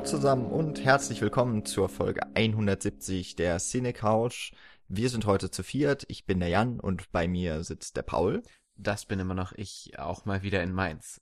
[0.00, 4.52] Hallo zusammen und herzlich willkommen zur Folge 170 der Cine Couch.
[4.88, 6.06] Wir sind heute zu viert.
[6.08, 8.42] Ich bin der Jan und bei mir sitzt der Paul.
[8.76, 11.20] Das bin immer noch ich, auch mal wieder in Mainz.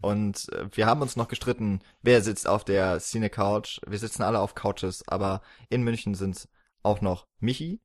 [0.00, 3.80] Und äh, wir haben uns noch gestritten, wer sitzt auf der Cine Couch.
[3.86, 6.48] Wir sitzen alle auf Couches, aber in München sind
[6.82, 7.80] auch noch Michi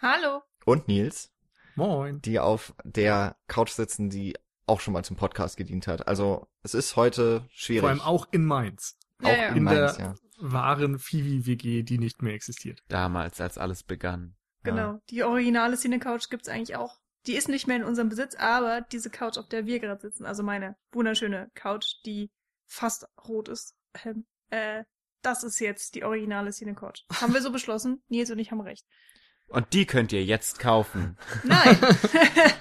[0.00, 0.40] Hallo.
[0.64, 1.30] und Nils,
[1.74, 2.22] Moin.
[2.22, 4.34] die auf der Couch sitzen, die
[4.66, 6.08] auch schon mal zum Podcast gedient hat.
[6.08, 7.80] Also es ist heute schwierig.
[7.82, 8.96] Vor allem auch in Mainz.
[9.24, 9.48] Auch Ja, ja.
[9.48, 10.14] in In Mainz, der- ja.
[10.38, 12.80] Wahren Fivi-WG, die nicht mehr existiert.
[12.88, 14.36] Damals, als alles begann.
[14.62, 15.00] Genau.
[15.10, 16.98] Die originale Cine Couch gibt's eigentlich auch.
[17.26, 20.26] Die ist nicht mehr in unserem Besitz, aber diese Couch, auf der wir gerade sitzen,
[20.26, 22.30] also meine wunderschöne Couch, die
[22.66, 23.74] fast rot ist,
[24.04, 24.84] ähm, äh,
[25.22, 27.02] das ist jetzt die originale Cine Couch.
[27.20, 28.02] Haben wir so beschlossen.
[28.08, 28.84] Nils und ich haben recht.
[29.46, 31.16] Und die könnt ihr jetzt kaufen.
[31.44, 31.78] Nein.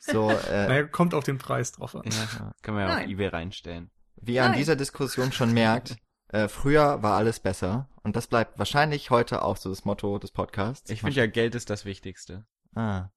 [0.00, 2.02] So, äh, Naja, kommt auf den Preis drauf an.
[2.04, 3.08] Ja, können wir ja auf Nein.
[3.10, 3.90] Ebay reinstellen.
[4.20, 5.96] Wie ihr an dieser Diskussion schon merkt,
[6.28, 7.88] äh, früher war alles besser.
[8.02, 10.90] Und das bleibt wahrscheinlich heute auch so das Motto des Podcasts.
[10.90, 12.46] Ich finde ja, Geld ist das Wichtigste.
[12.74, 13.10] Ah.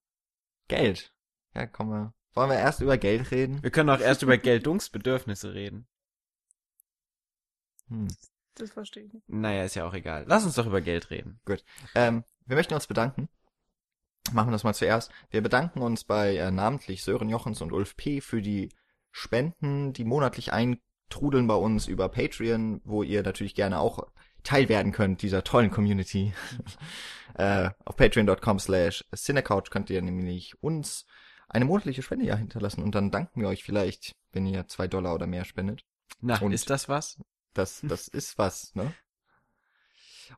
[0.68, 1.14] Geld.
[1.54, 2.14] Ja, kommen wir.
[2.34, 3.62] Wollen wir erst über Geld reden?
[3.62, 5.88] Wir können auch erst über Geltungsbedürfnisse reden.
[7.90, 8.08] Hm.
[8.56, 9.28] das verstehe ich nicht.
[9.28, 10.24] Naja, ist ja auch egal.
[10.28, 11.42] Lass uns doch über Geld reden.
[11.94, 13.28] Ähm, wir möchten uns bedanken.
[14.32, 15.12] Machen wir das mal zuerst.
[15.30, 18.22] Wir bedanken uns bei äh, namentlich Sören Jochens und Ulf P.
[18.22, 18.70] für die
[19.12, 20.54] Spenden, die monatlich
[21.12, 24.08] eintrudeln bei uns über Patreon, wo ihr natürlich gerne auch
[24.44, 26.34] Teil werden könnt dieser tollen Community.
[27.36, 31.06] äh, auf patreon.com slash cinecouch könnt ihr nämlich uns
[31.50, 35.14] eine monatliche Spende ja hinterlassen und dann danken wir euch vielleicht, wenn ihr zwei Dollar
[35.14, 35.84] oder mehr spendet.
[36.22, 37.20] Na, Und- ist das was?
[37.54, 38.94] Das, das ist was, ne?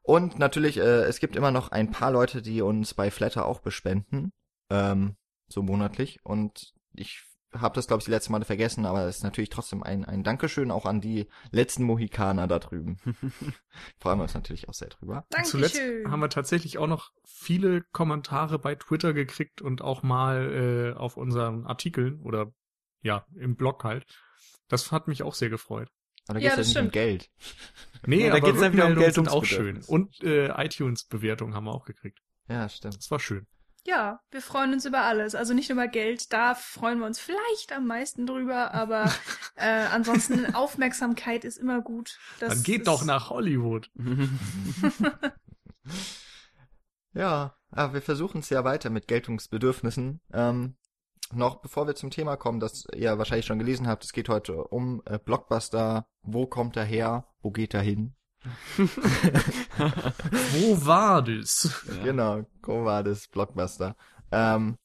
[0.01, 3.59] Und natürlich, äh, es gibt immer noch ein paar Leute, die uns bei Flatter auch
[3.59, 4.33] bespenden,
[4.71, 5.17] ähm,
[5.47, 6.19] so monatlich.
[6.25, 7.23] Und ich
[7.55, 10.23] habe das, glaube ich, die letzte Male vergessen, aber es ist natürlich trotzdem ein, ein
[10.23, 12.97] Dankeschön auch an die letzten Mohikaner da drüben.
[13.99, 15.25] Freuen wir uns natürlich auch sehr drüber.
[15.43, 16.11] Zuletzt Dankeschön.
[16.11, 21.17] haben wir tatsächlich auch noch viele Kommentare bei Twitter gekriegt und auch mal äh, auf
[21.17, 22.53] unseren Artikeln oder
[23.01, 24.05] ja, im Blog halt.
[24.67, 25.89] Das hat mich auch sehr gefreut.
[26.27, 26.93] Aber da Ja, geht's das nicht um stimmt.
[26.93, 27.29] Geld.
[28.05, 29.81] Nee, Ja, da aber geht's dann wieder um Rückmeldungen sind auch schön.
[29.83, 32.19] Und äh, iTunes-Bewertungen haben wir auch gekriegt.
[32.49, 32.97] Ja, stimmt.
[32.97, 33.47] Das war schön.
[33.85, 35.35] Ja, wir freuen uns über alles.
[35.35, 39.11] Also nicht nur über Geld, da freuen wir uns vielleicht am meisten drüber, aber
[39.55, 42.17] äh, ansonsten Aufmerksamkeit ist immer gut.
[42.39, 43.89] Das Dann geht doch nach Hollywood.
[47.13, 50.19] Ja, aber wir versuchen es ja weiter mit Geltungsbedürfnissen.
[50.33, 50.75] Ähm,
[51.31, 54.63] noch bevor wir zum Thema kommen, das ihr wahrscheinlich schon gelesen habt, es geht heute
[54.63, 56.07] um äh, Blockbuster.
[56.21, 57.27] Wo kommt er her?
[57.41, 58.15] Wo geht er hin?
[60.53, 61.69] Wo war das?
[61.97, 62.03] Ja.
[62.03, 63.95] Genau, wo war das Blockbuster?
[64.31, 64.77] Ähm,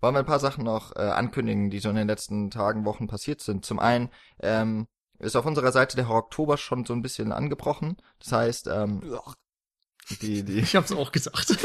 [0.00, 3.06] wollen wir ein paar Sachen noch äh, ankündigen, die so in den letzten Tagen, Wochen
[3.06, 3.64] passiert sind.
[3.64, 4.86] Zum einen ähm,
[5.18, 7.96] ist auf unserer Seite der Oktober schon so ein bisschen angebrochen.
[8.18, 9.02] Das heißt, ähm,
[10.20, 11.56] die, die, Ich hab's auch gesagt.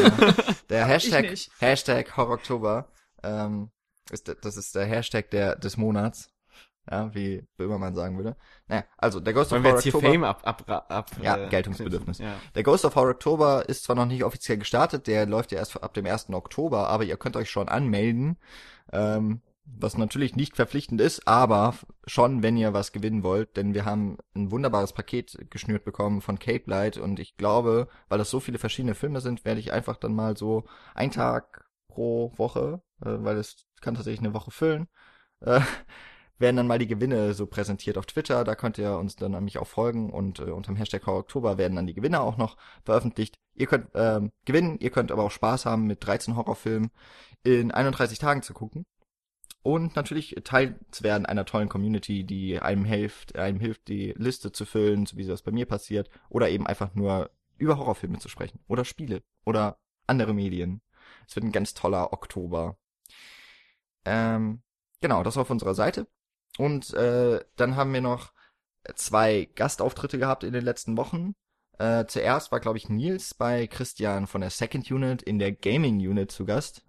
[0.70, 1.38] Der Ich Hashtag.
[1.60, 2.90] Hashtag Horroktober,
[3.24, 3.72] ähm,
[4.12, 6.30] ist, der- das ist der Hashtag der, des Monats.
[6.90, 8.36] Ja, wie Böhmermann sagen würde.
[8.68, 11.38] Naja, also, der Ghost Wollen of wir jetzt hier Horror Fame ab, ab, ab Ja,
[11.38, 12.20] äh, Geltungsbedürfnis.
[12.20, 12.36] Ja.
[12.56, 15.82] Der Ghost of Horror Oktober ist zwar noch nicht offiziell gestartet, der läuft ja erst
[15.84, 16.30] ab dem 1.
[16.30, 18.38] Oktober, aber ihr könnt euch schon anmelden,
[18.94, 23.84] ähm, was natürlich nicht verpflichtend ist, aber schon, wenn ihr was gewinnen wollt, denn wir
[23.84, 28.40] haben ein wunderbares Paket geschnürt bekommen von Cape Light und ich glaube, weil das so
[28.40, 30.64] viele verschiedene Filme sind, werde ich einfach dann mal so
[30.96, 34.88] einen Tag pro Woche, äh, weil es kann tatsächlich eine Woche füllen,
[35.42, 35.60] äh,
[36.40, 38.44] werden dann mal die Gewinne so präsentiert auf Twitter.
[38.44, 41.58] Da könnt ihr uns dann nämlich auch folgen und äh, unter dem Hashtag Horror Oktober
[41.58, 43.40] werden dann die Gewinne auch noch veröffentlicht.
[43.56, 46.92] Ihr könnt ähm, gewinnen, ihr könnt aber auch Spaß haben, mit 13 Horrorfilmen
[47.44, 48.86] in 31 Tagen zu gucken.
[49.64, 54.52] Und natürlich Teil zu werden einer tollen Community, die einem hilft, einem hilft, die Liste
[54.52, 58.30] zu füllen, so wie das bei mir passiert, oder eben einfach nur über Horrorfilme zu
[58.30, 58.60] sprechen.
[58.68, 59.24] Oder Spiele.
[59.46, 60.82] Oder andere Medien.
[61.28, 62.78] Es wird ein ganz toller Oktober.
[64.06, 64.62] Ähm,
[65.02, 66.08] genau, das auf unserer Seite.
[66.58, 68.32] Und äh, dann haben wir noch
[68.96, 71.34] zwei Gastauftritte gehabt in den letzten Wochen.
[71.78, 75.98] Äh, zuerst war, glaube ich, Nils bei Christian von der Second Unit in der Gaming
[76.00, 76.84] Unit zu Gast.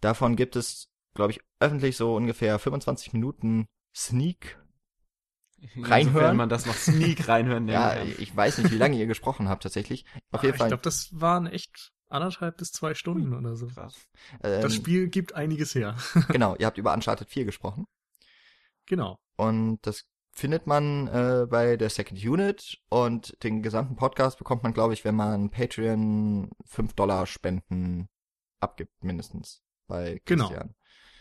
[0.00, 4.58] Davon gibt es, glaube ich, öffentlich so ungefähr 25 Minuten Sneak.
[5.80, 6.30] Reinhören?
[6.30, 9.48] Wenn man das noch Sneak reinhören nennen Ja, ich weiß nicht, wie lange ihr gesprochen
[9.48, 10.04] habt tatsächlich.
[10.30, 10.66] Auf jeden Ah, Fall.
[10.66, 13.66] Ich glaube, das waren echt anderthalb bis zwei Stunden oder so.
[13.68, 13.96] Krass.
[14.42, 15.96] ähm, Das Spiel gibt einiges her.
[16.28, 17.86] genau, ihr habt über Uncharted 4 gesprochen.
[18.86, 19.18] Genau.
[19.36, 24.72] Und das findet man äh, bei der Second Unit und den gesamten Podcast bekommt man,
[24.74, 28.08] glaube ich, wenn man Patreon 5 Dollar Spenden
[28.60, 30.48] abgibt, mindestens bei Genau.
[30.48, 30.74] Christian.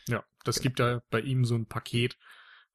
[0.08, 0.64] Ja, das Genau.
[0.64, 2.18] gibt da bei ihm so ein Paket,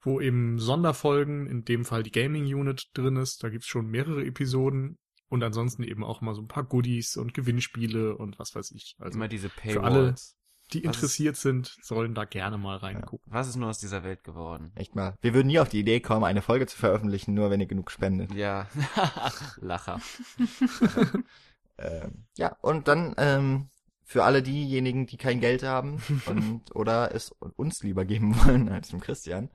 [0.03, 3.43] wo eben Sonderfolgen, in dem Fall die Gaming Unit drin ist.
[3.45, 4.99] Da gibt's schon mehrere Episoden
[5.29, 8.97] und ansonsten eben auch mal so ein paar Goodies und Gewinnspiele und was weiß ich.
[8.99, 10.37] Also Immer diese für alle- Paywalls.
[10.73, 13.31] Die was ist- interessiert sind, sollen da gerne mal reingucken.
[13.33, 14.73] Was ist nur aus dieser Welt geworden?
[14.75, 15.15] Echt mal.
[15.21, 17.91] Wir würden nie auf die Idee kommen, eine Folge zu veröffentlichen, nur wenn ihr genug
[17.91, 18.33] spendet.
[18.35, 18.67] Ja,
[19.61, 20.01] Lacher.
[21.79, 23.71] Ähm, ja, und dann ähm,
[24.05, 28.89] für alle diejenigen, die kein Geld haben und oder es uns lieber geben wollen als
[28.91, 29.49] dem Christian,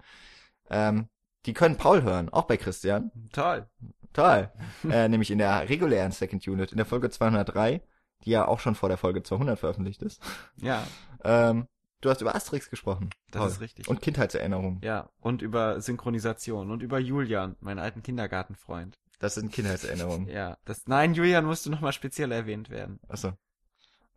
[0.72, 1.08] ähm,
[1.46, 3.12] die können Paul hören, auch bei Christian.
[3.32, 3.68] Toll.
[4.14, 4.50] Toll.
[4.90, 7.84] äh, nämlich in der regulären Second Unit, in der Folge 203,
[8.24, 10.22] die ja auch schon vor der Folge 200 veröffentlicht ist.
[10.58, 10.86] Ja,
[11.24, 11.68] Ähm,
[12.02, 13.10] du hast über Asterix gesprochen.
[13.32, 13.50] das Paul.
[13.50, 13.88] ist richtig.
[13.88, 14.80] Und Kindheitserinnerungen.
[14.84, 18.96] ja, und über Synchronisation und über Julian, meinen alten Kindergartenfreund.
[19.18, 20.28] Das sind Kindheitserinnerungen.
[20.30, 23.00] Ja, das, nein, Julian musste nochmal speziell erwähnt werden.
[23.08, 23.34] Achso.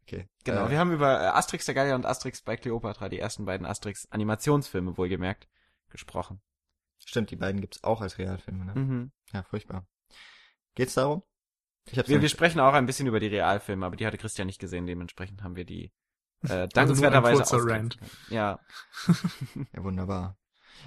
[0.02, 0.28] Okay.
[0.44, 3.44] Genau, Äh, wir haben über äh, Asterix der Gallier und Asterix bei Cleopatra, die ersten
[3.46, 5.48] beiden Asterix-Animationsfilme wohlgemerkt,
[5.88, 6.40] gesprochen.
[7.04, 8.74] Stimmt, die beiden gibt's auch als Realfilme, ne?
[8.74, 9.12] Mhm.
[9.32, 9.86] Ja, furchtbar.
[10.74, 11.22] Geht's darum?
[11.92, 14.86] Wir, wir sprechen auch ein bisschen über die Realfilme, aber die hatte Christian nicht gesehen,
[14.86, 15.92] dementsprechend haben wir die
[16.42, 17.70] äh, Also dankenswerterweise ausgelassen.
[17.70, 17.98] Rant.
[18.30, 18.60] Ja,
[19.74, 20.36] Ja, wunderbar.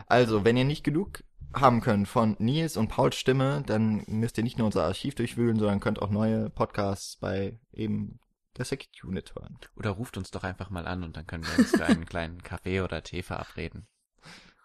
[0.08, 4.44] Also, wenn ihr nicht genug haben könnt von Nils und Pauls Stimme, dann müsst ihr
[4.44, 8.20] nicht nur unser Archiv durchwühlen, sondern könnt auch neue Podcasts bei eben
[8.58, 9.58] der Second Unit hören.
[9.76, 12.42] oder ruft uns doch einfach mal an und dann können wir uns für einen kleinen
[12.44, 13.88] Kaffee oder Tee verabreden.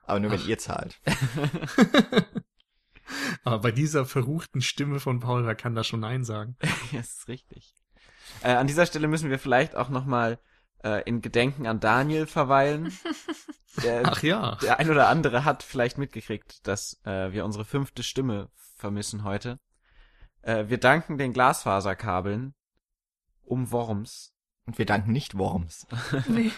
[0.05, 1.01] Aber nur, wenn ihr zahlt.
[3.45, 6.57] Aber bei dieser verruchten Stimme von Paul, wer kann da schon Nein sagen?
[6.63, 6.69] ja,
[6.99, 7.75] das ist richtig.
[8.43, 10.39] Äh, an dieser Stelle müssen wir vielleicht auch nochmal
[10.83, 12.93] äh, in Gedenken an Daniel verweilen.
[13.83, 14.55] Der, Ach ja.
[14.63, 19.59] der ein oder andere hat vielleicht mitgekriegt, dass äh, wir unsere fünfte Stimme vermissen heute.
[20.41, 22.55] Äh, wir danken den Glasfaserkabeln
[23.43, 24.33] um Worms.
[24.65, 25.87] Und wir danken nicht Worms.
[26.29, 26.51] nee.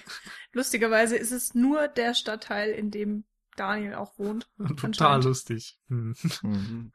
[0.53, 3.25] Lustigerweise ist es nur der Stadtteil, in dem
[3.59, 4.49] Daniel auch wohnt.
[4.81, 5.79] Total lustig.
[5.89, 6.15] Hm.
[6.41, 6.93] Hm.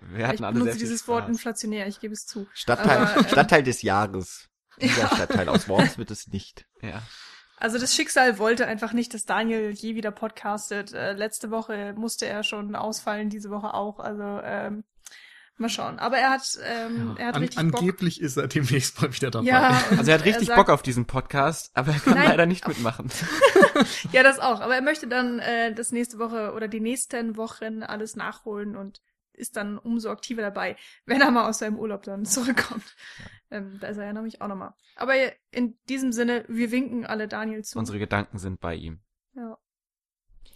[0.00, 2.46] Wir hatten ich alle benutze dieses Wort inflationär, ich gebe es zu.
[2.52, 4.48] Stadtteil, Aber, ähm, Stadtteil des Jahres.
[4.80, 6.66] Dieser Stadtteil aus Worms wird es nicht.
[6.82, 7.02] Ja.
[7.58, 10.92] Also das Schicksal wollte einfach nicht, dass Daniel je wieder podcastet.
[10.92, 14.00] Äh, letzte Woche musste er schon ausfallen, diese Woche auch.
[14.00, 14.84] Also ähm,
[15.56, 15.98] mal schauen.
[15.98, 17.80] Aber er hat, ähm, er hat An, richtig Bock.
[17.80, 19.46] angeblich ist er demnächst mal wieder dabei.
[19.46, 22.28] Ja, Also er hat richtig sagt- Bock auf diesen Podcast, aber er kann Nein.
[22.28, 23.10] leider nicht mitmachen.
[24.12, 24.60] Ja, das auch.
[24.60, 29.00] Aber er möchte dann äh, das nächste Woche oder die nächsten Wochen alles nachholen und
[29.32, 32.94] ist dann umso aktiver dabei, wenn er mal aus seinem Urlaub dann zurückkommt.
[33.50, 34.74] Ähm, da ist er ja nämlich auch nochmal.
[34.94, 35.14] Aber
[35.50, 37.76] in diesem Sinne, wir winken alle Daniel zu.
[37.76, 39.00] Unsere Gedanken sind bei ihm.
[39.34, 39.58] Ja.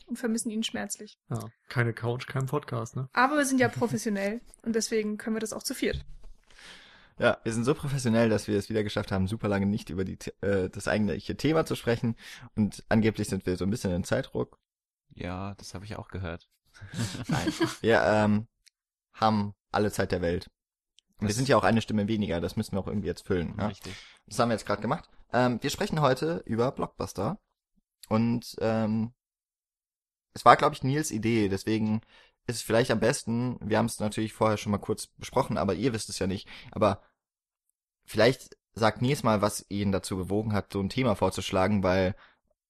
[0.08, 1.19] Und vermissen ihn schmerzlich.
[1.28, 1.38] Ja,
[1.69, 3.08] keine Couch, kein Podcast, ne?
[3.12, 6.05] Aber wir sind ja professionell und deswegen können wir das auch zu viert.
[7.19, 10.05] Ja, wir sind so professionell, dass wir es wieder geschafft haben, super lange nicht über
[10.05, 12.16] die, äh, das eigentliche Thema zu sprechen.
[12.55, 14.58] Und angeblich sind wir so ein bisschen in Zeitdruck.
[15.14, 16.49] Ja, das habe ich auch gehört.
[17.28, 17.52] Nein.
[17.81, 18.46] Wir ähm,
[19.12, 20.49] haben alle Zeit der Welt.
[21.20, 23.54] Wir sind ja auch eine Stimme weniger, das müssen wir auch irgendwie jetzt füllen.
[23.58, 23.66] Ja?
[23.66, 23.94] Richtig.
[24.26, 25.11] Das haben wir jetzt gerade gemacht.
[25.32, 27.40] Ähm, wir sprechen heute über Blockbuster.
[28.08, 29.12] Und ähm,
[30.38, 32.00] es war, glaube ich, Nils Idee, deswegen
[32.46, 35.75] ist es vielleicht am besten, wir haben es natürlich vorher schon mal kurz besprochen, aber
[35.75, 37.02] ihr wisst es ja nicht, aber
[38.04, 42.14] vielleicht sagt Nils mal, was ihn dazu bewogen hat, so ein Thema vorzuschlagen, weil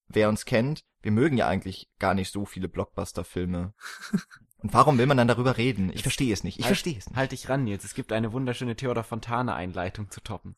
[0.07, 3.73] wer uns kennt, wir mögen ja eigentlich gar nicht so viele Blockbuster-Filme.
[4.57, 5.91] Und warum will man dann darüber reden?
[5.93, 6.57] Ich verstehe es nicht.
[6.57, 7.15] Ich Halt- verstehe es nicht.
[7.15, 7.85] Halt dich ran, Nils.
[7.85, 10.55] Es gibt eine wunderschöne Theodor Fontane Einleitung zu toppen.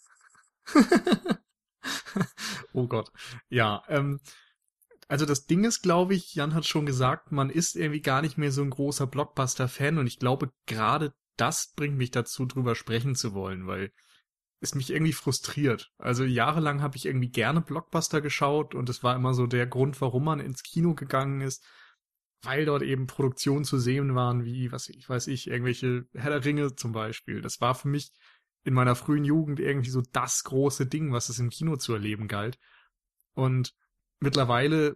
[2.73, 3.11] oh Gott.
[3.49, 4.19] Ja, ähm,
[5.11, 8.37] also das Ding ist, glaube ich, Jan hat schon gesagt, man ist irgendwie gar nicht
[8.37, 13.13] mehr so ein großer Blockbuster-Fan und ich glaube, gerade das bringt mich dazu, drüber sprechen
[13.15, 13.91] zu wollen, weil
[14.61, 15.91] es mich irgendwie frustriert.
[15.97, 19.99] Also jahrelang habe ich irgendwie gerne Blockbuster geschaut und es war immer so der Grund,
[19.99, 21.61] warum man ins Kino gegangen ist,
[22.41, 26.45] weil dort eben Produktionen zu sehen waren, wie, was ich weiß ich, irgendwelche Herr der
[26.45, 27.41] Ringe zum Beispiel.
[27.41, 28.13] Das war für mich
[28.63, 32.29] in meiner frühen Jugend irgendwie so das große Ding, was es im Kino zu erleben
[32.29, 32.57] galt.
[33.33, 33.75] Und
[34.21, 34.95] mittlerweile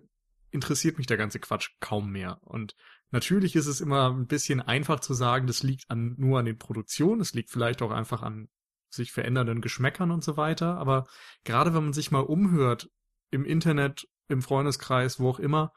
[0.51, 2.39] interessiert mich der ganze Quatsch kaum mehr.
[2.41, 2.75] Und
[3.11, 6.57] natürlich ist es immer ein bisschen einfach zu sagen, das liegt an, nur an den
[6.57, 8.47] Produktionen, es liegt vielleicht auch einfach an
[8.89, 10.77] sich verändernden Geschmäckern und so weiter.
[10.77, 11.05] Aber
[11.43, 12.89] gerade wenn man sich mal umhört,
[13.31, 15.73] im Internet, im Freundeskreis, wo auch immer,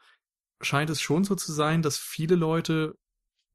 [0.61, 2.95] scheint es schon so zu sein, dass viele Leute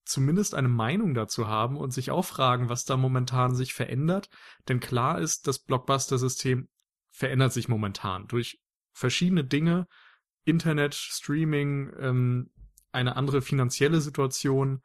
[0.05, 4.29] zumindest eine Meinung dazu haben und sich auch fragen, was da momentan sich verändert.
[4.69, 6.69] Denn klar ist, das Blockbuster-System
[7.11, 8.61] verändert sich momentan durch
[8.95, 9.87] verschiedene Dinge,
[10.45, 12.51] Internet, Streaming, ähm,
[12.93, 14.83] eine andere finanzielle Situation.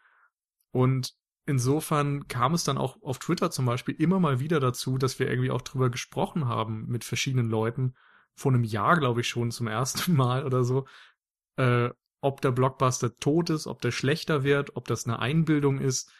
[0.71, 1.13] Und
[1.45, 5.29] insofern kam es dann auch auf Twitter zum Beispiel immer mal wieder dazu, dass wir
[5.29, 7.95] irgendwie auch drüber gesprochen haben mit verschiedenen Leuten,
[8.35, 10.87] vor einem Jahr, glaube ich, schon zum ersten Mal oder so,
[11.57, 11.89] äh,
[12.21, 16.11] ob der Blockbuster tot ist, ob der schlechter wird, ob das eine Einbildung ist.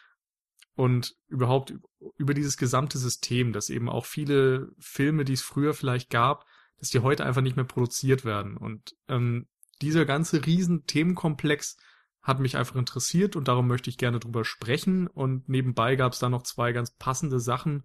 [0.76, 1.74] Und überhaupt
[2.16, 6.46] über dieses gesamte System, dass eben auch viele Filme, die es früher vielleicht gab,
[6.80, 8.58] dass die heute einfach nicht mehr produziert werden.
[8.58, 9.48] Und ähm,
[9.82, 11.78] dieser ganze riesen Themenkomplex
[12.22, 15.08] hat mich einfach interessiert und darum möchte ich gerne drüber sprechen.
[15.08, 17.84] Und nebenbei gab es da noch zwei ganz passende Sachen,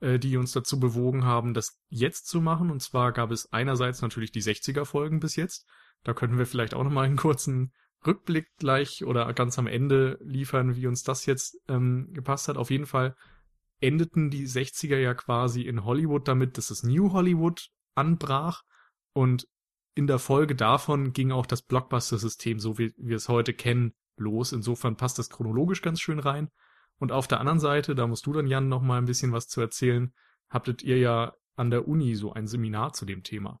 [0.00, 2.70] äh, die uns dazu bewogen haben, das jetzt zu machen.
[2.70, 5.66] Und zwar gab es einerseits natürlich die 60er Folgen bis jetzt.
[6.04, 7.72] Da könnten wir vielleicht auch noch mal einen kurzen
[8.06, 12.56] Rückblick gleich oder ganz am Ende liefern, wie uns das jetzt ähm, gepasst hat.
[12.56, 13.16] Auf jeden Fall
[13.80, 18.62] endeten die 60er ja quasi in Hollywood damit, dass das New Hollywood anbrach
[19.12, 19.48] und
[19.94, 24.52] in der Folge davon ging auch das Blockbuster-System, so wie wir es heute kennen, los.
[24.52, 26.48] Insofern passt das chronologisch ganz schön rein.
[26.98, 29.48] Und auf der anderen Seite, da musst du dann Jan noch mal ein bisschen was
[29.48, 30.12] zu erzählen,
[30.48, 33.60] habtet ihr ja an der Uni so ein Seminar zu dem Thema.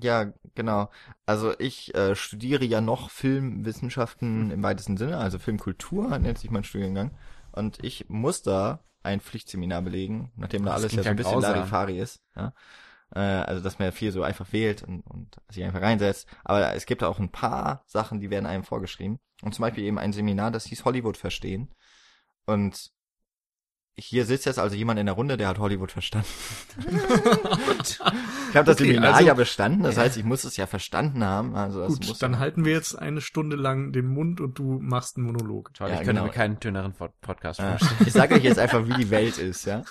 [0.00, 0.90] Ja, genau.
[1.26, 6.64] Also ich äh, studiere ja noch Filmwissenschaften im weitesten Sinne, also Filmkultur nennt sich mein
[6.64, 7.12] Studiengang.
[7.50, 11.40] Und ich muss da ein Pflichtseminar belegen, nachdem da Das alles ja so ein bisschen.
[11.40, 12.22] Larifari ist.
[12.36, 12.54] Ja?
[13.14, 16.26] Äh, also dass man ja viel so einfach wählt und, und sich einfach reinsetzt.
[16.44, 19.18] Aber es gibt auch ein paar Sachen, die werden einem vorgeschrieben.
[19.42, 21.74] Und zum Beispiel eben ein Seminar, das hieß Hollywood verstehen.
[22.46, 22.90] Und
[23.94, 26.26] hier sitzt jetzt also jemand in der Runde, der hat Hollywood verstanden.
[28.52, 31.24] Ich habe das Okay, Seminar also- ja bestanden, das heißt, ich muss es ja verstanden
[31.24, 31.56] haben.
[31.56, 34.78] Also das muss Gut, dann halten wir jetzt eine Stunde lang den Mund und du
[34.78, 35.72] machst einen Monolog.
[35.72, 36.24] Toll, Ja, ich könnte genau.
[36.24, 37.78] mir keinen dünneren Pod- Podcast Ja.
[37.78, 38.06] vorstellen.
[38.06, 39.84] Ich sage euch jetzt einfach, wie die Welt ist, ja.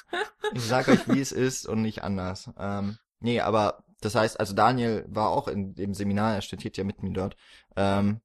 [0.53, 2.51] Ich sage euch, wie es ist und nicht anders.
[2.57, 6.83] Ähm, nee, aber das heißt, also Daniel war auch in dem Seminar, er studiert ja
[6.83, 7.35] mit mir dort.
[7.75, 8.19] Ähm,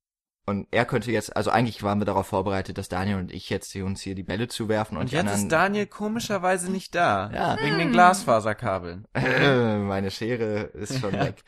[0.49, 3.73] und er könnte jetzt, also eigentlich waren wir darauf vorbereitet, dass Daniel und ich jetzt
[3.73, 5.41] hier uns hier die Bälle zuwerfen und, Und jetzt anderen.
[5.43, 7.31] ist Daniel komischerweise nicht da.
[7.33, 7.57] Ja.
[7.61, 7.93] Wegen den Hm.
[7.93, 9.07] Glasfaserkabeln.
[9.15, 11.43] Meine Schere ist schon weg.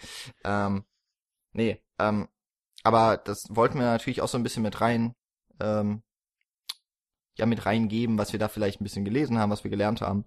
[0.45, 0.85] ähm,
[1.53, 2.29] nee, ähm,
[2.83, 5.15] aber das wollten wir natürlich auch so ein bisschen mit rein,
[5.61, 6.03] ähm,
[7.37, 10.25] ja, mit reingeben, was wir da vielleicht ein bisschen gelesen haben, was wir gelernt haben.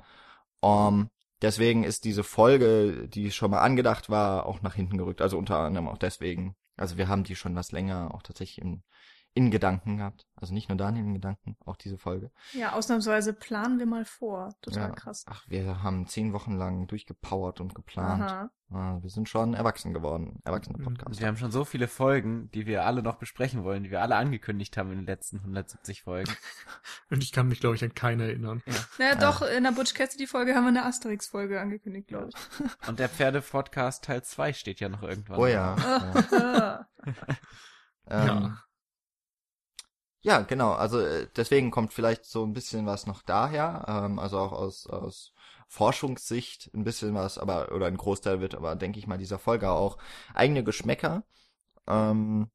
[0.61, 1.09] Um,
[1.41, 5.21] deswegen ist diese Folge, die schon mal angedacht war, auch nach hinten gerückt.
[5.21, 6.55] Also unter anderem auch deswegen.
[6.77, 8.83] Also wir haben die schon was länger auch tatsächlich in,
[9.33, 10.27] in Gedanken gehabt.
[10.35, 12.31] Also nicht nur Daniel in Gedanken, auch diese Folge.
[12.53, 14.53] Ja, ausnahmsweise planen wir mal vor.
[14.61, 14.95] Total ja.
[14.95, 15.23] krass.
[15.29, 18.23] Ach, wir haben zehn Wochen lang durchgepowert und geplant.
[18.23, 18.51] Aha.
[18.73, 20.39] Ah, wir sind schon erwachsen geworden.
[20.45, 20.83] Erwachsene Mhm.
[20.83, 21.07] Podcast.
[21.07, 24.01] Und wir haben schon so viele Folgen, die wir alle noch besprechen wollen, die wir
[24.01, 26.31] alle angekündigt haben in den letzten 170 Folgen.
[27.09, 28.63] Und ich kann mich, glaube ich, an keine erinnern.
[28.97, 29.15] Naja, Ah.
[29.15, 32.87] doch, in der Butch Cassidy Folge haben wir eine Asterix-Folge angekündigt, glaube ich.
[32.87, 35.37] Und der Pferde-Podcast Teil 2 steht ja noch irgendwann.
[35.39, 35.75] Oh ja.
[36.31, 36.87] ja.
[38.07, 38.57] Ähm,
[40.21, 40.41] Ja.
[40.41, 40.71] genau.
[40.73, 43.85] Also äh, deswegen kommt vielleicht so ein bisschen was noch daher.
[43.87, 45.33] Ähm, also auch aus, aus
[45.67, 49.69] Forschungssicht ein bisschen was, aber oder ein Großteil wird aber, denke ich mal, dieser Folge
[49.71, 49.97] auch
[50.33, 51.23] eigene Geschmäcker.
[51.87, 52.49] Ähm,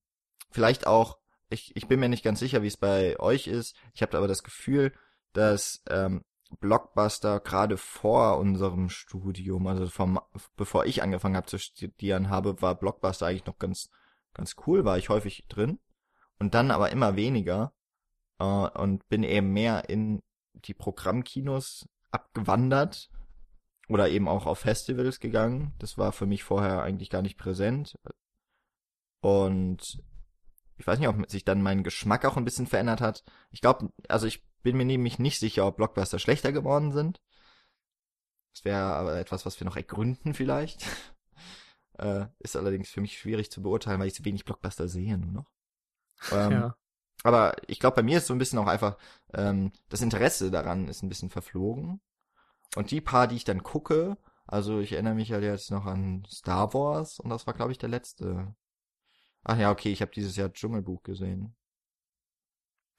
[0.50, 1.18] vielleicht auch,
[1.48, 3.74] ich, ich bin mir nicht ganz sicher, wie es bei euch ist.
[3.94, 4.92] Ich habe aber das Gefühl,
[5.32, 6.24] dass ähm,
[6.60, 10.20] Blockbuster gerade vor unserem Studium, also vom,
[10.56, 13.90] bevor ich angefangen habe zu studieren habe, war Blockbuster eigentlich noch ganz,
[14.34, 15.78] ganz cool, war ich häufig drin.
[16.38, 17.72] Und dann aber immer weniger.
[18.38, 20.22] Äh, und bin eben mehr in
[20.54, 23.10] die Programmkinos abgewandert.
[23.88, 25.72] Oder eben auch auf Festivals gegangen.
[25.78, 27.94] Das war für mich vorher eigentlich gar nicht präsent.
[29.20, 30.02] Und
[30.76, 33.24] ich weiß nicht, ob sich dann mein Geschmack auch ein bisschen verändert hat.
[33.50, 37.20] Ich glaube, also ich bin mir nämlich nicht sicher, ob Blockbuster schlechter geworden sind.
[38.52, 40.84] Das wäre aber etwas, was wir noch ergründen vielleicht.
[41.98, 45.32] äh, ist allerdings für mich schwierig zu beurteilen, weil ich so wenig Blockbuster sehe nur
[45.32, 45.55] noch.
[46.32, 46.76] Ähm, ja.
[47.22, 48.96] Aber ich glaube, bei mir ist so ein bisschen auch einfach,
[49.34, 52.00] ähm, das Interesse daran ist ein bisschen verflogen.
[52.76, 56.24] Und die paar, die ich dann gucke, also ich erinnere mich ja jetzt noch an
[56.30, 58.54] Star Wars und das war, glaube ich, der letzte.
[59.42, 61.56] Ach ja, okay, ich habe dieses Jahr Dschungelbuch gesehen.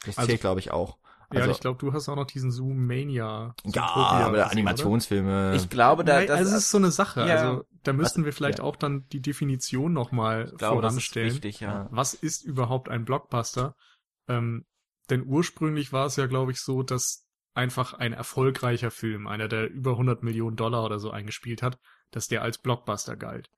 [0.05, 0.97] Das Also- zählt, glaube ich, auch.
[1.33, 3.53] Ja, Also, ich glaube, du hast auch noch diesen Zoom Mania.
[3.65, 5.55] ja, aber gesehen, Animationsfilme.
[5.55, 7.27] Ich glaube, da, Nein, das, also ist so eine Sache.
[7.27, 7.35] Ja.
[7.35, 8.63] Also da müssten wir vielleicht ja.
[8.63, 11.33] auch dann die Definition nochmal ich glaube, das ist voranstellen.
[11.33, 11.87] wichtig, ja.
[11.91, 13.75] Was ist überhaupt ein Blockbuster?
[14.29, 14.65] Ähm,
[15.09, 19.69] denn ursprünglich war es ja, glaube ich, so, dass einfach ein erfolgreicher Film, einer, der
[19.69, 21.77] über 100 Millionen Dollar oder so eingespielt hat,
[22.11, 23.49] dass der als Blockbuster galt.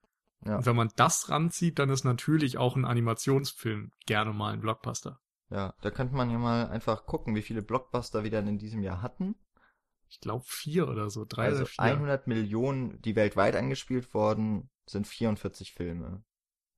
[0.45, 0.57] Ja.
[0.57, 5.19] Und wenn man das ranzieht, dann ist natürlich auch ein Animationsfilm gerne mal ein Blockbuster.
[5.49, 8.83] Ja, da könnte man ja mal einfach gucken, wie viele Blockbuster wir dann in diesem
[8.83, 9.35] Jahr hatten.
[10.09, 11.83] Ich glaube vier oder so, drei also oder vier.
[11.83, 16.23] 100 Millionen, die weltweit angespielt worden, sind 44 Filme.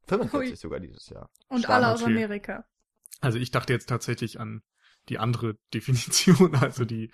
[0.07, 0.55] 45 Hui.
[0.55, 1.29] sogar dieses Jahr.
[1.47, 2.03] Und Stark, alle aus.
[2.03, 2.65] Amerika.
[3.21, 4.61] Also ich dachte jetzt tatsächlich an
[5.09, 7.11] die andere Definition, also die,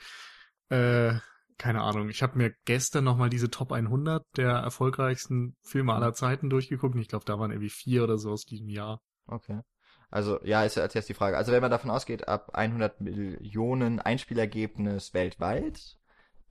[0.70, 1.14] äh,
[1.58, 2.10] keine Ahnung.
[2.10, 7.02] Ich habe mir gestern nochmal diese Top 100 der erfolgreichsten Filme aller Zeiten durchgeguckt und
[7.02, 9.02] ich glaube, da waren irgendwie vier oder so aus diesem Jahr.
[9.26, 9.62] Okay.
[10.10, 11.38] Also, ja, ist als jetzt die Frage.
[11.38, 15.98] Also, wenn man davon ausgeht, ab 100 Millionen Einspielergebnis weltweit,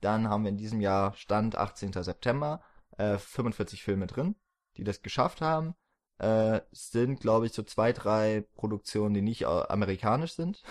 [0.01, 1.93] dann haben wir in diesem Jahr Stand 18.
[1.93, 2.61] September
[2.97, 4.35] äh, 45 Filme drin,
[4.77, 5.75] die das geschafft haben.
[6.19, 10.63] Äh, sind, glaube ich, so zwei, drei Produktionen, die nicht amerikanisch sind.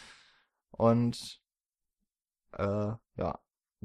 [0.70, 1.40] Und
[2.52, 3.38] äh, ja,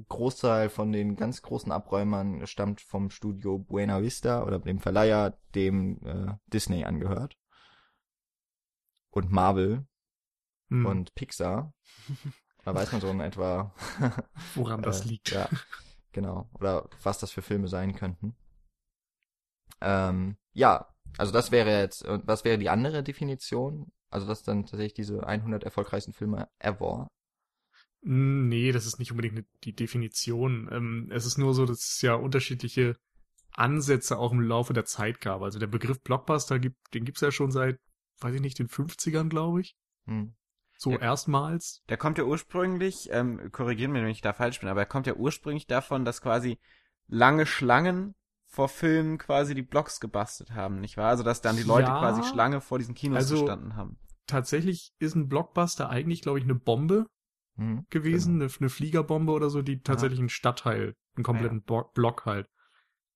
[0.07, 5.99] Großteil von den ganz großen Abräumern stammt vom Studio Buena Vista oder dem Verleiher, dem
[6.05, 7.37] äh, Disney angehört.
[9.11, 9.85] Und Marvel
[10.69, 11.73] Hm, und Pixar.
[12.65, 13.73] Da weiß man so in etwa,
[14.55, 15.31] woran das äh, liegt.
[15.31, 15.49] Ja,
[16.11, 16.49] genau.
[16.59, 18.35] Oder was das für Filme sein könnten.
[19.81, 20.87] Ähm, ja,
[21.17, 23.91] also das wäre jetzt, was wäre die andere Definition?
[24.11, 27.07] Also das dann tatsächlich diese 100 erfolgreichsten Filme ever.
[28.01, 30.69] Nee, das ist nicht unbedingt eine- die Definition.
[30.71, 32.97] Ähm, es ist nur so, dass es ja unterschiedliche
[33.53, 35.41] Ansätze auch im Laufe der Zeit gab.
[35.41, 37.79] Also der Begriff Blockbuster gibt, den gibt's ja schon seit,
[38.21, 39.75] weiß ich nicht, den 50ern, glaube ich.
[40.05, 40.33] Hm.
[40.77, 40.99] So Ja.
[40.99, 41.83] erstmals.
[41.89, 45.07] Der kommt ja ursprünglich, ähm, korrigieren mir, wenn ich da falsch bin, aber er kommt
[45.07, 46.57] ja ursprünglich davon, dass quasi
[47.07, 48.15] lange Schlangen
[48.47, 51.09] vor Filmen quasi die Blocks gebastelt haben, nicht wahr?
[51.09, 51.99] Also dass dann die Leute Ja.
[51.99, 53.97] quasi Schlange vor diesen Kinos Also- gestanden haben.
[54.25, 57.07] Tatsächlich ist ein Blockbuster eigentlich, glaube ich, eine Bombe
[57.57, 57.85] Hm.
[57.89, 61.83] gewesen, eine, eine Fliegerbombe oder so, die tatsächlich einen Stadtteil, einen kompletten Ja.
[61.93, 62.47] Block halt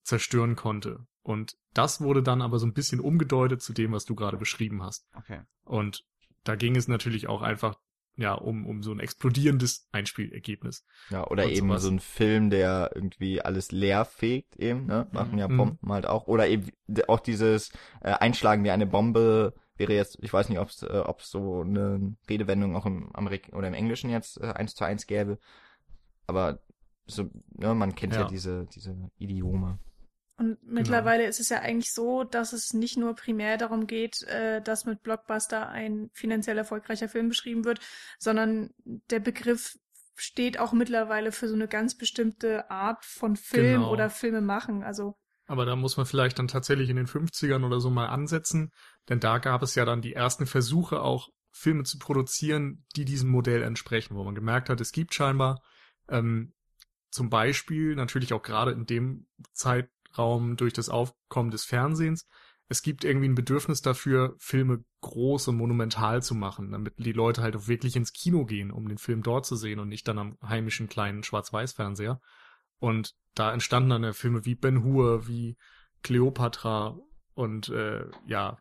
[0.04, 1.06] zerstören konnte.
[1.24, 4.84] Und das wurde dann aber so ein bisschen umgedeutet zu dem, was du gerade beschrieben
[4.84, 5.08] hast.
[5.16, 5.42] Okay.
[5.64, 6.06] Und
[6.44, 7.80] da ging es natürlich auch einfach
[8.16, 10.86] ja um um so ein explodierendes Einspielergebnis.
[11.10, 11.82] Ja, oder Und eben sowas.
[11.84, 15.08] so ein Film, der irgendwie alles leer fegt, eben, ne?
[15.14, 15.58] Machen ja Mhm.
[15.58, 16.28] Bomben halt auch.
[16.28, 16.70] Oder eben
[17.08, 21.02] auch dieses äh, Einschlagen wie eine Bombe wäre jetzt, ich weiß nicht, ob es äh,
[21.04, 25.08] ob's so eine Redewendung auch im Amerik oder im Englischen jetzt äh, eins zu eins
[25.08, 25.40] gäbe.
[26.28, 26.60] Aber
[27.08, 28.28] so, ne, man kennt ja, Ja.
[28.28, 29.80] diese, diese Idiome.
[30.36, 34.62] Und mittlerweile ist es ja eigentlich so, dass es nicht nur primär darum geht, äh,
[34.62, 37.80] dass mit Blockbuster ein finanziell erfolgreicher Film beschrieben wird,
[38.18, 39.78] sondern der Begriff
[40.16, 43.92] steht auch mittlerweile für so eine ganz bestimmte Art von Film Genau.
[43.92, 44.84] oder Filme machen.
[44.84, 45.16] Also
[45.48, 48.72] Aber da muss man vielleicht dann tatsächlich in den 50ern oder so mal ansetzen,
[49.10, 53.30] denn da gab es ja dann die ersten Versuche auch Filme zu produzieren, die diesem
[53.30, 55.62] Modell entsprechen, wo man gemerkt hat, es gibt scheinbar
[56.10, 56.54] ähm,
[57.12, 59.28] zum Beispiel natürlich auch gerade in dem
[60.14, 62.28] Zeitraum durch das Aufkommen des Fernsehens,
[62.70, 67.42] es gibt irgendwie ein Bedürfnis dafür, Filme groß und monumental zu machen, damit die Leute
[67.42, 70.18] halt auch wirklich ins Kino gehen, um den Film dort zu sehen und nicht dann
[70.18, 72.22] am heimischen kleinen Schwarz-Weiß-Fernseher.
[72.80, 75.58] Und da entstanden dann ja Filme wie Ben Hur, wie
[76.04, 76.98] Cleopatra
[77.34, 78.58] und äh, ja,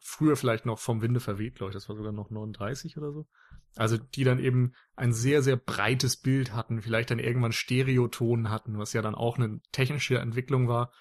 [0.00, 3.26] früher vielleicht noch vom Winde verweht, glaube ich, das war sogar noch 39 oder so.
[3.76, 8.78] Also die dann eben ein sehr, sehr breites Bild hatten, vielleicht dann irgendwann Stereoton hatten,
[8.78, 10.92] was ja dann auch eine technische Entwicklung war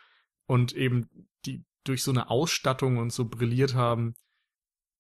[0.48, 1.10] und eben
[1.46, 4.16] die durch so eine Ausstattung und so brilliert haben,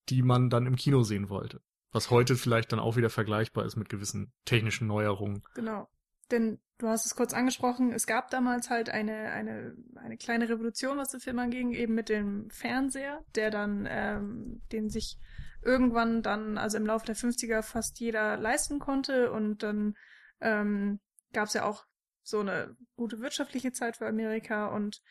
[0.09, 1.62] die man dann im Kino sehen wollte.
[1.91, 5.43] Was heute vielleicht dann auch wieder vergleichbar ist mit gewissen technischen Neuerungen.
[5.55, 5.88] Genau.
[6.31, 10.97] Denn du hast es kurz angesprochen, es gab damals halt eine, eine, eine kleine Revolution,
[10.97, 15.17] was den Film anging, eben mit dem Fernseher, der dann, ähm, den sich
[15.63, 19.95] irgendwann dann, also im Laufe der 50er fast jeder leisten konnte und dann
[20.41, 20.99] ähm,
[21.32, 21.86] gab es ja auch
[22.23, 25.02] so eine gute wirtschaftliche Zeit für Amerika und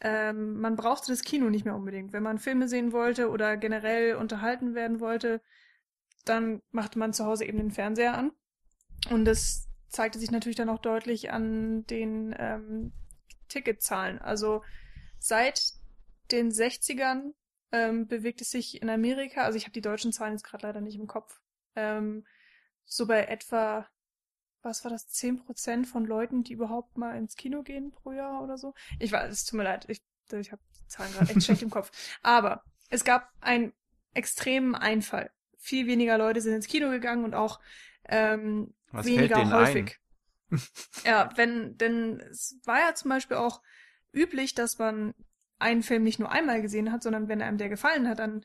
[0.00, 2.12] ähm, man brauchte das Kino nicht mehr unbedingt.
[2.12, 5.40] Wenn man Filme sehen wollte oder generell unterhalten werden wollte,
[6.24, 8.32] dann machte man zu Hause eben den Fernseher an.
[9.10, 12.92] Und das zeigte sich natürlich dann auch deutlich an den ähm,
[13.48, 14.18] Ticketzahlen.
[14.18, 14.62] Also
[15.18, 15.60] seit
[16.30, 17.32] den 60ern
[17.72, 20.80] ähm, bewegt es sich in Amerika, also ich habe die deutschen Zahlen jetzt gerade leider
[20.80, 21.40] nicht im Kopf,
[21.76, 22.26] ähm,
[22.84, 23.86] so bei etwa,
[24.62, 28.56] was war das, 10% von Leuten, die überhaupt mal ins Kino gehen pro Jahr oder
[28.56, 28.74] so.
[28.98, 30.02] Ich weiß, es tut mir leid, ich,
[30.32, 31.90] ich habe die Zahlen gerade echt schlecht im Kopf.
[32.22, 33.72] Aber es gab einen
[34.14, 35.30] extremen Einfall.
[35.58, 37.60] Viel weniger Leute sind ins Kino gegangen und auch
[38.08, 39.98] ähm, Was weniger häufig.
[41.04, 43.60] Ja, wenn, denn es war ja zum Beispiel auch
[44.12, 45.14] üblich, dass man
[45.58, 48.42] einen Film nicht nur einmal gesehen hat, sondern wenn einem der gefallen hat, dann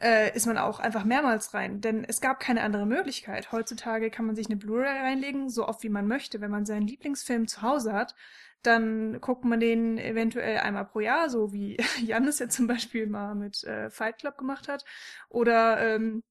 [0.00, 1.80] äh, ist man auch einfach mehrmals rein.
[1.80, 3.52] Denn es gab keine andere Möglichkeit.
[3.52, 6.40] Heutzutage kann man sich eine Blu-ray reinlegen, so oft wie man möchte.
[6.40, 8.14] Wenn man seinen Lieblingsfilm zu Hause hat,
[8.62, 13.06] dann guckt man den eventuell einmal pro Jahr, so wie Jan es jetzt zum Beispiel
[13.06, 14.84] mal mit äh, Fight Club gemacht hat.
[15.28, 16.22] Oder, ähm,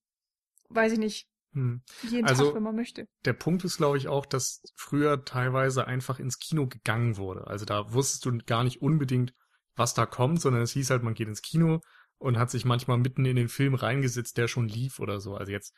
[0.70, 1.84] weiß ich nicht, Hm.
[2.02, 3.08] jeden Also- Tag, wenn man möchte.
[3.26, 7.46] der Punkt ist, glaube ich, auch, dass früher teilweise einfach ins Kino gegangen wurde.
[7.46, 9.34] Also da wusstest du gar nicht unbedingt,
[9.76, 11.82] was da kommt, sondern es hieß halt, man geht ins Kino
[12.18, 15.36] und hat sich manchmal mitten in den Film reingesetzt, der schon lief oder so.
[15.36, 15.76] Also jetzt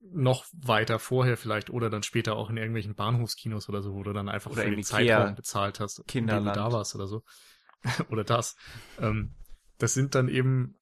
[0.00, 4.12] noch weiter vorher vielleicht oder dann später auch in irgendwelchen Bahnhofskinos oder so, wo du
[4.12, 6.56] dann einfach Oder für den Ikea Zeitraum bezahlt hast, in dem du Kinderland.
[6.56, 7.22] da warst oder so.
[8.10, 8.56] oder das.
[8.98, 9.34] Ähm,
[9.78, 10.78] das sind dann eben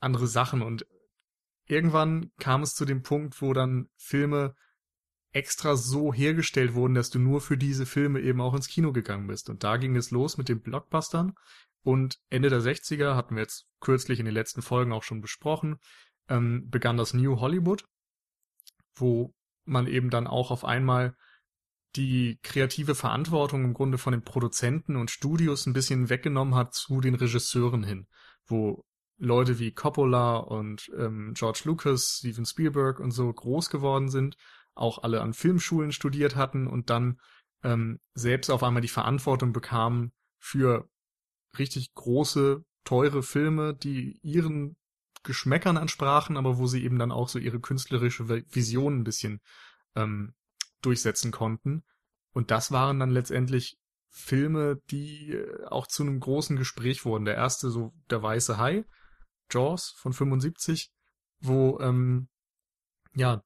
[0.00, 0.86] andere Sachen und
[1.66, 4.54] irgendwann kam es zu dem Punkt, wo dann Filme
[5.32, 9.26] extra so hergestellt wurden, dass du nur für diese Filme eben auch ins Kino gegangen
[9.26, 9.48] bist.
[9.48, 11.34] Und da ging es los mit den Blockbustern.
[11.82, 15.78] Und Ende der 60er, hatten wir jetzt kürzlich in den letzten Folgen auch schon besprochen,
[16.28, 17.84] ähm, begann das New Hollywood,
[18.94, 21.16] wo man eben dann auch auf einmal
[21.96, 27.00] die kreative Verantwortung im Grunde von den Produzenten und Studios ein bisschen weggenommen hat zu
[27.00, 28.06] den Regisseuren hin,
[28.46, 28.84] wo
[29.18, 34.36] Leute wie Coppola und ähm, George Lucas, Steven Spielberg und so groß geworden sind,
[34.74, 37.20] auch alle an Filmschulen studiert hatten und dann
[37.62, 40.88] ähm, selbst auf einmal die Verantwortung bekamen für
[41.58, 44.76] richtig große, teure Filme, die ihren
[45.22, 49.40] Geschmäckern entsprachen, aber wo sie eben dann auch so ihre künstlerische Vision ein bisschen
[49.94, 50.34] ähm,
[50.80, 51.84] durchsetzen konnten.
[52.32, 57.24] Und das waren dann letztendlich Filme, die äh, auch zu einem großen Gespräch wurden.
[57.24, 58.84] Der erste, so Der Weiße Hai,
[59.50, 60.90] Jaws von 75,
[61.40, 62.28] wo, ähm,
[63.14, 63.42] ja,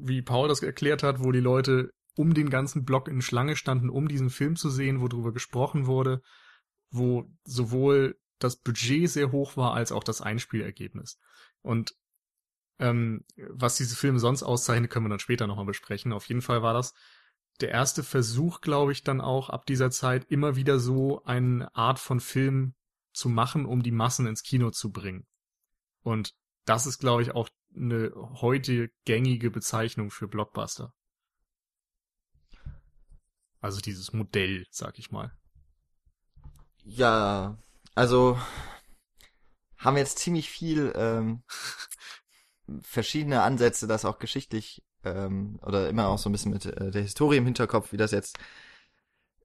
[0.00, 3.90] wie Paul das erklärt hat, wo die Leute um den ganzen Block in Schlange standen,
[3.90, 6.20] um diesen Film zu sehen, wo drüber gesprochen wurde,
[6.90, 11.18] wo sowohl das Budget sehr hoch war, als auch das Einspielergebnis.
[11.62, 11.94] Und
[12.78, 16.12] ähm, was diese Filme sonst auszeichnet, können wir dann später nochmal besprechen.
[16.12, 16.94] Auf jeden Fall war das
[17.60, 21.98] der erste Versuch, glaube ich, dann auch ab dieser Zeit immer wieder so eine Art
[21.98, 22.74] von Film
[23.12, 25.26] zu machen, um die Massen ins Kino zu bringen.
[26.02, 26.34] Und
[26.64, 30.92] das ist, glaube ich, auch eine heute gängige Bezeichnung für Blockbuster.
[33.60, 35.32] Also dieses Modell, sag ich mal.
[36.84, 37.58] Ja,
[37.94, 38.38] also
[39.76, 41.42] haben wir jetzt ziemlich viel ähm,
[42.82, 47.02] verschiedene Ansätze, das auch geschichtlich ähm, oder immer auch so ein bisschen mit äh, der
[47.02, 48.38] Historie im Hinterkopf, wie das jetzt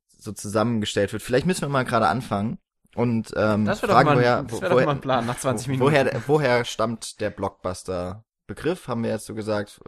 [0.08, 1.22] so zusammengestellt wird.
[1.22, 2.60] Vielleicht müssen wir mal gerade anfangen
[2.96, 5.86] und ähm, Das fragen, doch, mal, woher, das woher, ein Plan nach 20 Minuten.
[5.86, 8.88] woher, woher stammt der Blockbuster-Begriff?
[8.88, 9.82] Haben wir jetzt so gesagt,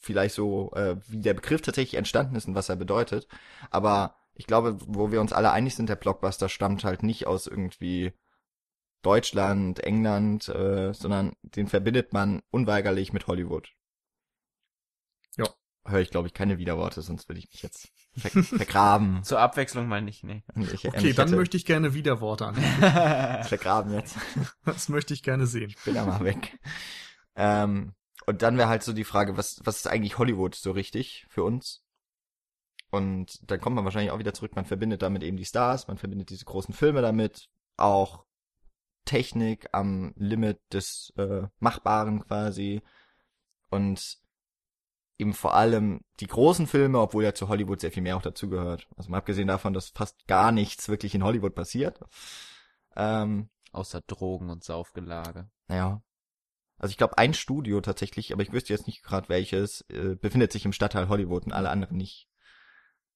[0.00, 3.26] vielleicht so, äh, wie der Begriff tatsächlich entstanden ist und was er bedeutet.
[3.70, 7.46] Aber ich glaube, wo wir uns alle einig sind, der Blockbuster stammt halt nicht aus
[7.46, 8.12] irgendwie
[9.02, 13.72] Deutschland, England, äh, sondern den verbindet man unweigerlich mit Hollywood.
[15.84, 19.24] Höre ich, glaube ich, keine Widerworte, sonst würde ich mich jetzt ver vergraben.
[19.24, 20.44] Zur Abwechslung mal nicht, nee.
[20.72, 22.54] Ich, Okay, dann möchte ich gerne Widerworte an.
[23.44, 24.16] vergraben jetzt.
[24.64, 25.74] Das möchte ich gerne sehen.
[25.84, 26.58] bin ja mal weg.
[27.34, 27.94] Ähm,
[28.26, 31.42] und dann wäre halt so die Frage, was, was ist eigentlich Hollywood so richtig für
[31.42, 31.82] uns?
[32.90, 35.98] Und dann kommt man wahrscheinlich auch wieder zurück, man verbindet damit eben die Stars, man
[35.98, 38.24] verbindet diese großen Filme damit, auch
[39.04, 42.82] Technik am Limit des äh, Machbaren quasi
[43.70, 44.18] und
[45.18, 48.88] eben vor allem die großen Filme, obwohl ja zu Hollywood sehr viel mehr auch dazugehört.
[48.96, 52.00] Also mal abgesehen davon, dass fast gar nichts wirklich in Hollywood passiert.
[52.96, 55.48] Ähm, Außer Drogen und Saufgelage.
[55.68, 56.02] naja.
[56.78, 60.50] Also ich glaube, ein Studio tatsächlich, aber ich wüsste jetzt nicht gerade welches, äh, befindet
[60.50, 62.28] sich im Stadtteil Hollywood und alle anderen nicht.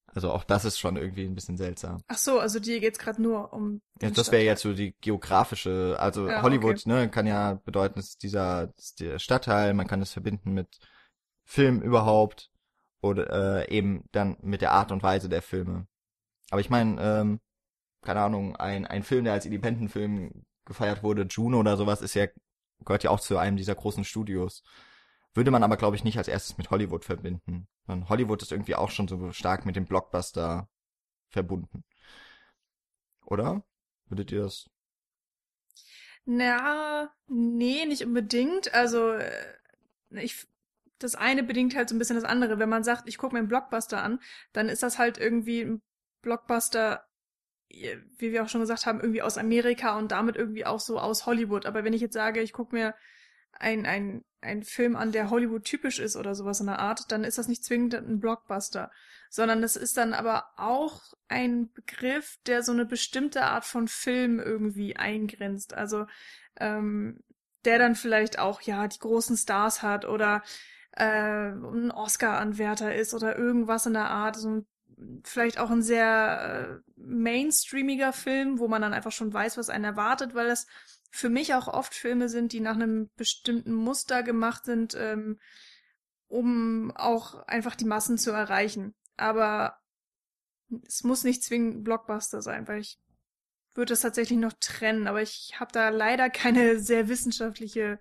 [0.07, 2.01] Also auch das ist schon irgendwie ein bisschen seltsam.
[2.07, 3.83] Ach so, also dir geht's gerade nur um.
[4.01, 8.11] Ja, das wäre jetzt so die geografische, also Ja, Hollywood, ne, kann ja bedeuten, es
[8.11, 10.79] ist dieser es ist der Stadtteil, man kann es verbinden mit
[11.47, 12.51] Film überhaupt
[13.01, 15.87] oder äh, eben dann mit der Art und Weise der Filme.
[16.51, 17.41] Aber ich meine, ähm,
[18.03, 22.27] keine Ahnung, ein ein Film, der als Independent-Film gefeiert wurde, Juno oder sowas, ist ja
[22.85, 24.63] gehört ja auch zu einem dieser großen Studios.
[25.35, 27.69] Würde man aber, glaube ich, nicht als erstes mit Hollywood verbinden.
[27.87, 30.69] Und Hollywood ist irgendwie auch schon so stark mit dem Blockbuster
[31.29, 31.85] verbunden.
[33.25, 33.63] Oder?
[34.09, 34.71] Würdet ihr das?
[36.25, 38.73] Na, nee, nicht unbedingt.
[38.75, 39.57] Also, äh,
[40.11, 40.47] ich,
[40.99, 42.59] das eine bedingt halt so ein bisschen das andere.
[42.59, 44.21] Wenn man sagt, ich gucke mir einen Blockbuster an,
[44.53, 45.83] dann ist das halt irgendwie ein
[46.23, 47.05] Blockbuster,
[47.69, 50.99] äh, wie wir auch schon gesagt haben, irgendwie aus Amerika und damit irgendwie auch so
[50.99, 51.67] aus Hollywood.
[51.67, 52.95] Aber wenn ich jetzt sage, ich gucke mir
[53.53, 57.25] ein, ein, ein Film an, der Hollywood typisch ist oder sowas in der Art, dann
[57.25, 58.91] ist das nicht zwingend ein Blockbuster,
[59.31, 64.39] sondern das ist dann aber auch ein Begriff, der so eine bestimmte Art von Film
[64.39, 65.75] irgendwie eingrenzt.
[65.75, 66.07] Also
[66.59, 67.23] ähm,
[67.65, 70.43] der dann vielleicht auch ja die großen Stars hat oder
[70.97, 74.37] äh, ein Oscar-Anwärter ist oder irgendwas in der Art.
[74.37, 74.67] So ein,
[75.25, 79.85] vielleicht auch ein sehr äh, mainstreamiger Film, wo man dann einfach schon weiß, was einen
[79.85, 80.67] erwartet, weil das
[81.11, 85.39] für mich auch oft Filme sind, die nach einem bestimmten Muster gemacht sind, ähm,
[86.29, 88.95] um auch einfach die Massen zu erreichen.
[89.17, 89.79] Aber
[90.87, 92.99] es muss nicht zwingend Blockbuster sein, weil ich
[93.75, 98.01] würde das tatsächlich noch trennen, aber ich habe da leider keine sehr wissenschaftliche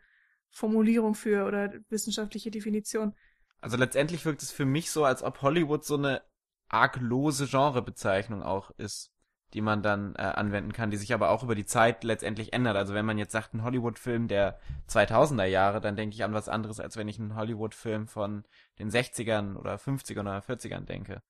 [0.56, 3.14] Formulierung für oder wissenschaftliche Definition.
[3.60, 6.22] Also letztendlich wirkt es für mich so, als ob Hollywood so eine
[6.70, 9.12] arg lose Genrebezeichnung auch ist.
[9.54, 12.76] die man dann äh, anwenden kann, die sich aber auch über die Zeit letztendlich ändert.
[12.76, 16.50] Also wenn man jetzt sagt, ein Hollywood-Film der 2000er Jahre, dann denke ich an was
[16.50, 18.44] anderes, als wenn ich einen Hollywood-Film von
[18.80, 21.22] den 60ern oder 50ern oder 40ern denke.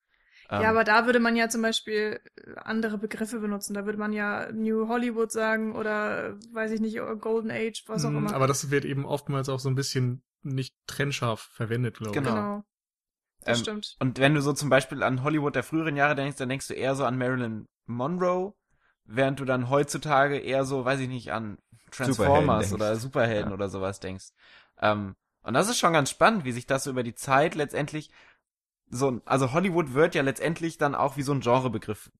[0.50, 3.74] Ja, Ähm, aber da würde man ja zum Beispiel äh, andere Begriffe benutzen.
[3.74, 8.04] Da würde man ja New Hollywood sagen oder äh, weiß ich nicht, Golden Age, was
[8.04, 8.34] auch Mm, immer.
[8.34, 12.24] Aber das wird eben oftmals auch so ein bisschen nicht trennscharf verwendet, glaube ich.
[12.24, 12.34] Genau.
[12.34, 12.64] genau.
[13.44, 13.96] Das Ähm, stimmt.
[14.00, 16.74] Und wenn du so zum Beispiel an Hollywood der früheren Jahre denkst, dann denkst du
[16.74, 18.54] eher so an Marilyn Monroe,
[19.04, 21.58] während du dann heutzutage eher so, weiß ich nicht, an
[22.00, 22.74] Superhelden Transformers denkst.
[22.74, 23.54] oder Superhelden Ja.
[23.54, 24.26] oder sowas denkst.
[24.80, 28.10] Ähm, und das ist schon ganz spannend, wie sich das so über die Zeit letztendlich
[28.88, 32.10] so, also Hollywood wird ja letztendlich dann auch wie so ein Genrebegriff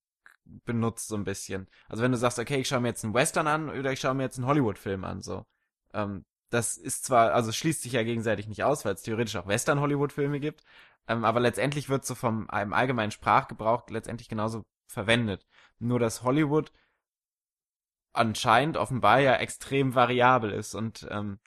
[0.65, 1.69] benutzt so ein bisschen.
[1.89, 4.15] Also wenn du sagst, okay, ich schaue mir jetzt einen Western an oder ich schaue
[4.15, 5.45] mir jetzt einen Hollywood-Film an, so.
[5.93, 9.47] Ähm, das ist zwar, also schließt sich ja gegenseitig nicht aus, weil es theoretisch auch
[9.49, 10.63] Western-Hollywood-Filme gibt,
[11.09, 15.47] ähm, aber letztendlich wird so vom einem allgemeinen Sprachgebrauch letztendlich genauso verwendet.
[15.79, 16.73] Nur dass Hollywood
[18.13, 21.39] anscheinend offenbar ja extrem variabel ist und ähm,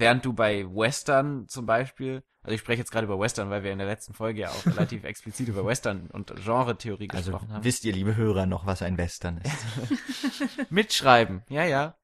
[0.00, 3.72] während du bei Western zum Beispiel, also ich spreche jetzt gerade über Western, weil wir
[3.72, 7.64] in der letzten Folge ja auch relativ explizit über Western und Genre-Theorie Also gesprochen haben.
[7.64, 10.70] wisst ihr, liebe Hörer, noch, was ein Western ist.
[10.70, 11.96] Mitschreiben, ja, ja.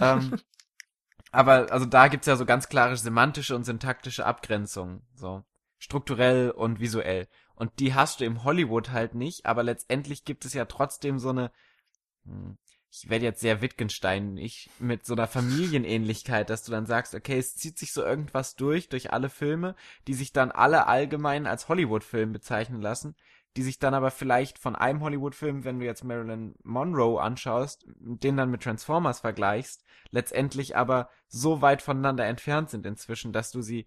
[0.00, 0.38] Ähm,
[1.32, 5.44] aber also da gibt's ja so ganz klare semantische und syntaktische Abgrenzungen, so
[5.78, 7.28] strukturell und visuell.
[7.54, 11.30] Und die hast du im Hollywood halt nicht, aber letztendlich gibt es ja trotzdem so
[11.30, 11.50] eine,
[12.24, 12.58] hm,
[13.02, 17.38] ich werde jetzt sehr Wittgenstein, ich mit so einer Familienähnlichkeit, dass du dann sagst, okay,
[17.38, 19.74] es zieht sich so irgendwas durch, durch alle Filme,
[20.06, 23.14] die sich dann alle allgemein als Hollywood-Film bezeichnen lassen,
[23.56, 28.36] die sich dann aber vielleicht von einem Hollywood-Film, wenn du jetzt Marilyn Monroe anschaust, den
[28.36, 33.86] dann mit Transformers vergleichst, letztendlich aber so weit voneinander entfernt sind inzwischen, dass du sie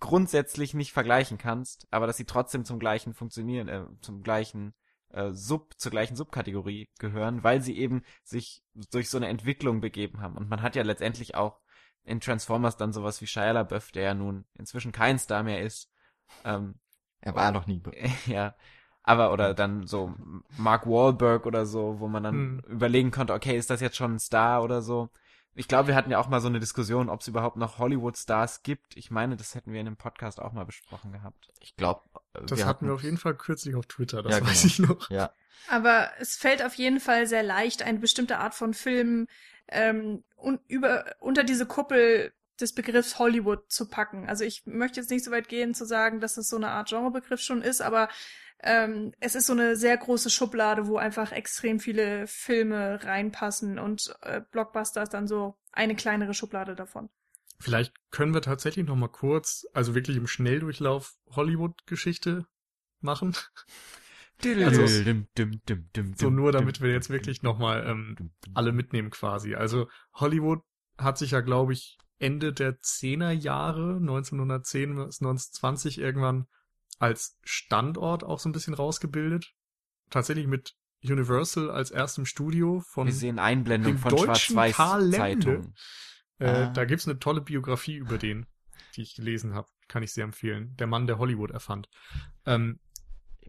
[0.00, 4.74] grundsätzlich nicht vergleichen kannst, aber dass sie trotzdem zum gleichen funktionieren, äh, zum gleichen
[5.16, 10.20] äh, Sub, zur gleichen Subkategorie gehören, weil sie eben sich durch so eine Entwicklung begeben
[10.20, 10.36] haben.
[10.36, 11.60] Und man hat ja letztendlich auch
[12.04, 15.90] in Transformers dann sowas wie Shia LaBeouf, der ja nun inzwischen kein Star mehr ist,
[16.44, 16.74] ähm,
[17.20, 17.82] Er war noch nie.
[18.26, 18.54] ja.
[19.02, 20.14] Aber, oder dann so
[20.58, 22.60] Mark Wahlberg oder so, wo man dann Hm.
[22.68, 25.10] überlegen konnte, okay, ist das jetzt schon ein Star oder so?
[25.56, 28.62] Ich glaube, wir hatten ja auch mal so eine Diskussion, ob es überhaupt noch Hollywood-Stars
[28.62, 28.96] gibt.
[28.96, 31.48] Ich meine, das hätten wir in dem Podcast auch mal besprochen gehabt.
[31.60, 32.02] Ich glaube,
[32.46, 34.66] Das hatten wir auf jeden Fall kürzlich auf Twitter, das Ja, weiß genau.
[34.66, 35.10] ich noch.
[35.10, 35.32] Ja,
[35.68, 39.28] Aber es fällt auf jeden Fall sehr leicht, eine bestimmte Art von Film
[39.68, 44.28] ähm, un über, unter diese Kuppel des Begriffs Hollywood zu packen.
[44.28, 46.88] Also ich möchte jetzt nicht so weit gehen zu sagen, dass es so eine Art
[46.88, 48.08] Genrebegriff schon ist, aber
[48.62, 54.14] ähm, es ist so eine sehr große Schublade, wo einfach extrem viele Filme reinpassen und
[54.22, 57.08] äh, Blockbuster ist dann so eine kleinere Schublade davon.
[57.58, 62.46] Vielleicht können wir tatsächlich noch mal kurz, also wirklich im Schnelldurchlauf Hollywood-Geschichte
[63.00, 63.34] machen.
[64.66, 64.82] Also-
[66.18, 69.54] So nur, damit wir jetzt wirklich noch mal ähm, alle mitnehmen quasi.
[69.54, 70.60] Also Hollywood
[70.98, 76.46] hat sich ja, glaube ich, Ende der 10er Jahre, 1910 bis 1920 irgendwann
[76.98, 79.52] als Standort auch so ein bisschen rausgebildet.
[80.10, 85.74] Tatsächlich mit Universal als erstem Studio von Wir sehen Einblendungen dem von Schwarz-Weiß-Zeitungen.
[86.38, 86.66] Äh, Ah.
[86.66, 88.46] Da gibt's eine tolle Biografie über den,
[88.94, 89.68] die ich gelesen habe.
[89.88, 90.76] Kann ich sehr empfehlen.
[90.76, 91.88] Der Mann, der Hollywood erfand.
[92.44, 92.80] Ähm,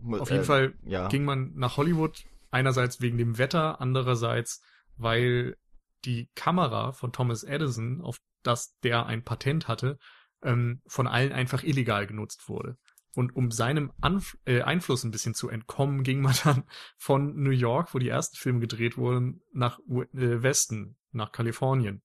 [0.03, 1.07] auf jeden äh, Fall ja.
[1.07, 4.61] ging man nach Hollywood, einerseits wegen dem Wetter, andererseits,
[4.95, 5.57] weil
[6.05, 9.97] die Kamera von Thomas Edison, auf das der ein Patent hatte,
[10.43, 12.77] ähm, von allen einfach illegal genutzt wurde.
[13.17, 16.65] Und um seinem Anf äh, Einfluss ein bisschen zu entkommen, ging man dann
[16.97, 22.03] von New York, wo die ersten Filme gedreht wurden, nach U- äh, Westen, nach Kalifornien.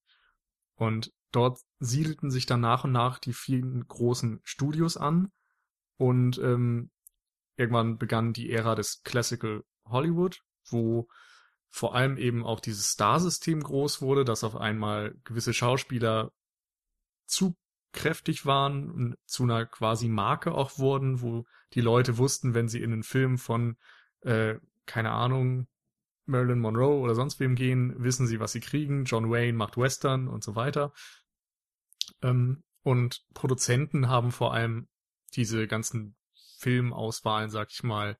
[0.74, 5.30] Und dort siedelten sich dann nach und nach die vielen großen Studios an.
[5.98, 6.90] Und ähm,
[7.56, 11.08] irgendwann begann die Ära des Classical Hollywood, wo
[11.68, 16.32] vor allem eben auch dieses Star-System groß wurde, dass auf einmal gewisse Schauspieler
[17.26, 17.54] zu
[17.92, 22.92] kräftig waren zu einer quasi Marke auch wurden, wo die Leute wussten, wenn sie in
[22.92, 23.76] einen Film von,
[24.20, 25.68] äh, keine Ahnung,
[26.26, 29.04] Marilyn Monroe oder sonst wem gehen, wissen sie, was sie kriegen.
[29.04, 30.92] John Wayne macht Western und so weiter.
[32.22, 34.88] Ähm, und Produzenten haben vor allem
[35.34, 36.16] diese ganzen
[36.58, 38.16] Filmauswahlen, sag ich mal,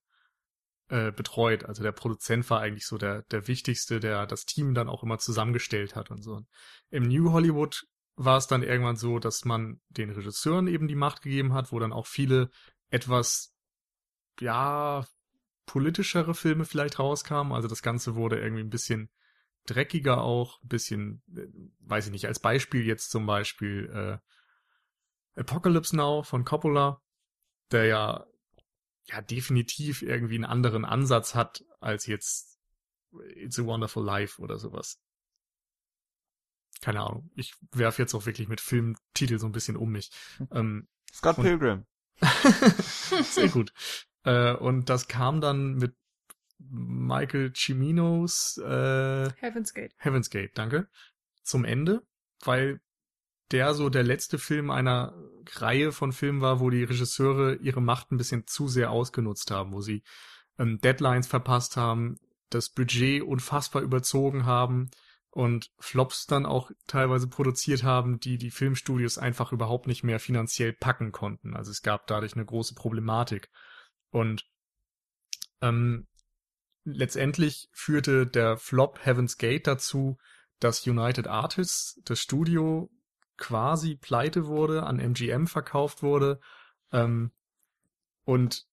[0.88, 1.64] äh, betreut.
[1.64, 5.18] Also der Produzent war eigentlich so der, der wichtigste, der das Team dann auch immer
[5.18, 6.42] zusammengestellt hat und so.
[6.90, 11.22] Im New Hollywood war es dann irgendwann so, dass man den Regisseuren eben die Macht
[11.22, 12.50] gegeben hat, wo dann auch viele
[12.90, 13.54] etwas,
[14.40, 15.06] ja,
[15.66, 17.52] politischere Filme vielleicht rauskamen.
[17.52, 19.10] Also das Ganze wurde irgendwie ein bisschen
[19.66, 21.46] dreckiger auch, ein bisschen, äh,
[21.80, 24.20] weiß ich nicht, als Beispiel jetzt zum Beispiel
[25.36, 27.00] äh, Apocalypse Now von Coppola,
[27.70, 28.26] der ja
[29.06, 32.58] ja definitiv irgendwie einen anderen Ansatz hat als jetzt
[33.34, 35.00] It's a Wonderful Life oder sowas.
[36.82, 37.30] Keine Ahnung.
[37.36, 40.10] Ich werf jetzt auch wirklich mit Filmtitel so ein bisschen um mich.
[40.50, 41.86] Ähm, Scott Pilgrim.
[43.22, 43.72] Sehr gut.
[44.24, 45.94] Äh, und das kam dann mit
[46.58, 49.94] Michael Ciminos äh, Heaven's Gate.
[49.96, 50.88] Heaven's Gate, danke,
[51.42, 52.02] zum Ende,
[52.44, 52.80] weil
[53.50, 55.14] der so der letzte Film einer
[55.56, 59.72] Reihe von Filmen war, wo die Regisseure ihre Macht ein bisschen zu sehr ausgenutzt haben,
[59.72, 60.02] wo sie
[60.58, 62.18] ähm, Deadlines verpasst haben,
[62.48, 64.90] das Budget unfassbar überzogen haben
[65.32, 70.74] und Flops dann auch teilweise produziert haben, die die Filmstudios einfach überhaupt nicht mehr finanziell
[70.74, 71.56] packen konnten.
[71.56, 73.50] Also es gab dadurch eine große Problematik.
[74.10, 74.46] Und
[75.62, 76.06] ähm,
[76.84, 80.18] letztendlich führte der Flop Heaven's Gate dazu,
[80.60, 82.90] dass United Artists, das Studio,
[83.38, 86.40] quasi pleite wurde, an MGM verkauft wurde
[86.92, 87.32] ähm,
[88.24, 88.66] und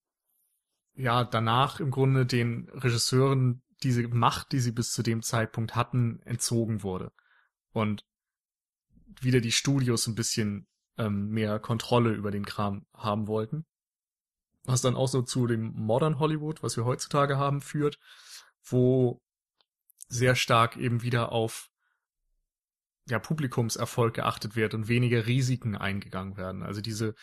[0.93, 6.22] ja, danach im Grunde den Regisseuren diese Macht, die sie bis zu dem Zeitpunkt hatten,
[6.24, 7.12] entzogen wurde.
[7.72, 8.06] Und
[9.22, 13.65] wieder die Studios ein bisschen ähm, mehr Kontrolle über den Kram haben wollten.
[14.63, 17.98] Was dann auch so zu dem Modern Hollywood, was wir heutzutage haben, führt,
[18.63, 19.22] wo
[20.08, 21.70] sehr stark eben wieder auf
[23.08, 26.63] ja, Publikumserfolg geachtet wird und weniger Risiken eingegangen werden.
[26.63, 27.15] Also diese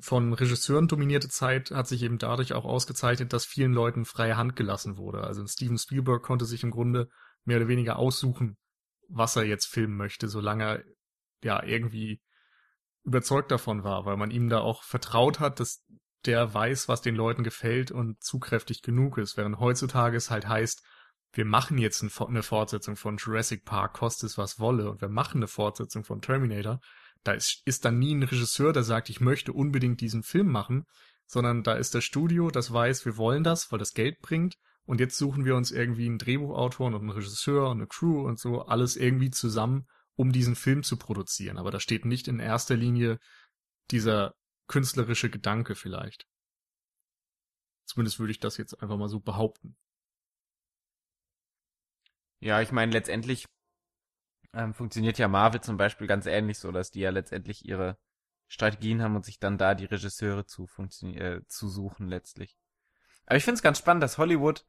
[0.00, 4.56] von Regisseuren dominierte Zeit hat sich eben dadurch auch ausgezeichnet, dass vielen Leuten freie Hand
[4.56, 5.24] gelassen wurde.
[5.24, 7.08] Also Steven Spielberg konnte sich im Grunde
[7.44, 8.56] mehr oder weniger aussuchen,
[9.08, 10.84] was er jetzt filmen möchte, solange er
[11.42, 12.20] ja irgendwie
[13.04, 15.84] überzeugt davon war, weil man ihm da auch vertraut hat, dass
[16.26, 20.84] der weiß, was den Leuten gefällt und zugkräftig genug ist, während heutzutage es halt heißt,
[21.32, 25.08] wir machen jetzt ein, eine Fortsetzung von Jurassic Park, koste es was wolle, und wir
[25.08, 26.80] machen eine Fortsetzung von Terminator,
[27.24, 30.86] da ist, ist dann nie ein Regisseur, der sagt, ich möchte unbedingt diesen Film machen,
[31.26, 34.56] sondern da ist das Studio, das weiß, wir wollen das, weil das Geld bringt,
[34.88, 38.38] und jetzt suchen wir uns irgendwie einen Drehbuchautor und einen Regisseur und eine Crew und
[38.38, 41.58] so, alles irgendwie zusammen, um diesen Film zu produzieren.
[41.58, 43.18] Aber da steht nicht in erster Linie
[43.90, 44.34] dieser
[44.66, 46.26] künstlerische Gedanke vielleicht.
[47.84, 49.76] Zumindest würde ich das jetzt einfach mal so behaupten.
[52.40, 53.44] Ja, ich meine, letztendlich
[54.58, 57.96] ähm, funktioniert ja Marvel zum Beispiel ganz ähnlich so, dass die ja letztendlich ihre
[58.48, 60.66] Strategien haben und sich dann da die Regisseure zu,
[61.02, 62.58] äh, zu suchen letztlich.
[63.26, 64.66] Aber ich finde es ganz spannend, dass Hollywood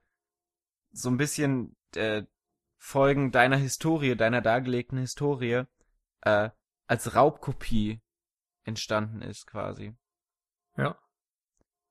[0.92, 2.24] so ein bisschen äh,
[2.78, 5.64] Folgen deiner Historie, deiner dargelegten Historie,
[6.22, 6.50] äh,
[6.88, 8.02] als Raubkopie
[8.64, 9.96] entstanden ist quasi.
[10.78, 10.98] Ja.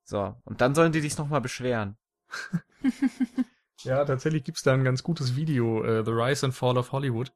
[0.05, 1.99] So, und dann sollen die sich nochmal beschweren.
[3.85, 7.33] Ja, tatsächlich gibt's da ein ganz gutes Video, äh, The Rise and Fall of Hollywood.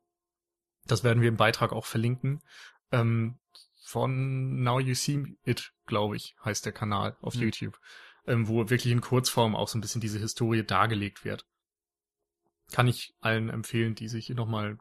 [0.86, 2.42] Das werden wir im Beitrag auch verlinken.
[2.90, 3.38] Ähm,
[3.84, 7.42] von Now You See It, glaube ich, heißt der Kanal auf Hm.
[7.42, 7.78] YouTube,
[8.26, 11.46] ähm, wo wirklich in Kurzform auch so ein bisschen diese Historie dargelegt wird.
[12.70, 14.78] Kann ich allen empfehlen, die sich nochmal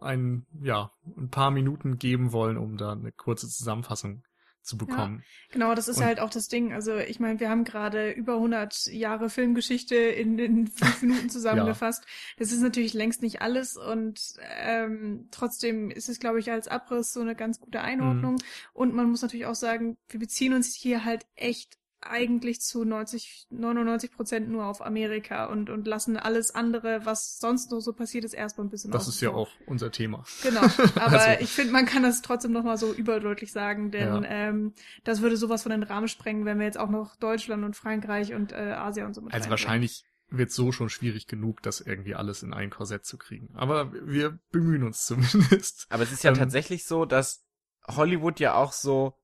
[0.00, 4.22] ein, ja, ein paar Minuten geben wollen, um da eine kurze Zusammenfassung
[4.62, 5.22] zu bekommen.
[5.50, 6.72] Genau, das ist Und- halt auch das Ding.
[6.72, 12.04] Also ich meine, wir haben gerade über 100 Jahre Filmgeschichte in, in fünf Minuten zusammengefasst.
[12.38, 14.20] Das ist natürlich längst nicht alles und
[14.60, 18.36] ähm, trotzdem ist es, glaube ich, als Abriss so eine ganz gute Einordnung.
[18.72, 23.46] Und man muss natürlich auch sagen, wir beziehen uns hier halt echt eigentlich zu 90,
[23.50, 28.24] 99 Prozent nur auf Amerika und, und lassen alles andere, was sonst noch so passiert
[28.24, 30.24] ist, erstmal ein bisschen Das ist ja auch unser Thema.
[30.42, 30.60] Genau,
[30.96, 34.28] aber Also- ich finde, man kann das trotzdem nochmal so überdeutlich sagen, denn Ja.
[34.30, 37.76] ähm, das würde sowas von den Rahmen sprengen, wenn wir jetzt auch noch Deutschland und
[37.76, 41.80] Frankreich und äh, Asien und so mit Also wahrscheinlich wird so schon schwierig genug, das
[41.80, 43.50] irgendwie alles in ein Korsett zu kriegen.
[43.54, 45.86] Aber wir bemühen uns zumindest.
[45.90, 47.44] Aber es ist ja Ähm, tatsächlich so, dass
[47.86, 49.14] Hollywood ja auch so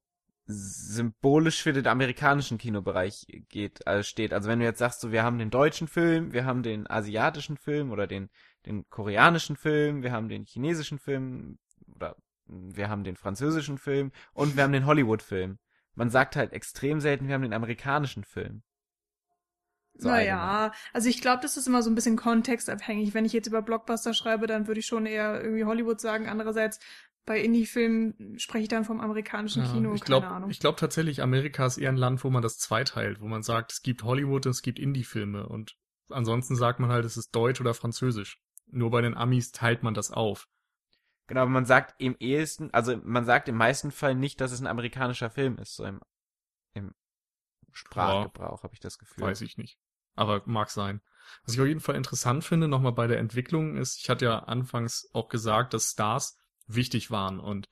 [0.50, 4.32] symbolisch für den amerikanischen Kinobereich geht, also steht.
[4.32, 7.58] Also wenn du jetzt sagst, so wir haben den deutschen Film, wir haben den asiatischen
[7.58, 8.30] Film oder den
[8.66, 11.58] den koreanischen Film, wir haben den chinesischen Film
[11.94, 12.16] oder
[12.46, 15.58] wir haben den französischen Film und wir haben den Hollywood-Film.
[15.94, 18.62] Man sagt halt extrem selten, wir haben den amerikanischen Film.
[19.94, 23.14] So naja, also ich glaube, das ist immer so ein bisschen kontextabhängig.
[23.14, 26.28] Wenn ich jetzt über Blockbuster schreibe, dann würde ich schon eher irgendwie Hollywood sagen.
[26.28, 26.78] Andererseits
[27.28, 30.50] bei Indie-Filmen spreche ich dann vom amerikanischen Ja, Kino, ich keine glaube, Ahnung.
[30.50, 33.72] ich glaube tatsächlich, Amerika ist eher ein Land, wo man das zweiteilt, wo man sagt,
[33.72, 35.76] es gibt Hollywood und es gibt Indie-Filme und
[36.08, 38.40] ansonsten sagt man halt, es ist Deutsch oder Französisch.
[38.70, 40.48] Nur bei den Amis teilt man das auf.
[41.26, 44.60] Genau, aber man sagt im ehesten, also man sagt im meisten Fall nicht, dass es
[44.60, 46.00] ein amerikanischer Film ist, so im,
[46.72, 46.94] im
[47.72, 49.24] Sprachgebrauch habe ich das Gefühl.
[49.24, 49.78] Weiß ich nicht.
[50.16, 51.02] Aber mag sein.
[51.44, 54.38] Was ich auf jeden Fall interessant finde, nochmal bei der Entwicklung ist, ich hatte ja
[54.40, 56.38] anfangs auch gesagt, dass Stars
[56.68, 57.68] wichtig waren und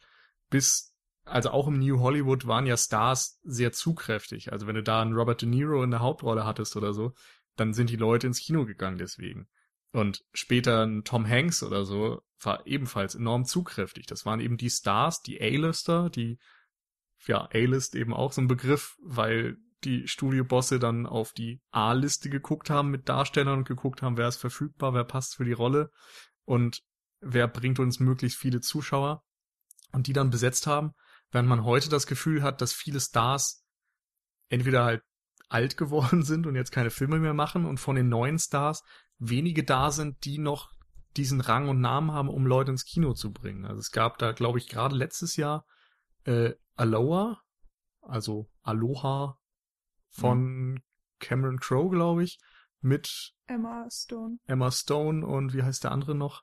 [0.51, 0.94] bis,
[1.24, 4.53] also auch im New Hollywood waren ja Stars sehr zugkräftig.
[4.53, 7.12] Also wenn du da einen Robert De Niro in der Hauptrolle hattest oder so,
[7.57, 9.49] dann sind die Leute ins Kino gegangen deswegen.
[9.92, 14.07] Und später ein Tom Hanks oder so war ebenfalls enorm zugkräftig.
[14.07, 16.38] Das waren eben die Stars, die A-Lister, die,
[17.26, 22.70] ja, A-List eben auch so ein Begriff, weil die Studiobosse dann auf die A-Liste geguckt
[22.70, 25.90] haben mit Darstellern und geguckt haben, wer ist verfügbar, wer passt für die Rolle
[26.44, 26.82] und
[27.32, 29.22] wer bringt uns möglichst viele Zuschauer
[29.92, 30.92] und die dann besetzt haben,
[31.30, 33.64] während man heute das Gefühl hat, dass viele Stars
[34.48, 35.02] entweder halt
[35.48, 38.82] alt geworden sind und jetzt keine Filme mehr machen und von den neuen Stars
[39.18, 40.70] wenige da sind, die noch
[41.16, 43.64] diesen Rang und Namen haben, um Leute ins Kino zu bringen.
[43.64, 45.64] Also es gab da, glaube ich, gerade letztes Jahr
[46.24, 47.40] äh, Aloha,
[48.02, 49.38] also Aloha
[50.10, 50.82] von
[51.18, 52.38] Cameron Crowe, glaube ich,
[52.80, 54.38] mit Emma Stone.
[54.46, 56.42] Emma Stone und wie heißt der andere noch?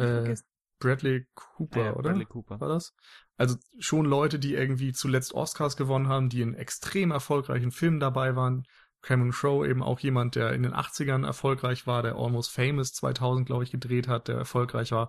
[0.00, 0.44] Äh, vergesse.
[0.78, 2.10] Bradley Cooper, Ja, oder?
[2.10, 2.60] Bradley Cooper.
[2.60, 2.94] War das?
[3.36, 8.34] Also schon Leute, die irgendwie zuletzt Oscars gewonnen haben, die in extrem erfolgreichen Filmen dabei
[8.36, 8.64] waren.
[9.02, 13.46] Cameron Crowe eben auch jemand, der in den 80ern erfolgreich war, der Almost Famous 2000,
[13.46, 15.08] glaube ich, gedreht hat, der erfolgreich war.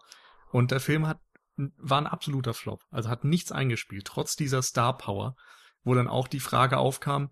[0.52, 1.20] Und der Film hat,
[1.56, 2.84] war ein absoluter Flop.
[2.90, 5.36] Also hat nichts eingespielt, trotz dieser Star Power,
[5.84, 7.32] wo dann auch die Frage aufkam,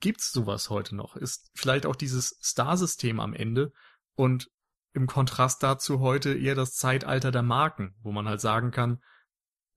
[0.00, 1.16] gibt's sowas heute noch?
[1.16, 3.72] Ist vielleicht auch dieses Star-System am Ende
[4.14, 4.50] und
[4.96, 9.02] im Kontrast dazu heute eher das Zeitalter der Marken, wo man halt sagen kann,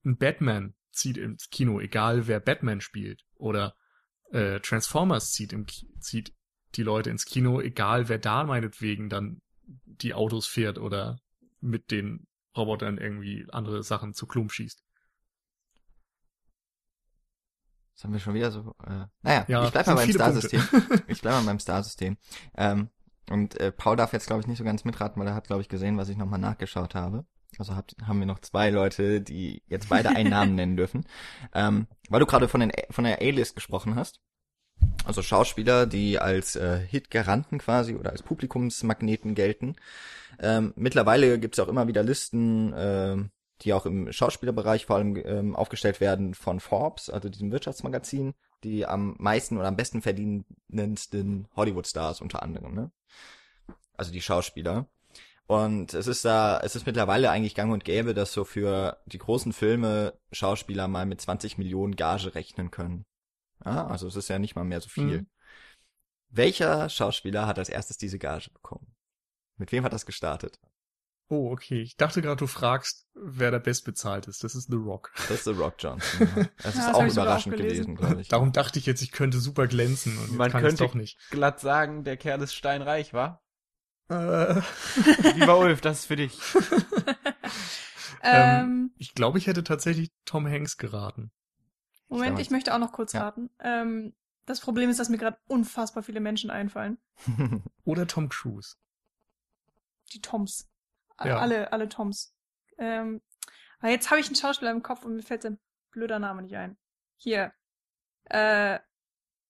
[0.05, 3.23] ein Batman zieht ins Kino, egal wer Batman spielt.
[3.35, 3.75] Oder
[4.31, 5.65] äh, Transformers zieht, im,
[5.99, 6.33] zieht
[6.75, 9.41] die Leute ins Kino, egal wer da meinetwegen dann
[9.85, 11.19] die Autos fährt oder
[11.59, 14.81] mit den Robotern irgendwie andere Sachen zu Klump schießt.
[17.93, 18.73] Das haben wir schon wieder so.
[18.85, 20.61] Äh, naja, Ja, ich bleib mal beim Star-System.
[21.07, 22.17] Ich bleib mal beim Star-System.
[22.55, 22.89] Ähm,
[23.29, 25.61] und äh, Paul darf jetzt, glaube ich, nicht so ganz mitraten, weil er hat, glaube
[25.61, 27.25] ich, gesehen, was ich nochmal nachgeschaut habe.
[27.57, 31.05] Also habt, haben wir noch zwei Leute, die jetzt beide einen Namen nennen dürfen.
[31.53, 34.19] Ähm, weil du gerade von, den, von der A-List gesprochen hast.
[35.03, 39.75] Also Schauspieler, die als äh, Hit-Garanten quasi oder als Publikumsmagneten gelten.
[40.39, 43.31] Ähm, mittlerweile gibt's auch immer wieder Listen, ähm,
[43.61, 48.33] die auch im Schauspielerbereich vor allem ähm, aufgestellt werden von Forbes, also diesem Wirtschaftsmagazin,
[48.63, 52.91] die am meisten oder am besten verdienendsten Hollywood-Stars unter anderem, ne?
[53.97, 54.87] Also die Schauspieler.
[55.45, 59.17] Und es ist da, es ist mittlerweile eigentlich gang und gäbe, dass so für die
[59.17, 63.05] großen Filme Schauspieler mal mit 20 Millionen Gage rechnen können.
[63.65, 65.21] Ja, also es ist ja nicht mal mehr so viel.
[65.21, 65.27] Mhm.
[66.29, 68.95] Welcher Schauspieler hat als erstes diese Gage bekommen?
[69.57, 70.59] Mit wem hat das gestartet?
[71.31, 71.81] Oh, okay.
[71.83, 74.43] Ich dachte gerade, du fragst, wer der bestbezahlt ist.
[74.43, 75.11] Das ist The Rock.
[75.15, 76.27] Das ist The Rock Johnson.
[76.35, 76.43] Ja.
[76.57, 77.95] Das Ja, ist das auch ich überraschend auch gelesen.
[77.95, 78.27] gewesen, glaube ich.
[78.29, 81.19] Darum dachte ich jetzt, ich könnte super glänzen und Man kann könnte- doch nicht.
[81.29, 83.41] Glatt sagen, der Kerl ist steinreich, wa?
[84.09, 84.61] Äh,
[85.35, 86.35] Lieber Ulf, das ist für dich.
[88.23, 91.31] ähm, ich glaube, ich hätte tatsächlich Tom Hanks geraten.
[92.07, 93.21] Moment, damals- ich möchte auch noch kurz Ja.
[93.21, 93.49] raten.
[93.59, 94.13] Ähm,
[94.45, 96.97] das Problem ist, dass mir gerade unfassbar viele Menschen einfallen.
[97.83, 98.75] Oder Tom Cruise.
[100.13, 100.67] Die Toms.
[101.23, 101.37] Ja.
[101.39, 102.33] Alle, alle Toms.
[102.77, 103.21] Ähm,
[103.79, 105.59] aber jetzt habe ich einen Schauspieler im Kopf und mir fällt sein
[105.91, 106.77] blöder Name nicht ein.
[107.17, 107.51] Hier.
[108.25, 108.79] Äh,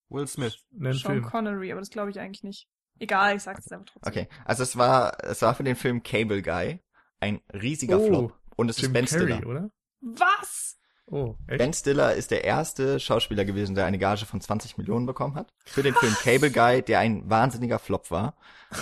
[0.10, 0.58] Will Smith.
[0.72, 1.24] Sean Film.
[1.24, 2.68] Connery, aber das glaube ich eigentlich nicht.
[3.00, 4.12] Egal, ich sag's jetzt einfach trotzdem.
[4.12, 6.82] Okay, also es war, es war für den Film Cable Guy
[7.20, 8.40] ein riesiger Oh, Flop.
[8.56, 9.48] Und es ist Jim Ben Carrey, Stiller.
[9.48, 9.72] oder?
[10.02, 10.78] Was?
[11.06, 11.60] Oh, echt?
[11.60, 15.54] Ben Stiller ist der erste Schauspieler gewesen, der eine Gage von 20 Millionen bekommen hat.
[15.66, 18.36] Für den Film Cable Guy, der ein wahnsinniger Flop war.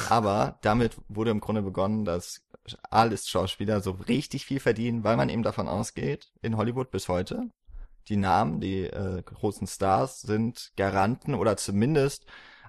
[0.10, 2.44] Aber damit wurde im Grunde begonnen, dass
[2.90, 7.50] A-List-Schauspieler so richtig viel verdienen, weil man eben davon ausgeht, in Hollywood bis heute,
[8.10, 12.26] die Namen, die äh, großen Stars sind Garanten oder zumindest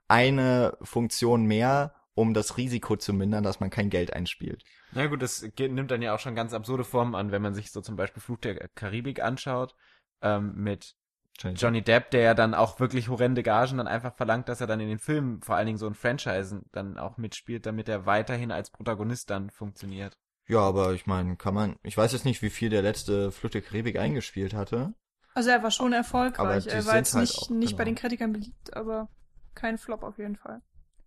[0.09, 4.64] eine Funktion mehr, um das Risiko zu mindern, dass man kein Geld einspielt.
[4.92, 7.70] Na gut, das nimmt dann ja auch schon ganz absurde Formen an, wenn man sich
[7.70, 9.76] so zum Beispiel Fluch der Karibik anschaut,
[10.22, 10.96] ähm, mit
[11.39, 14.80] Johnny Depp, der ja dann auch wirklich horrende Gagen dann einfach verlangt, dass er dann
[14.80, 18.51] in den Filmen, vor allen Dingen so in Franchisen, dann auch mitspielt, damit er weiterhin
[18.51, 20.18] als Protagonist dann funktioniert.
[20.49, 23.55] Ja, aber ich meine, kann man, ich weiß jetzt nicht, wie viel der letzte Flucht
[23.55, 24.95] der Karibik eingespielt hatte.
[25.34, 26.39] Also er war schon erfolgreich.
[26.39, 27.95] Aber die er sind war jetzt halt nicht, auch, nicht bei genau.
[27.95, 29.09] den Kritikern beliebt, aber
[29.55, 30.62] kein Flop auf jeden Fall.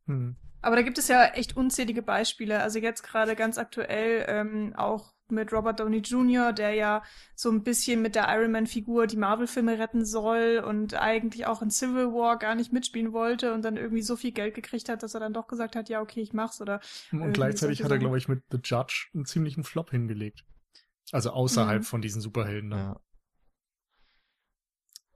[0.05, 0.35] Hm.
[0.61, 2.61] Aber da gibt es ja echt unzählige Beispiele.
[2.61, 7.03] Also jetzt gerade ganz aktuell ähm, auch mit Robert Downey Jr., der ja
[7.35, 11.71] so ein bisschen mit der Iron Man-Figur die Marvel-Filme retten soll und eigentlich auch in
[11.71, 15.13] Civil War gar nicht mitspielen wollte und dann irgendwie so viel Geld gekriegt hat, dass
[15.13, 16.79] er dann doch gesagt hat, ja, okay, ich mach's oder
[17.11, 20.43] Und gleichzeitig hat er, glaube ich, mit The Judge einen ziemlichen Flop hingelegt.
[21.11, 21.85] Also außerhalb Mhm.
[21.85, 22.69] von diesen Superhelden.
[22.71, 22.79] dann.
[22.79, 22.99] Ja.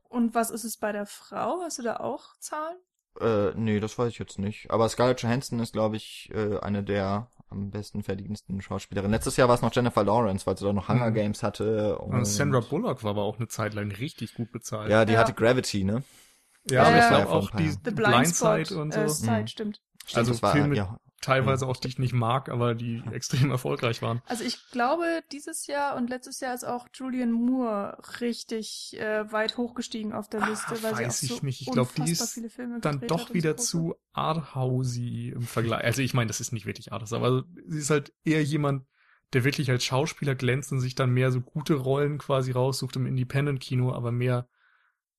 [0.09, 1.61] Und was ist es bei der Frau?
[1.61, 2.77] Hast du da auch Zahlen?
[3.19, 4.71] Äh, nee, das weiß ich jetzt nicht.
[4.71, 9.11] Aber Scarlett Johansson ist, glaube ich, äh, eine der am besten verdiensten Schauspielerinnen.
[9.11, 11.13] Letztes Jahr war es noch Jennifer Lawrence, weil sie da noch Hunger Mhm.
[11.15, 11.97] Games hatte.
[11.99, 14.89] Und Und Sandra Bullock war aber auch eine Zeit lang richtig gut bezahlt.
[14.91, 15.19] Ja, die Ja.
[15.19, 16.03] hatte Gravity, ne?
[16.69, 19.07] Ja, Ja, aber ich ja, glaube ja, auch die ein The Blindside Spot, und Äh,
[19.07, 19.13] so.
[19.13, 19.47] Side, Mhm.
[19.47, 19.81] stimmt.
[20.05, 23.49] Stimmt, Also das war, Filme- ja, Teilweise auch, die ich nicht mag, aber die extrem
[23.49, 24.21] erfolgreich waren.
[24.27, 29.57] Also ich glaube, dieses Jahr und letztes Jahr ist auch Julian Moore richtig äh, weit
[29.57, 31.61] hochgestiegen auf der Ah, Liste, weil weiß sie auch ich so nicht.
[31.61, 35.83] Ich glaub, die unfassbar ist viele Filme Dann doch wieder so zu arthousey im Vergleich.
[35.83, 38.85] Also ich meine, das ist nicht wirklich arthouse, aber sie ist halt eher jemand,
[39.33, 43.07] der wirklich als Schauspieler glänzt und sich dann mehr so gute Rollen quasi raussucht im
[43.07, 44.47] Independent-Kino, aber mehr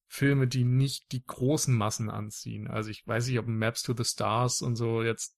[0.07, 2.69] Filme, die nicht die großen Massen anziehen.
[2.69, 5.35] Also ich weiß nicht, ob Maps to the Stars und so jetzt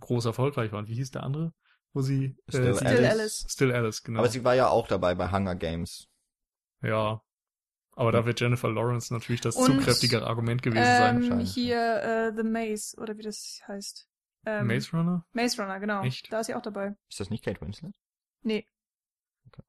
[0.00, 0.86] groß erfolgreich waren.
[0.88, 1.52] Wie hieß der andere?
[1.92, 3.10] Wo sie Still Still Alice.
[3.10, 3.46] Alice.
[3.48, 4.18] Still Alice, genau.
[4.20, 6.08] Aber sie war ja auch dabei bei Hunger Games.
[6.82, 7.20] ja.
[7.92, 11.16] Aber da wird Jennifer Lawrence natürlich das Und, zu kräftigere Argument gewesen sein.
[11.16, 11.52] Ähm, wahrscheinlich.
[11.52, 14.08] hier äh, The Maze, oder wie das heißt.
[14.46, 15.26] Ähm, Maze Runner?
[15.32, 16.04] Maze Runner, genau.
[16.04, 16.32] Echt?
[16.32, 16.94] Da ist sie auch dabei.
[17.10, 17.92] Ist das nicht Kate Winslet?
[18.42, 18.68] Nee.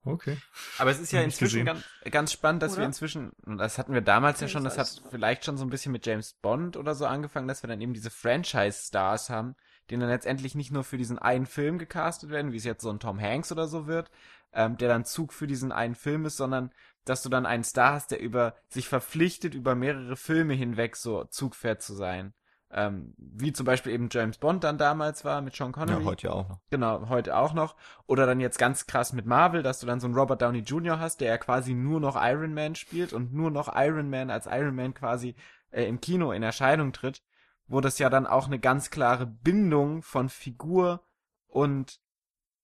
[0.03, 0.37] Okay.
[0.77, 2.87] Aber es ist ja inzwischen ganz, ganz spannend, dass wir Oder?
[2.87, 5.91] inzwischen, und das hatten wir damals ja schon, das hat vielleicht schon so ein bisschen
[5.91, 9.55] mit James Bond oder so angefangen, dass wir dann eben diese Franchise-Stars haben,
[9.89, 12.89] die dann letztendlich nicht nur für diesen einen Film gecastet werden, wie es jetzt so
[12.89, 14.11] ein Tom Hanks oder so wird,
[14.53, 16.71] ähm, der dann Zug für diesen einen Film ist, sondern
[17.05, 21.23] dass du dann einen Star hast, der über sich verpflichtet, über mehrere Filme hinweg so
[21.25, 22.33] Zugpferd zu sein.
[22.71, 26.01] Ähm, wie zum Beispiel eben James Bond dann damals war mit Sean Connery.
[26.01, 26.59] Ja, heute ja auch noch.
[26.69, 27.75] Genau, heute auch noch.
[28.05, 30.99] Oder dann jetzt ganz krass mit Marvel, dass du dann so einen Robert Downey Jr.
[30.99, 34.45] hast, der ja quasi nur noch Iron Man spielt und nur noch Iron Man als
[34.45, 35.35] Iron Man quasi
[35.71, 37.23] äh, im Kino in Erscheinung tritt,
[37.69, 41.03] wo das ja dann auch eine ganz klare Bindung von Figur
[41.47, 42.01] und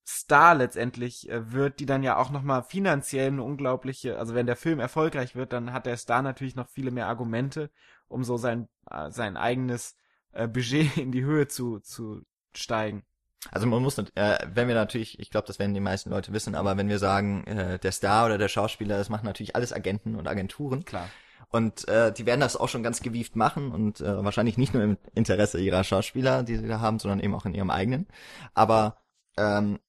[0.08, 4.56] Star letztendlich äh, wird, die dann ja auch nochmal finanziell eine unglaubliche, also wenn der
[4.56, 7.72] Film erfolgreich wird, dann hat der Star natürlich noch viele mehr Argumente,
[8.08, 9.96] um so sein, äh, sein eigenes
[10.34, 12.22] äh, Budget in die Höhe zu, zu
[12.56, 13.04] steigen.
[13.52, 16.56] Also man muss, äh, wenn wir natürlich, ich glaube, das werden die meisten Leute wissen,
[16.56, 20.16] aber wenn wir sagen, äh, der Star oder der Schauspieler, das machen natürlich alles Agenten
[20.16, 20.86] und Agenturen.
[20.86, 21.10] Klar.
[21.50, 24.84] Und äh, die werden das auch schon ganz gewieft machen und äh, wahrscheinlich nicht nur
[24.84, 28.08] im Interesse ihrer Schauspieler, die sie da haben, sondern eben auch in ihrem eigenen.
[28.54, 28.98] Aber
[29.38, 29.80] ähm,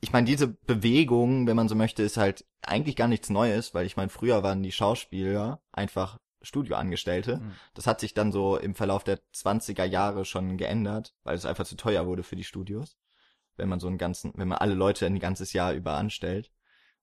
[0.00, 3.86] ich meine, diese Bewegung, wenn man so möchte, ist halt eigentlich gar nichts Neues, weil
[3.86, 7.38] ich meine, früher waren die Schauspieler einfach Studioangestellte.
[7.38, 7.52] Mhm.
[7.74, 11.64] Das hat sich dann so im Verlauf der 20er Jahre schon geändert, weil es einfach
[11.64, 12.96] zu teuer wurde für die Studios.
[13.56, 16.52] Wenn man so einen ganzen, wenn man alle Leute ein ganzes Jahr über anstellt.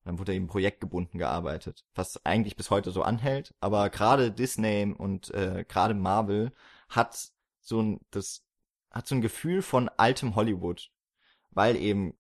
[0.04, 3.54] Dann wurde eben projektgebunden gearbeitet, was eigentlich bis heute so anhält.
[3.62, 6.52] Aber gerade Disney und äh, gerade Marvel
[6.90, 7.32] hat
[7.62, 8.44] so ein das
[8.92, 10.92] hat so ein Gefühl von altem Hollywood,
[11.52, 12.16] weil eben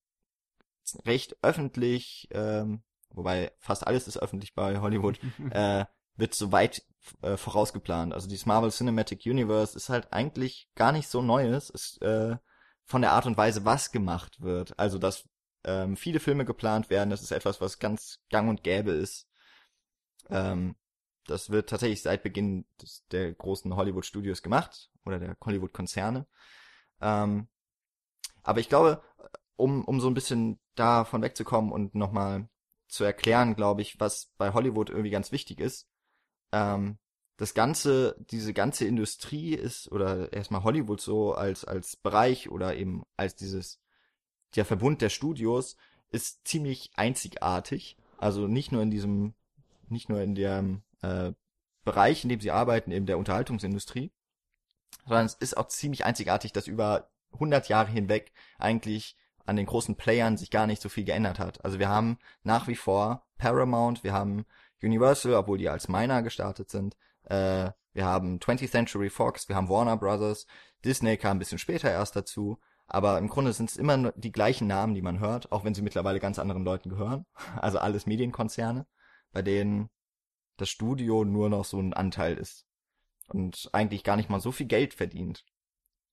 [1.05, 5.19] recht öffentlich, ähm, wobei fast alles ist öffentlich bei Hollywood,
[5.51, 6.83] äh, wird so weit
[7.21, 8.13] äh, vorausgeplant.
[8.13, 12.37] Also dieses Marvel Cinematic Universe ist halt eigentlich gar nicht so Neues, ist äh,
[12.85, 14.77] von der Art und Weise, was gemacht wird.
[14.77, 15.25] Also dass
[15.63, 19.27] ähm, viele Filme geplant werden, das ist etwas, was ganz gang und gäbe ist.
[20.29, 20.75] Ähm,
[21.25, 26.27] das wird tatsächlich seit Beginn des, der großen Hollywood-Studios gemacht oder der Hollywood-Konzerne.
[27.01, 27.47] Ähm,
[28.43, 29.01] aber ich glaube,
[29.55, 32.49] um, um so ein bisschen davon wegzukommen und nochmal
[32.87, 35.87] zu erklären, glaube ich, was bei Hollywood irgendwie ganz wichtig ist,
[36.51, 36.97] ähm,
[37.37, 43.03] das ganze, diese ganze Industrie ist, oder erstmal Hollywood so als, als Bereich oder eben
[43.17, 43.81] als dieses,
[44.55, 45.77] der Verbund der Studios
[46.11, 47.97] ist ziemlich einzigartig.
[48.17, 49.33] Also nicht nur in diesem,
[49.89, 51.31] nicht nur in dem äh,
[51.83, 54.11] Bereich, in dem sie arbeiten, eben der Unterhaltungsindustrie,
[55.05, 59.95] sondern es ist auch ziemlich einzigartig, dass über 100 Jahre hinweg eigentlich an den großen
[59.95, 61.65] Playern sich gar nicht so viel geändert hat.
[61.65, 64.45] Also wir haben nach wie vor Paramount, wir haben
[64.81, 66.95] Universal, obwohl die als Miner gestartet sind,
[67.25, 70.47] äh, wir haben 20th Century Fox, wir haben Warner Brothers,
[70.83, 74.31] Disney kam ein bisschen später erst dazu, aber im Grunde sind es immer nur die
[74.31, 77.25] gleichen Namen, die man hört, auch wenn sie mittlerweile ganz anderen Leuten gehören.
[77.61, 78.85] Also alles Medienkonzerne,
[79.31, 79.89] bei denen
[80.57, 82.67] das Studio nur noch so ein Anteil ist
[83.27, 85.45] und eigentlich gar nicht mal so viel Geld verdient.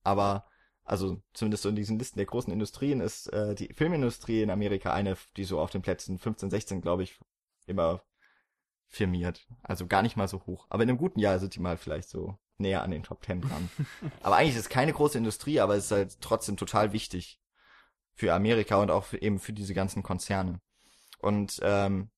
[0.02, 0.46] Aber
[0.84, 4.92] also zumindest so in diesen Listen der großen Industrien ist äh, die Filmindustrie in Amerika
[4.92, 7.18] eine, die so auf den Plätzen 15, 16, glaube ich,
[7.66, 8.02] immer
[8.88, 9.46] firmiert.
[9.62, 10.66] Also gar nicht mal so hoch.
[10.68, 13.40] Aber in einem guten Jahr sind die mal vielleicht so näher an den Top 10
[13.42, 13.70] dran.
[14.22, 17.40] aber eigentlich ist es keine große Industrie, aber es ist halt trotzdem total wichtig
[18.14, 20.60] für Amerika und auch für, eben für diese ganzen Konzerne.
[21.18, 22.10] Und ähm,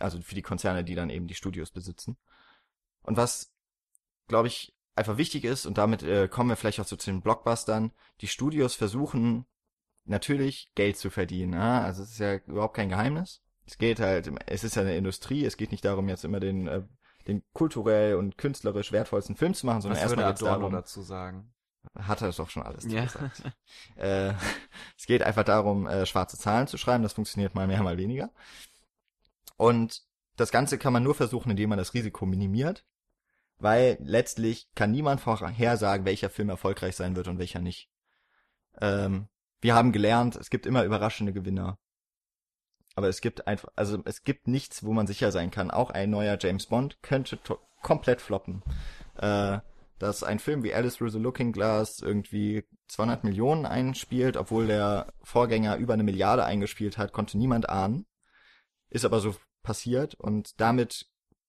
[0.00, 2.16] also für die Konzerne, die dann eben die Studios besitzen.
[3.02, 3.52] Und was,
[4.26, 7.22] glaube ich, einfach wichtig ist, und damit äh, kommen wir vielleicht auch so zu den
[7.22, 9.46] Blockbustern, die Studios versuchen
[10.04, 11.52] natürlich Geld zu verdienen.
[11.54, 11.82] Ja?
[11.82, 13.42] Also es ist ja überhaupt kein Geheimnis.
[13.66, 16.66] Es geht halt, es ist ja eine Industrie, es geht nicht darum, jetzt immer den,
[16.66, 16.82] äh,
[17.28, 21.52] den kulturell und künstlerisch wertvollsten Film zu machen, sondern Was erstmal Adorno darum, dazu sagen?
[21.98, 23.04] hat er doch schon alles Ja.
[23.04, 23.42] gesagt.
[23.96, 24.32] äh,
[24.96, 27.02] es geht einfach darum, äh, schwarze Zahlen zu schreiben.
[27.02, 28.30] Das funktioniert mal mehr, mal weniger.
[29.56, 30.02] Und
[30.36, 32.84] das Ganze kann man nur versuchen, indem man das Risiko minimiert.
[33.60, 37.90] weil letztlich kann niemand vorhersagen, welcher Film erfolgreich sein wird und welcher nicht.
[38.80, 39.26] Ähm,
[39.60, 41.76] wir haben gelernt, es gibt immer überraschende Gewinner.
[42.98, 45.70] Aber es gibt einfach, also es gibt nichts, wo man sicher sein kann.
[45.70, 47.38] Auch ein neuer James Bond könnte
[47.80, 48.64] komplett floppen.
[49.18, 49.60] Äh,
[50.00, 55.12] dass ein Film wie Alice Through the Looking Glass irgendwie 200 Millionen einspielt, obwohl der
[55.22, 58.04] Vorgänger über eine Milliarde eingespielt hat, konnte niemand ahnen.
[58.90, 61.06] Ist aber so passiert und damit,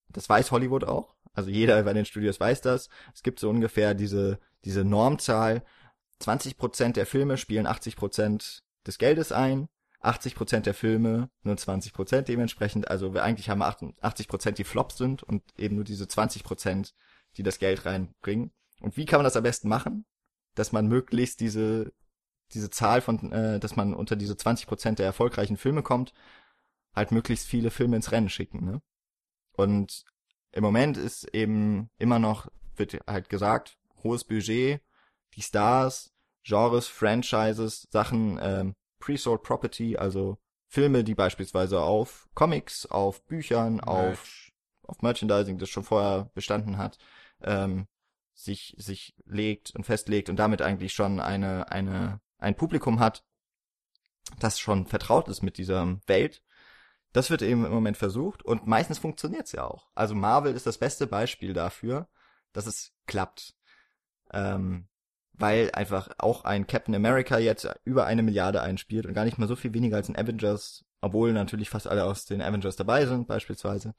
[0.10, 1.16] das weiß Hollywood auch.
[1.34, 2.89] Also jeder bei den Studios weiß das.
[3.12, 5.64] Es gibt so ungefähr diese, diese Normzahl.
[6.20, 9.68] 20 Prozent der Filme spielen 80 Prozent des Geldes ein.
[10.02, 12.89] 80 Prozent der Filme nur 20 Prozent dementsprechend.
[12.89, 16.93] Also wir eigentlich haben 80 Prozent, die Flops sind und eben nur diese 20 Prozent,
[17.38, 18.52] die das Geld reinbringen.
[18.82, 20.06] Und wie kann man das am besten machen?
[20.56, 21.91] Dass man möglichst diese,
[22.54, 26.14] diese Zahl von, äh, dass man unter diese 20 Prozent der erfolgreichen Filme kommt,
[26.95, 28.82] halt möglichst viele Filme ins Rennen schicken, ne?
[29.54, 30.06] Und
[30.52, 34.82] im Moment ist eben immer noch, wird halt gesagt, hohes Budget,
[35.36, 36.12] die Stars,
[36.43, 40.38] Genres, Franchises, Sachen, ähm, Pre-Sold Property, also
[40.68, 43.88] Filme, die beispielsweise auf Comics, auf Büchern, Merch.
[43.88, 44.52] auf,
[44.84, 46.97] auf Merchandising, das schon vorher bestanden hat,
[47.41, 47.88] ähm,
[48.34, 53.26] sich, sich legt und festlegt und damit eigentlich schon eine, eine, ein Publikum hat,
[54.39, 56.43] das schon vertraut ist mit dieser Welt.
[57.12, 59.89] Das wird eben im Moment versucht und meistens funktioniert's ja auch.
[59.95, 62.08] Also Marvel ist das beste Beispiel dafür,
[62.54, 63.56] dass es klappt.
[64.32, 64.88] Ähm,
[65.40, 69.48] weil einfach auch ein Captain America jetzt über eine Milliarde einspielt und gar nicht mal
[69.48, 73.28] so viel weniger als ein Avengers, obwohl natürlich fast alle aus den Avengers dabei sind,
[73.28, 73.96] beispielsweise.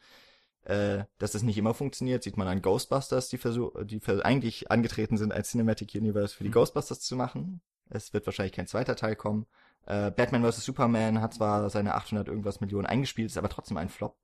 [0.64, 5.16] Äh, dass das nicht immer funktioniert, sieht man an Ghostbusters, die versuch, die eigentlich angetreten
[5.16, 6.54] sind als Cinematic Universe für die mhm.
[6.54, 7.62] Ghostbusters zu machen.
[7.88, 9.46] Es wird wahrscheinlich kein zweiter Teil kommen.
[9.86, 10.64] Äh, Batman vs.
[10.64, 14.16] Superman hat zwar seine 800 irgendwas Millionen eingespielt, ist aber trotzdem ein Flop.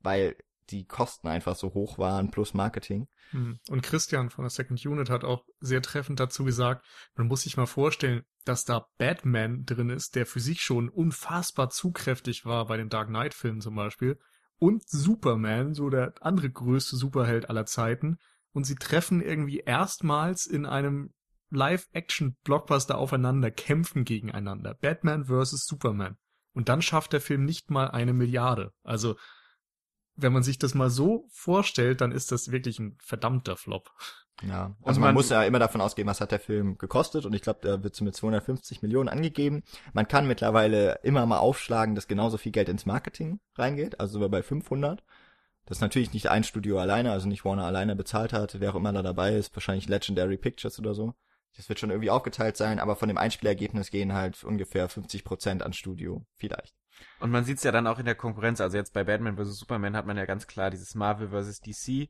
[0.00, 0.36] Weil
[0.70, 3.08] die Kosten einfach so hoch waren plus Marketing.
[3.32, 3.58] Mhm.
[3.68, 6.86] Und Christian von der Second Unit hat auch sehr treffend dazu gesagt,
[7.16, 11.70] man muss sich mal vorstellen, dass da Batman drin ist, der für sich schon unfassbar
[11.70, 14.18] zukräftig war bei den Dark Knight Filmen zum Beispiel.
[14.58, 18.18] Und Superman, so der andere größte Superheld aller Zeiten.
[18.52, 21.12] Und sie treffen irgendwie erstmals in einem
[21.50, 24.74] Live-Action-Blockbuster aufeinander, kämpfen gegeneinander.
[24.74, 25.66] Batman vs.
[25.66, 26.16] Superman.
[26.52, 28.72] Und dann schafft der Film nicht mal eine Milliarde.
[28.82, 29.16] Also
[30.16, 33.90] wenn man sich das mal so vorstellt, dann ist das wirklich ein verdammter Flop.
[34.42, 37.32] Ja, also man, man, muss ja immer davon ausgehen, was hat der Film gekostet und
[37.32, 39.62] ich glaube, da wird so mit 250 Millionen angegeben.
[39.92, 44.30] Man kann mittlerweile immer mal aufschlagen, dass genauso viel Geld ins Marketing reingeht, also sogar
[44.30, 45.02] bei 500.
[45.64, 48.92] Das natürlich nicht ein Studio alleine, also nicht Warner alleine bezahlt hat, wer auch immer
[48.92, 51.14] da dabei ist, wahrscheinlich Legendary Pictures oder so.
[51.56, 55.62] Das wird schon irgendwie aufgeteilt sein, aber von dem Einspielergebnis gehen halt ungefähr 50 Prozent
[55.62, 56.74] an Studio, vielleicht.
[57.20, 58.60] Und man sieht's ja dann auch in der Konkurrenz.
[58.60, 59.58] Also jetzt bei Batman vs.
[59.58, 61.60] Superman hat man ja ganz klar dieses Marvel vs.
[61.60, 62.08] DC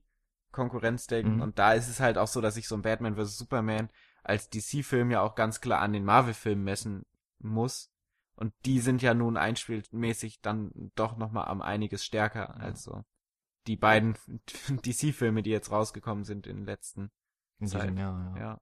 [0.51, 1.37] Konkurrenzdenken.
[1.37, 1.43] Mhm.
[1.43, 3.39] Und da ist es halt auch so, dass sich so ein Batman vs.
[3.39, 3.89] Superman
[4.23, 7.05] als DC-Film ja auch ganz klar an den Marvel-Filmen messen
[7.39, 7.91] muss.
[8.37, 13.05] Und die sind ja nun einspielmäßig dann doch nochmal am einiges stärker als so
[13.67, 14.17] die beiden
[14.85, 17.11] DC-Filme, die jetzt rausgekommen sind in den letzten
[17.59, 17.97] in Zeit.
[17.97, 18.43] Jahr, ja.
[18.43, 18.61] ja.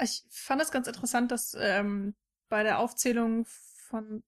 [0.00, 2.14] Ich fand es ganz interessant, dass ähm,
[2.48, 4.22] bei der Aufzählung von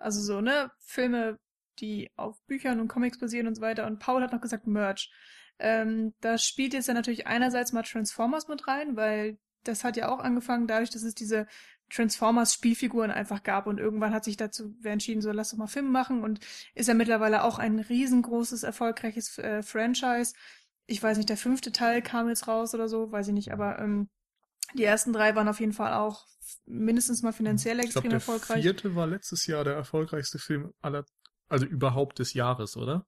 [0.00, 1.38] also so, ne, Filme,
[1.80, 3.86] die auf Büchern und Comics basieren und so weiter.
[3.86, 5.10] Und Paul hat noch gesagt Merch.
[5.58, 10.08] Ähm, da spielt jetzt ja natürlich einerseits mal Transformers mit rein, weil das hat ja
[10.08, 11.46] auch angefangen dadurch, dass es diese
[11.90, 15.66] Transformers Spielfiguren einfach gab und irgendwann hat sich dazu wer entschieden, so lass doch mal
[15.66, 16.40] Film machen und
[16.74, 20.34] ist ja mittlerweile auch ein riesengroßes, erfolgreiches äh, Franchise.
[20.86, 23.78] Ich weiß nicht, der fünfte Teil kam jetzt raus oder so, weiß ich nicht, aber
[23.78, 24.08] ähm,
[24.74, 26.26] die ersten drei waren auf jeden Fall auch
[26.66, 28.62] mindestens mal finanziell extrem ich glaub, der erfolgreich.
[28.62, 31.04] Der vierte war letztes Jahr der erfolgreichste Film aller,
[31.48, 33.06] also überhaupt des Jahres, oder?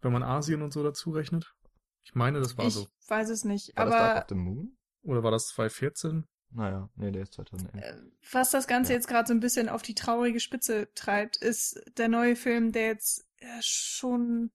[0.00, 1.54] Wenn man Asien und so dazu rechnet.
[2.04, 2.88] Ich meine, das war ich so.
[3.00, 3.90] Ich weiß es nicht, war aber.
[3.90, 4.76] Das Dark of the Moon?
[5.02, 6.26] Oder war das 2014?
[6.50, 7.82] Naja, nee, der ist 2011.
[7.82, 7.96] Äh,
[8.30, 8.96] was das Ganze ja.
[8.96, 12.86] jetzt gerade so ein bisschen auf die traurige Spitze treibt, ist der neue Film, der
[12.86, 14.50] jetzt äh, schon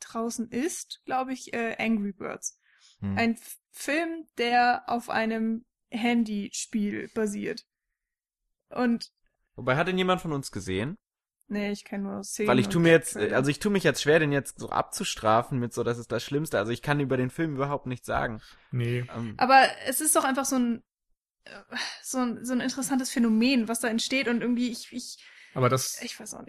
[0.00, 2.60] draußen ist, glaube ich, äh, Angry Birds.
[3.00, 3.18] Hm.
[3.18, 3.38] Ein
[3.78, 7.64] Film, der auf einem Handyspiel basiert.
[8.70, 9.12] Und.
[9.54, 10.98] Wobei, hat denn jemand von uns gesehen?
[11.46, 12.48] Nee, ich kenne nur Szenen.
[12.48, 15.58] Weil ich tu mir jetzt, also ich tu mich jetzt schwer, den jetzt so abzustrafen
[15.58, 16.58] mit so, das ist das Schlimmste.
[16.58, 18.42] Also ich kann über den Film überhaupt nichts sagen.
[18.70, 19.06] Nee.
[19.16, 20.82] Ähm, Aber es ist doch einfach so ein,
[21.44, 21.50] äh,
[22.02, 25.24] so ein, so ein interessantes Phänomen, was da entsteht und irgendwie, ich, ich,
[25.54, 26.00] aber das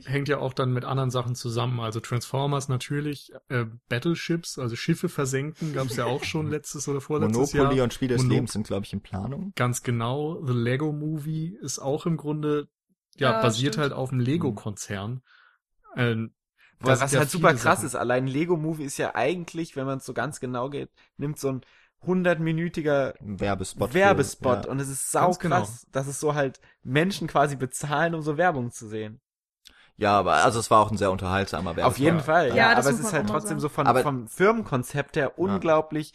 [0.05, 1.79] hängt ja auch dann mit anderen Sachen zusammen.
[1.79, 7.01] Also Transformers natürlich, äh, Battleships, also Schiffe versenken, gab es ja auch schon letztes oder
[7.01, 7.63] vorletztes Monopoly Jahr.
[7.65, 9.53] Monopoly und Spiel des Monop Lebens sind, glaube ich, in Planung.
[9.55, 10.43] Ganz genau.
[10.45, 12.67] The Lego Movie ist auch im Grunde,
[13.15, 13.83] ja, ja basiert stimmt.
[13.83, 15.21] halt auf dem Lego-Konzern.
[15.95, 16.33] Ähm,
[16.79, 17.85] Was, ja halt super krass Sachen.
[17.85, 21.39] ist, allein Lego Movie ist ja eigentlich, wenn man es so ganz genau geht, nimmt
[21.39, 21.61] so ein
[22.01, 23.89] hundertminütiger Werbespot.
[23.89, 24.71] für- Werbespot Ja.
[24.71, 25.57] und es ist sau genau.
[25.57, 29.19] krass, dass es so halt Menschen quasi bezahlen, um so Werbung zu sehen.
[29.97, 31.91] ja, aber also es war auch ein sehr unterhaltsamer Werbespot.
[31.91, 33.59] Auf jeden Fall, ja, Ja, das aber es ist halt trotzdem sagen.
[33.61, 36.13] so von, Aber- vom Firmenkonzept her unglaublich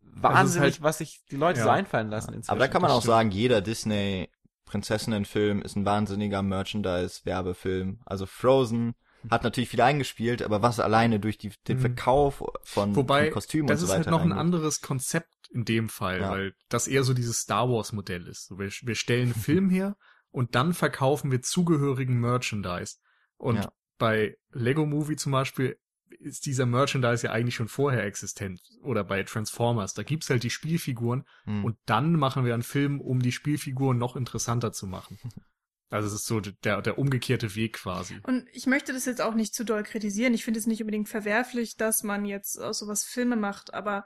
[0.00, 1.72] wahnsinnig, halt- was sich die Leute so Ja.
[1.74, 2.50] einfallen lassen inzwischen.
[2.52, 4.30] Aber da kann man auch sagen, jeder Disney
[4.64, 8.00] Prinzessinnenfilm ist ein wahnsinniger Merchandise-Werbefilm.
[8.04, 8.94] Also Frozen
[9.30, 11.80] hat natürlich viel eingespielt, aber was alleine durch die, den Mhm.
[11.80, 14.40] Verkauf von, Wobei, von Kostümen das und so ist weiter halt noch ein reingeht.
[14.40, 16.30] anderes Konzept in dem Fall, Ja.
[16.30, 18.50] weil das eher so dieses Star Wars Modell ist.
[18.50, 19.96] Wir, wir stellen einen Film her
[20.30, 22.96] und dann verkaufen wir zugehörigen Merchandise.
[23.36, 23.72] Und Ja.
[23.98, 25.78] bei Lego Movie zum Beispiel
[26.20, 28.60] ist dieser Merchandise ja eigentlich schon vorher existent.
[28.82, 31.64] Oder bei Transformers, da gibt's halt die Spielfiguren Hm.
[31.64, 35.18] und dann machen wir einen Film, um die Spielfiguren noch interessanter zu machen.
[35.90, 38.18] Also es ist so der, der umgekehrte Weg quasi.
[38.24, 40.34] Und ich möchte das jetzt auch nicht zu doll kritisieren.
[40.34, 44.04] Ich finde es nicht unbedingt verwerflich, dass man jetzt aus sowas Filme macht, aber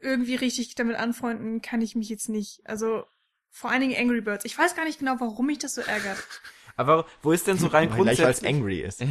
[0.00, 2.62] irgendwie richtig damit anfreunden kann ich mich jetzt nicht.
[2.64, 3.04] Also
[3.50, 4.46] vor allen Dingen Angry Birds.
[4.46, 6.26] Ich weiß gar nicht genau, warum mich das so ärgert.
[6.76, 8.48] Aber wo ist denn so rein grundsätzlich...
[8.48, 9.04] angry ist.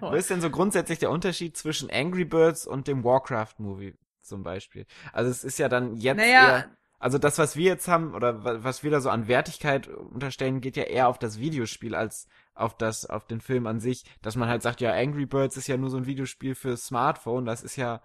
[0.00, 4.86] Wo ist denn so grundsätzlich der Unterschied zwischen Angry Birds und dem Warcraft-Movie zum Beispiel?
[5.12, 8.44] Also es ist ja dann jetzt Naja, eher, also das, was wir jetzt haben, oder
[8.44, 12.28] wa- was wir da so an Wertigkeit unterstellen, geht ja eher auf das Videospiel als
[12.54, 15.68] auf das, auf den Film an sich, dass man halt sagt, ja, Angry Birds ist
[15.68, 18.00] ja nur so ein Videospiel für Smartphone, das ist ja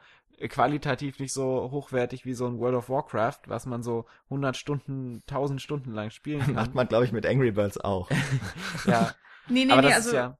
[0.50, 5.22] qualitativ nicht so hochwertig wie so ein World of Warcraft, was man so 100 Stunden,
[5.28, 6.54] 1000 Stunden lang spielen kann.
[6.54, 8.10] Macht man, glaube ich, mit Angry Birds auch.
[8.86, 9.14] ja,
[9.48, 10.38] nee, nee, aber nee, das also, ist ja,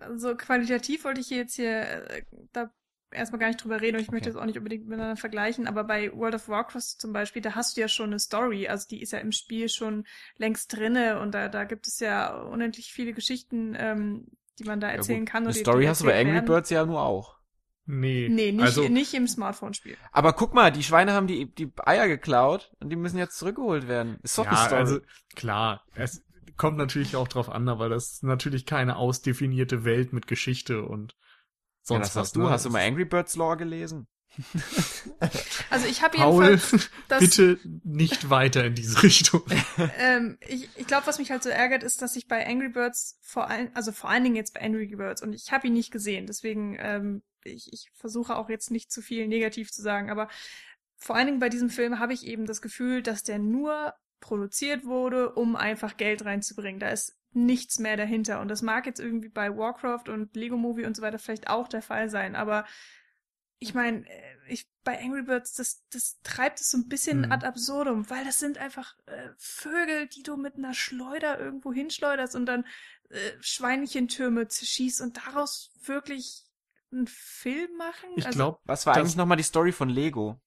[0.00, 2.22] also qualitativ wollte ich hier jetzt hier äh,
[2.52, 2.70] da
[3.14, 4.32] erstmal gar nicht drüber reden und ich möchte Okay.
[4.32, 7.76] das auch nicht unbedingt miteinander vergleichen, aber bei World of Warcraft zum Beispiel, da hast
[7.76, 10.04] du ja schon eine Story, also die ist ja im Spiel schon
[10.36, 14.26] längst drinne und da, da gibt es ja unendlich viele Geschichten, ähm,
[14.58, 15.28] die man da ja erzählen gut.
[15.30, 15.44] kann.
[15.44, 16.46] Eine Story hast du bei Angry werden.
[16.46, 17.36] Birds ja nur auch.
[17.84, 19.96] Nee, Nee, nicht, also, nicht im Smartphone-Spiel.
[20.12, 23.88] Aber guck mal, die Schweine haben die, die Eier geklaut und die müssen jetzt zurückgeholt
[23.88, 24.18] werden.
[24.22, 24.80] Ist doch ja, eine Story.
[24.80, 25.00] also
[25.34, 26.22] klar, es
[26.56, 31.16] kommt natürlich auch drauf an, weil das ist natürlich keine ausdefinierte Welt mit Geschichte und
[31.16, 31.21] ja,
[31.82, 32.22] sonst das was.
[32.22, 32.40] hast du.
[32.42, 32.50] ne?
[32.50, 34.06] Hast du mal Angry Birds Lore gelesen?
[35.70, 39.42] Also ich habe Paul, jedenfalls das, bitte nicht weiter in diese Richtung.
[39.98, 43.18] ähm, ich, ich glaube, was mich halt so ärgert, ist, dass ich bei Angry Birds
[43.20, 45.90] vor allen, also vor allen Dingen jetzt bei Angry Birds und ich habe ihn nicht
[45.90, 50.28] gesehen, deswegen ähm, ich, ich versuche auch jetzt nicht zu viel negativ zu sagen, aber
[50.96, 54.84] vor allen Dingen bei diesem Film habe ich eben das Gefühl, dass der nur produziert
[54.84, 56.80] wurde, um einfach Geld reinzubringen.
[56.80, 60.84] Da ist nichts mehr dahinter und das mag jetzt irgendwie bei Warcraft und Lego Movie
[60.84, 62.66] und so weiter vielleicht auch der Fall sein, aber
[63.58, 64.04] ich meine,
[64.48, 67.30] ich bei Angry Birds, das, das treibt es so ein bisschen Mhm.
[67.32, 72.34] ad absurdum, weil das sind einfach äh, Vögel, die du mit einer Schleuder irgendwo hinschleuderst
[72.34, 72.64] und dann
[73.10, 76.42] äh, Schweinchentürme zerschießt und daraus wirklich
[76.90, 78.10] einen Film machen.
[78.16, 80.40] Ich Also, glaube, Was war Das- eigentlich nochmal die Story von Lego?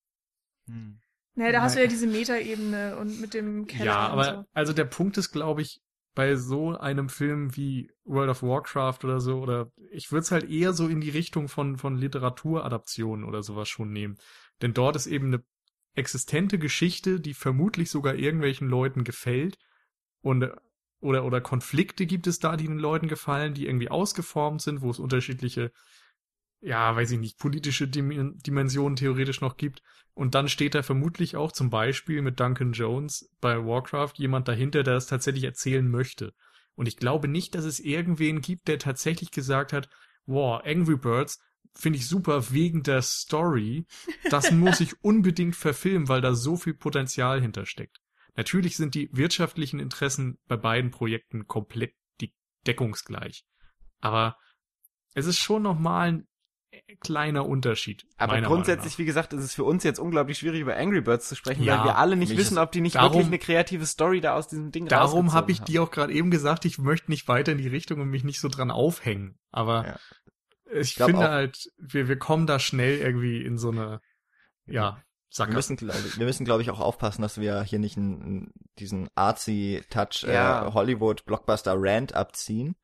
[0.67, 0.99] Hm.
[1.35, 1.85] naja, da hast du Nein.
[1.85, 4.45] ja diese Metaebene und mit dem Keller ja, und aber so.
[4.53, 5.81] also der Punkt ist, glaube ich,
[6.15, 10.49] bei so einem Film wie World of Warcraft oder so, oder ich würde es halt
[10.49, 14.17] eher so in die Richtung von, von Literaturadaptionen oder sowas schon nehmen.
[14.61, 15.43] Denn dort ist eben eine
[15.93, 19.57] existente Geschichte, die vermutlich sogar irgendwelchen Leuten gefällt.
[20.21, 20.49] Und
[21.01, 24.89] oder, oder Konflikte gibt es da, die den Leuten gefallen, die irgendwie ausgeformt sind, wo
[24.89, 25.71] es unterschiedliche,
[26.61, 29.83] ja, weiß ich nicht, politische Dim Dimensionen theoretisch noch gibt.
[30.15, 34.81] Und dann steht da vermutlich auch zum Beispiel mit Duncan Jones bei Warcraft jemand dahinter,
[34.81, 36.33] der es tatsächlich erzählen möchte.
[36.75, 39.89] Und ich glaube nicht, dass es irgendwen gibt, der tatsächlich gesagt hat,
[40.25, 41.39] wow, Angry Birds
[41.73, 43.85] finde ich super wegen der Story.
[44.29, 47.99] Das muss ich unbedingt verfilmen, weil da so viel Potenzial hintersteckt.
[48.37, 51.93] Natürlich sind die wirtschaftlichen Interessen bei beiden Projekten komplett
[52.65, 53.45] deckungsgleich.
[53.99, 54.37] Aber
[55.13, 56.27] es ist schon nochmal ein
[57.01, 58.05] kleiner Unterschied.
[58.17, 61.35] Aber grundsätzlich, wie gesagt, ist es für uns jetzt unglaublich schwierig, über Angry Birds zu
[61.35, 64.21] sprechen, Ja, weil wir alle nicht wissen, ob die nicht darum- wirklich eine kreative Story
[64.21, 64.87] da aus diesem Ding.
[64.87, 65.65] Darum habe ich haben.
[65.65, 68.39] dir auch gerade eben gesagt, ich möchte nicht weiter in die Richtung und mich nicht
[68.39, 69.37] so dran aufhängen.
[69.51, 69.99] Aber Ja.
[70.79, 74.01] ich glaub finde auch- halt, wir, wir kommen da schnell irgendwie in so eine,
[74.65, 75.73] ja, Wir Sackgasse.
[75.73, 78.51] müssen, glaube ich, wir müssen, glaube ich, auch aufpassen, dass wir hier nicht einen, einen,
[78.79, 80.67] diesen artsy Touch Ja.
[80.67, 82.75] äh, Hollywood Blockbuster Rant abziehen,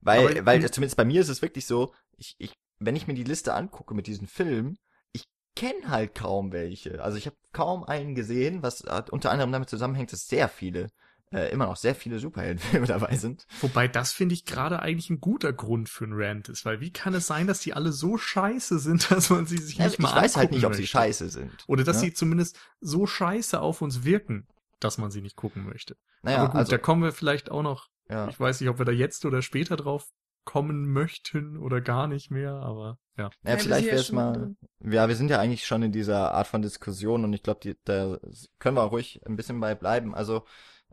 [0.00, 2.52] weil, Aber- weil zumindest bei mir ist es wirklich so, ich, ich,
[2.84, 4.78] wenn ich mir die Liste angucke mit diesen Filmen,
[5.12, 5.24] ich
[5.56, 7.02] kenne halt kaum welche.
[7.02, 10.88] Also ich habe kaum einen gesehen, was unter anderem damit zusammenhängt, dass sehr viele
[11.32, 13.46] äh, immer noch sehr viele Superheldenfilme dabei sind.
[13.60, 16.92] Wobei das finde ich gerade eigentlich ein guter Grund für einen Rant ist, weil wie
[16.92, 19.98] kann es sein, dass die alle so scheiße sind, dass man sie sich Also nicht
[19.98, 20.86] ich mal weiß halt nicht, ob sie möchte?
[20.86, 21.64] scheiße sind.
[21.66, 22.00] Oder dass Ja?
[22.00, 24.46] sie zumindest so scheiße auf uns wirken,
[24.80, 25.96] dass man sie nicht gucken möchte.
[26.22, 28.28] Naja, Aber gut, also da kommen wir vielleicht auch noch, ja.
[28.28, 30.08] ich weiß nicht, ob wir da jetzt oder später drauf
[30.44, 33.30] kommen möchten oder gar nicht mehr, aber ja.
[33.44, 34.56] Ja, vielleicht wäre es mal, drin.
[34.80, 38.18] ja, wir sind ja eigentlich schon in dieser Art von Diskussion und ich glaube, da
[38.58, 40.14] können wir auch ruhig ein bisschen bei bleiben.
[40.14, 40.44] Also,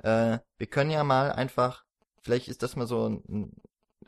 [0.03, 1.85] äh, wir können ja mal einfach,
[2.21, 3.51] vielleicht ist das mal so ein, ein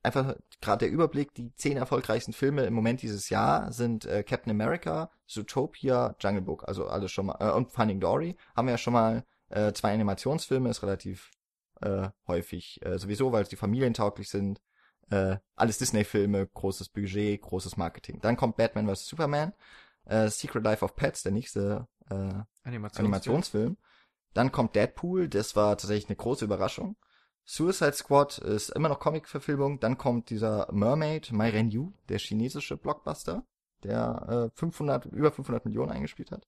[0.04, 4.52] einfach gerade der Überblick, die zehn erfolgreichsten Filme im Moment dieses Jahr sind äh, Captain
[4.52, 8.78] America, Zootopia, Jungle Book, also alles schon mal, äh, und Finding Dory, haben wir ja
[8.78, 11.32] schon mal äh, zwei Animationsfilme, ist relativ
[11.82, 14.62] äh, häufig äh, sowieso, weil die familientauglich sind.
[15.12, 18.20] Äh, alles Disney-Filme, großes Budget, großes Marketing.
[18.22, 19.07] Dann kommt Batman vs.
[19.07, 19.53] Superman,
[20.05, 22.14] äh, Secret Life of Pets, der nächste äh,
[22.64, 23.05] Animationsfilm.
[23.05, 23.78] Animationsfilm.
[24.34, 26.95] Dann kommt Deadpool, das war tatsächlich eine große Überraschung.
[27.43, 29.80] Suicide Squad ist immer noch Comic-Verfilmung.
[29.82, 33.43] Dann kommt dieser Mermaid, My Ren Yu, der chinesische Blockbuster,
[33.84, 36.47] der äh, 500, über 500 Millionen eingespielt hat.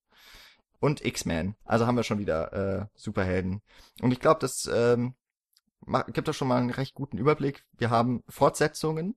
[0.80, 1.56] Und X-Men.
[1.64, 3.60] Also haben wir schon wieder äh, Superhelden.
[4.00, 5.14] Und ich glaube, das ähm,
[6.08, 7.64] gibt doch schon mal einen recht guten Überblick.
[7.76, 9.16] Wir haben Fortsetzungen,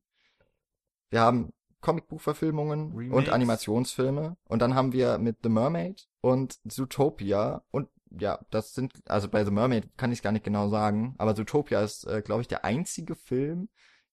[1.09, 3.29] wir haben Comicbuchverfilmungen und Remakes.
[3.29, 4.37] Animationsfilme.
[4.45, 9.43] Und dann haben wir mit The Mermaid und Zootopia und ja, das sind, also bei
[9.43, 12.47] The Mermaid kann ich es gar nicht genau sagen, aber Zootopia ist, äh, glaube ich,
[12.47, 13.69] der einzige Film,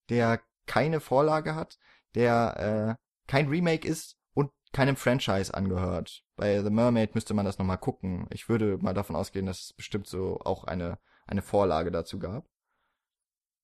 [0.09, 1.79] der keine Vorlage hat,
[2.15, 6.25] der äh, kein Remake ist und keinem Franchise angehört.
[6.37, 8.27] Bei The Mermaid müsste man das nochmal gucken.
[8.31, 12.47] Ich würde mal davon ausgehen, dass es bestimmt so auch eine, eine Vorlage dazu gab.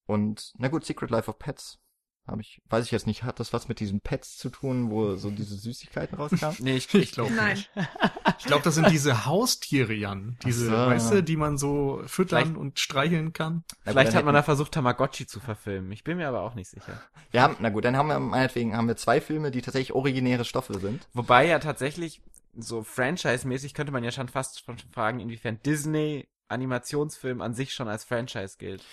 [0.06, 1.78] Und, na gut, Secret Life of Pets.
[2.26, 5.16] Habe ich, weiß ich jetzt nicht, hat das was mit diesen Pets zu tun, wo
[5.16, 6.56] so diese Süßigkeiten rauskamen?
[6.60, 7.56] Nee, ich, Ich glaube Nein.
[7.56, 7.70] nicht.
[8.38, 10.38] Ich glaube, das sind diese Haustiere, Jan.
[10.44, 10.72] Diese, so.
[10.72, 13.64] weißt du, die man so füttern Vielleicht- und streicheln kann.
[13.82, 15.90] Vielleicht hat man da versucht, Tamagotchi zu verfilmen.
[15.92, 17.00] Ich bin mir aber auch nicht sicher.
[17.30, 20.44] Wir haben, na gut, dann haben wir meinetwegen haben wir zwei Filme, die tatsächlich originäre
[20.44, 21.08] Stoffe sind.
[21.14, 22.22] Wobei ja tatsächlich
[22.56, 27.88] so franchise-mäßig könnte man ja schon fast schon fragen, inwiefern Disney Animationsfilm an sich schon
[27.88, 28.84] als Franchise gilt.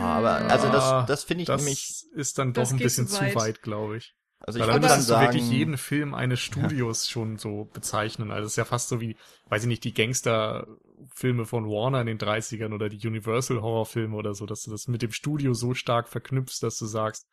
[0.00, 3.16] aber also Ja, das, das finde ich das nämlich, ist dann doch ein bisschen zu
[3.16, 3.34] zu weit.
[3.34, 4.14] weit, glaube ich.
[4.40, 7.38] also Weil ich dann würde dann müsstest du sagen, wirklich jeden Film eines Studios schon
[7.38, 8.30] so bezeichnen.
[8.30, 9.16] Also es ist ja fast so wie,
[9.48, 14.46] weiß ich nicht, die Gangster-Filme von Warner in den 30ern oder die Universal-Horrorfilme oder so,
[14.46, 17.28] dass du das mit dem Studio so stark verknüpfst, dass du sagst,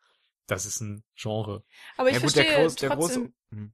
[0.46, 1.62] das ist ein Genre.
[1.96, 3.32] Aber ich ja gut, verstehe der, groß, der trotzdem, große.
[3.50, 3.72] Hm.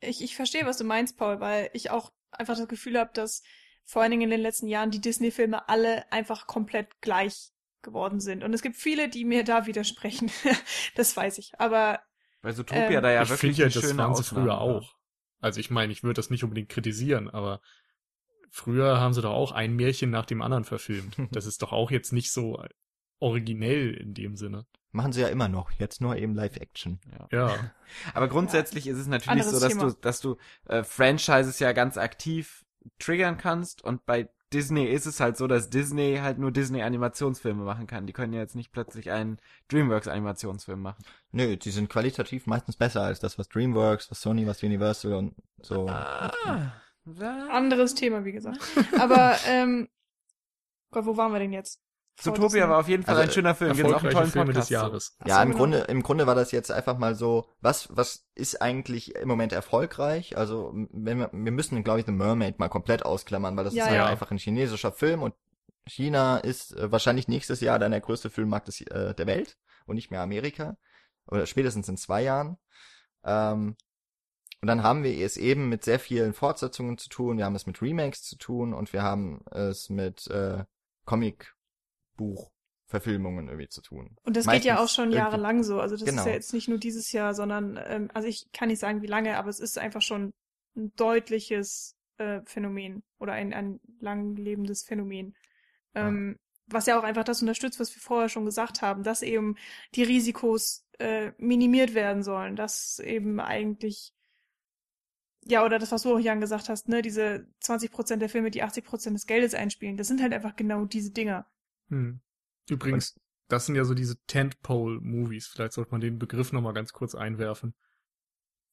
[0.00, 3.42] ich, ich verstehe, was du meinst, Paul, weil ich auch einfach das Gefühl habe, dass
[3.84, 7.52] vor allen Dingen in den letzten Jahren die Disney-Filme alle einfach komplett gleich
[7.82, 8.44] geworden sind.
[8.44, 10.30] Und es gibt viele, die mir da widersprechen.
[10.94, 11.52] das weiß ich.
[11.58, 12.00] Aber
[12.40, 14.60] Bei Zootopia Ähm, da ja ich wirklich finde ja, eine das schöne waren sie früher
[14.60, 14.94] auch.
[15.40, 17.60] Also ich meine, ich würde das nicht unbedingt kritisieren, aber
[18.50, 21.16] früher haben sie doch auch ein Märchen nach dem anderen verfilmt.
[21.32, 22.64] Das ist doch auch jetzt nicht so
[23.18, 24.66] originell in dem Sinne.
[24.90, 27.00] machen sie ja immer noch, jetzt nur eben Live-Action.
[27.10, 27.28] Ja.
[27.30, 27.70] Ja.
[28.14, 29.90] Aber grundsätzlich ist es natürlich Anderes so, dass Thema.
[29.90, 32.61] du, dass du äh, Franchises ja ganz aktiv
[32.98, 37.64] triggern kannst und bei Disney ist es halt so, dass Disney halt nur Disney Animationsfilme
[37.64, 38.06] machen kann.
[38.06, 41.02] Die können ja jetzt nicht plötzlich einen Dreamworks Animationsfilm machen.
[41.30, 45.34] Nö, die sind qualitativ meistens besser als das, was DreamWorks, was Sony, was Universal und
[45.62, 45.88] so.
[45.88, 46.72] Ah,
[47.50, 48.60] anderes Thema, wie gesagt.
[48.98, 49.88] Aber, ähm,
[50.90, 51.80] Gott, wo waren wir denn jetzt?
[52.16, 53.74] Zootopia war auf jeden Fall Also, ein schöner Film.
[53.74, 54.74] Gibt's auch einen tollen Filme Podcast des.
[54.74, 55.16] Jahres.
[55.26, 55.58] Ja, so, im genau.
[55.58, 59.52] Grunde, im Grunde war das jetzt einfach mal so, was, was ist eigentlich im Moment
[59.52, 60.36] erfolgreich?
[60.36, 63.86] Also, wenn wir, wir müssen, glaube ich, The Mermaid mal komplett ausklammern, weil das Ja,
[63.86, 64.06] ist ja, ja.
[64.06, 65.34] einfach ein chinesischer Film und
[65.86, 69.56] China ist äh, wahrscheinlich nächstes Jahr dann der größte Filmmarkt des, äh, der Welt
[69.86, 70.76] und nicht mehr Amerika.
[71.26, 72.58] Oder spätestens in zwei Jahren.
[73.24, 73.76] Ähm,
[74.60, 77.66] und dann haben wir es eben mit sehr vielen Fortsetzungen zu tun, wir haben es
[77.66, 80.64] mit Remakes zu tun und wir haben es mit äh,
[82.92, 84.16] Comicbuchverfilmungen irgendwie zu tun.
[84.22, 85.80] Und das geht ja auch Meistens schon jahrelang so.
[85.80, 86.22] Also das Genau.
[86.22, 89.06] ist ja jetzt nicht nur dieses Jahr, sondern, ähm, also ich kann nicht sagen, wie
[89.06, 90.32] lange, aber es ist einfach schon
[90.76, 95.34] ein deutliches äh, Phänomen oder ein, ein lang lebendes Phänomen.
[95.94, 99.56] Ähm, Was ja auch einfach das unterstützt, was wir vorher schon gesagt haben, dass eben
[99.94, 104.12] die Risikos äh, minimiert werden sollen, dass eben eigentlich
[105.44, 108.62] ja, oder das, was du auch, Jan, gesagt hast, ne, diese 20% der Filme, die
[108.62, 111.46] 80% des Geldes einspielen, das sind halt einfach genau diese Dinger.
[111.92, 112.20] Hm.
[112.70, 115.48] Übrigens, das sind ja so diese Tentpole-Movies.
[115.48, 117.74] Vielleicht sollte man den Begriff nochmal ganz kurz einwerfen.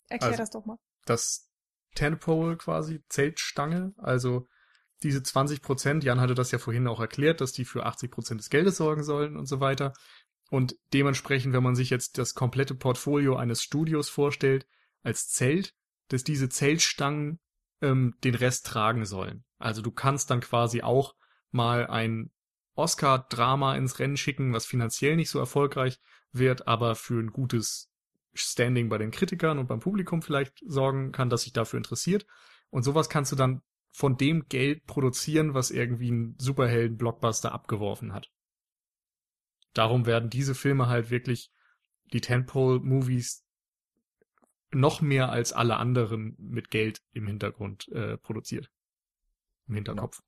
[0.08, 0.78] Erklär Also- das doch mal.
[1.06, 1.50] Das
[1.96, 4.48] Tentpole quasi, Zeltstange, also
[5.04, 8.40] diese 20 Prozent, Jan hatte das ja vorhin auch erklärt, dass die für 80 Prozent
[8.40, 9.94] des Geldes sorgen sollen und so weiter.
[10.50, 14.68] Und dementsprechend, wenn man sich jetzt das komplette Portfolio eines Studios vorstellt,
[15.04, 15.74] als Zelt,
[16.10, 17.40] dass diese Zeltstangen
[17.82, 19.46] ähm, den Rest tragen sollen.
[19.58, 21.16] Also du kannst dann quasi auch
[21.52, 22.32] mal ein
[22.80, 26.00] Oscar-Drama ins Rennen schicken, was finanziell nicht so erfolgreich
[26.32, 27.90] wird, aber für ein gutes
[28.34, 32.26] Standing bei den Kritikern und beim Publikum vielleicht sorgen kann, dass sich dafür interessiert.
[32.70, 33.62] Und sowas kannst du dann
[33.92, 38.32] von dem Geld produzieren, was irgendwie ein Superhelden-Blockbuster abgeworfen hat.
[39.74, 41.52] darum werden diese Filme halt wirklich
[42.12, 43.46] die Tentpole-Movies
[44.72, 48.70] noch mehr als alle anderen mit Geld im Hintergrund äh, produziert.
[49.68, 50.22] Im Hinterkopf.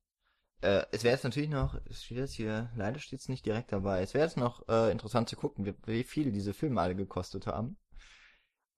[0.62, 3.72] Äh, es wäre jetzt natürlich noch, es steht jetzt hier, leider steht es nicht direkt
[3.72, 6.94] dabei, es wäre jetzt noch äh, interessant zu gucken, wie, wie viel diese Filme alle
[6.94, 7.76] gekostet haben.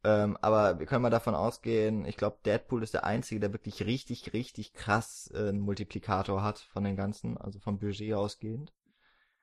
[0.03, 3.85] Ähm, aber wir können mal davon ausgehen, ich glaube, Deadpool ist der einzige, der wirklich
[3.85, 8.73] richtig, richtig krass äh, einen Multiplikator hat von den ganzen, also vom Budget ausgehend.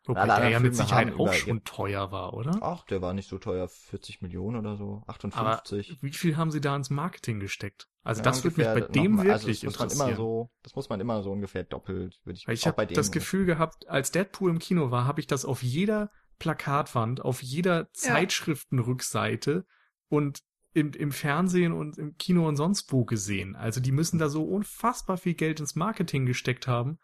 [0.05, 2.57] Wobei der ja mit Sicherheit auch schon teuer war, oder?
[2.61, 5.91] Ach, der war nicht so teuer, 40 Millionen oder so, 58.
[5.91, 7.87] Aber wie viel haben sie da ins Marketing gesteckt?
[8.03, 10.09] Also Ja, das würde mich bei dem nochmal- also wirklich das muss man interessieren.
[10.09, 12.83] immer so, das muss man immer so ungefähr doppelt, würde ich Weil ich auch bei
[12.83, 16.09] habe dem das Gefühl gehabt, als Deadpool im Kino war, habe ich das auf jeder
[16.39, 19.65] Plakatwand, auf jeder Zeitschriftenrückseite
[20.09, 20.39] und
[20.73, 23.55] im, im Fernsehen und im Kino und sonst wo gesehen.
[23.55, 26.97] Also die müssen da so unfassbar viel Geld ins Marketing gesteckt haben,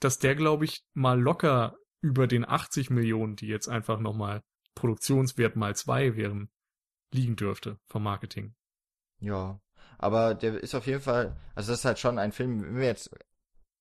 [0.00, 4.42] dass der, glaube ich, mal locker über den 80 Millionen, die jetzt einfach nochmal
[4.74, 6.50] Produktionswert mal zwei wären,
[7.12, 8.54] liegen dürfte vom Marketing.
[9.20, 9.60] Ja,
[9.98, 12.86] aber der ist auf jeden Fall, also das ist halt schon ein Film, wenn wir
[12.86, 13.10] jetzt,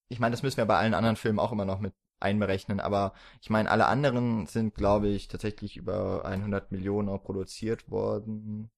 [0.07, 3.13] ich meine, das müssen wir bei allen anderen Filmen auch immer noch mit einberechnen, aber
[3.41, 8.69] ich meine, alle anderen sind, glaube ich, tatsächlich über 100 Millionen auch produziert worden.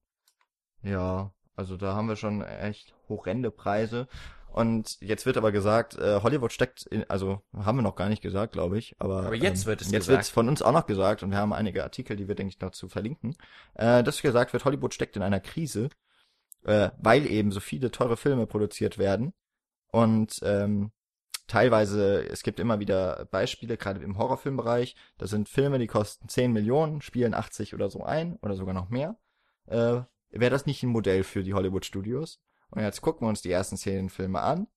[0.81, 4.07] Ja, also da haben wir schon echt horrende Preise.
[4.53, 8.21] Und jetzt wird aber gesagt, äh, Hollywood steckt in, also haben wir noch gar nicht
[8.21, 10.17] gesagt, glaube ich, aber, Aber jetzt ähm, wird es jetzt gesagt.
[10.17, 12.59] wird's von uns auch noch gesagt und wir haben einige Artikel, die wir denke ich
[12.59, 13.35] dazu verlinken,
[13.73, 15.89] äh, dass gesagt wird, Hollywood steckt in einer Krise,
[16.65, 19.33] äh, weil eben so viele teure Filme produziert werden
[19.87, 20.91] und ähm,
[21.47, 26.53] teilweise, es gibt immer wieder Beispiele, gerade im Horrorfilmbereich, da sind Filme, die kosten 10
[26.53, 29.17] Millionen, spielen 80 oder so ein oder sogar noch mehr.
[29.65, 32.39] Äh, Wäre das nicht ein Modell für die Hollywood-Studios?
[32.73, 34.67] Und jetzt gucken wir uns die ersten zehn Filme an.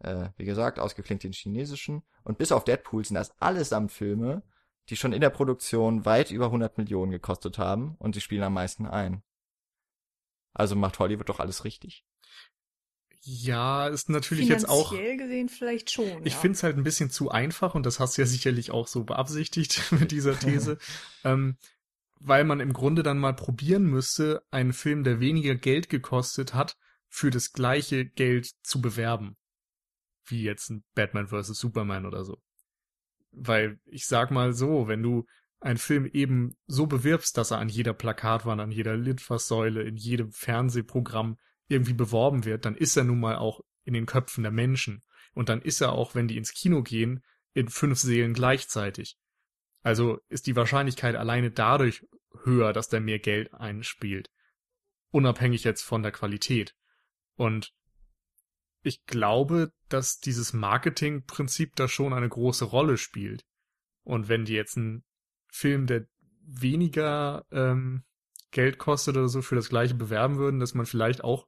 [0.00, 2.02] Äh, wie gesagt, ausgeklinkt den chinesischen.
[2.22, 4.42] Und bis auf Deadpool sind das allesamt Filme,
[4.90, 8.52] die schon in der Produktion weit über 100 Millionen gekostet haben und die spielen am
[8.52, 9.22] meisten ein.
[10.52, 12.04] Also macht Hollywood doch alles richtig.
[13.22, 16.24] Ja, ist natürlich jetzt auch Finanziell gesehen vielleicht schon.
[16.24, 16.38] Ich ja.
[16.38, 19.04] finde es halt ein bisschen zu einfach und das hast du ja sicherlich auch so
[19.04, 20.78] beabsichtigt mit dieser These,
[21.24, 21.56] ähm,
[22.20, 26.76] weil man im Grunde dann mal probieren müsste, einen Film, der weniger Geld gekostet hat,
[27.08, 29.36] für das gleiche Geld zu bewerben.
[30.26, 31.58] Wie jetzt ein Batman vs.
[31.58, 32.40] Superman oder so.
[33.32, 35.24] Weil ich sag mal so, wenn du
[35.60, 40.30] einen Film eben so bewirbst, dass er an jeder Plakatwand, an jeder Litfaßsäule, in jedem
[40.32, 45.02] Fernsehprogramm irgendwie beworben wird, dann ist er nun mal auch in den Köpfen der Menschen.
[45.34, 49.16] Und dann ist er auch, wenn die ins Kino gehen, in fünf Seelen gleichzeitig.
[49.82, 52.06] Also ist die Wahrscheinlichkeit alleine dadurch
[52.44, 54.30] höher, dass der mehr Geld einspielt.
[55.10, 56.74] Unabhängig jetzt von der Qualität.
[57.38, 57.72] Und
[58.82, 63.46] ich glaube, dass dieses Marketingprinzip da schon eine große Rolle spielt.
[64.02, 65.04] Und wenn die jetzt einen
[65.46, 66.06] Film, der
[66.42, 68.04] weniger ähm,
[68.50, 71.46] Geld kostet oder so für das gleiche bewerben würden, dass man vielleicht auch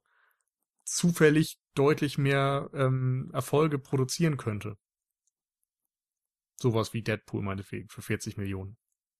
[0.85, 4.77] zufällig deutlich mehr ähm, Erfolge produzieren könnte.
[6.55, 8.77] Sowas wie Deadpool meinetwegen für 40 Millionen.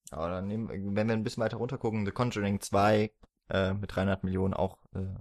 [0.10, 3.12] Aber dann nehmen, wenn wir ein bisschen weiter runter gucken, The Conjuring 2
[3.50, 5.16] äh, mit 300 Millionen auch äh,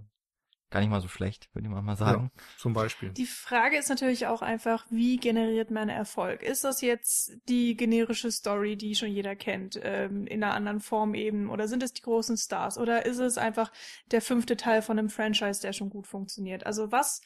[0.71, 2.31] gar nicht mal so schlecht, würde ich mal mal sagen.
[2.59, 3.11] Zum Beispiel.
[3.11, 6.43] Die Frage ist natürlich auch einfach, wie generiert man Erfolg?
[6.43, 11.15] Ist das jetzt die generische Story, die schon jeder kennt, ähm, in einer anderen Form
[11.15, 11.51] eben?
[11.51, 12.79] Oder sind es die großen Stars?
[12.79, 13.73] Oder ist es einfach
[14.11, 16.65] der fünfte Teil von einem Franchise, der schon gut funktioniert?
[16.67, 17.21] Also was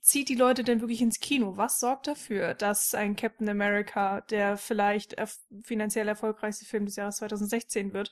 [0.00, 1.56] zieht die Leute denn wirklich ins Kino?
[1.56, 7.16] Was sorgt dafür, dass ein Captain America, der vielleicht erf finanziell erfolgreichste Film des Jahres
[7.16, 8.10] 2016 wird,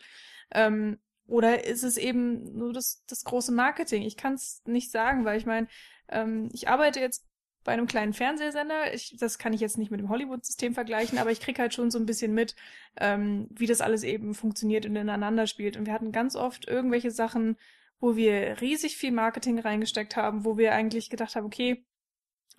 [0.50, 4.02] ähm, oder ist es eben nur das, das große Marketing?
[4.02, 5.68] Ich kann es nicht sagen, weil ich meine,
[6.08, 7.26] ähm, ich arbeite jetzt
[7.64, 8.94] bei einem kleinen Fernsehsender.
[8.94, 11.90] Ich, das kann ich jetzt nicht mit dem Hollywood-System vergleichen, aber ich krieg halt schon
[11.90, 12.54] so ein bisschen mit,
[12.96, 15.76] ähm, wie das alles eben funktioniert und ineinander spielt.
[15.76, 17.56] Und wir hatten ganz oft irgendwelche Sachen,
[17.98, 21.84] wo wir riesig viel Marketing reingesteckt haben, wo wir eigentlich gedacht haben, okay,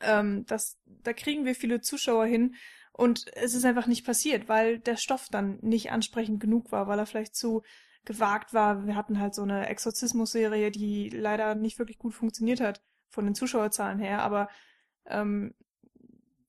[0.02, 2.56] ähm, das, da kriegen wir viele Zuschauer hin.
[2.92, 7.00] Und es ist einfach nicht passiert, weil der Stoff dann nicht ansprechend genug war, weil
[7.00, 7.64] er vielleicht zu
[8.08, 8.88] gewagt war.
[8.88, 13.36] Wir hatten halt so eine Exorzismus-Serie, die leider nicht wirklich gut funktioniert hat von den
[13.36, 14.50] Zuschauerzahlen her, aber
[15.06, 15.54] ähm,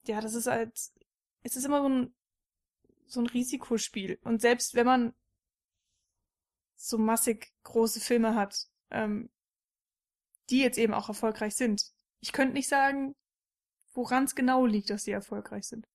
[0.07, 0.73] ja, das ist halt,
[1.43, 2.15] es ist immer so ein,
[3.07, 4.21] so ein Risikospiel.
[4.23, 5.15] Und selbst wenn man
[6.77, 9.29] so massig große Filme hat, ähm,
[10.51, 11.83] die jetzt eben auch erfolgreich sind,
[12.21, 13.17] ich könnte nicht sagen,
[13.95, 15.89] woran es genau liegt, dass die erfolgreich sind.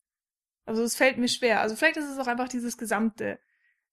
[0.66, 1.61] Also es fällt mir schwer.
[1.61, 3.39] Also vielleicht ist es auch einfach dieses gesamte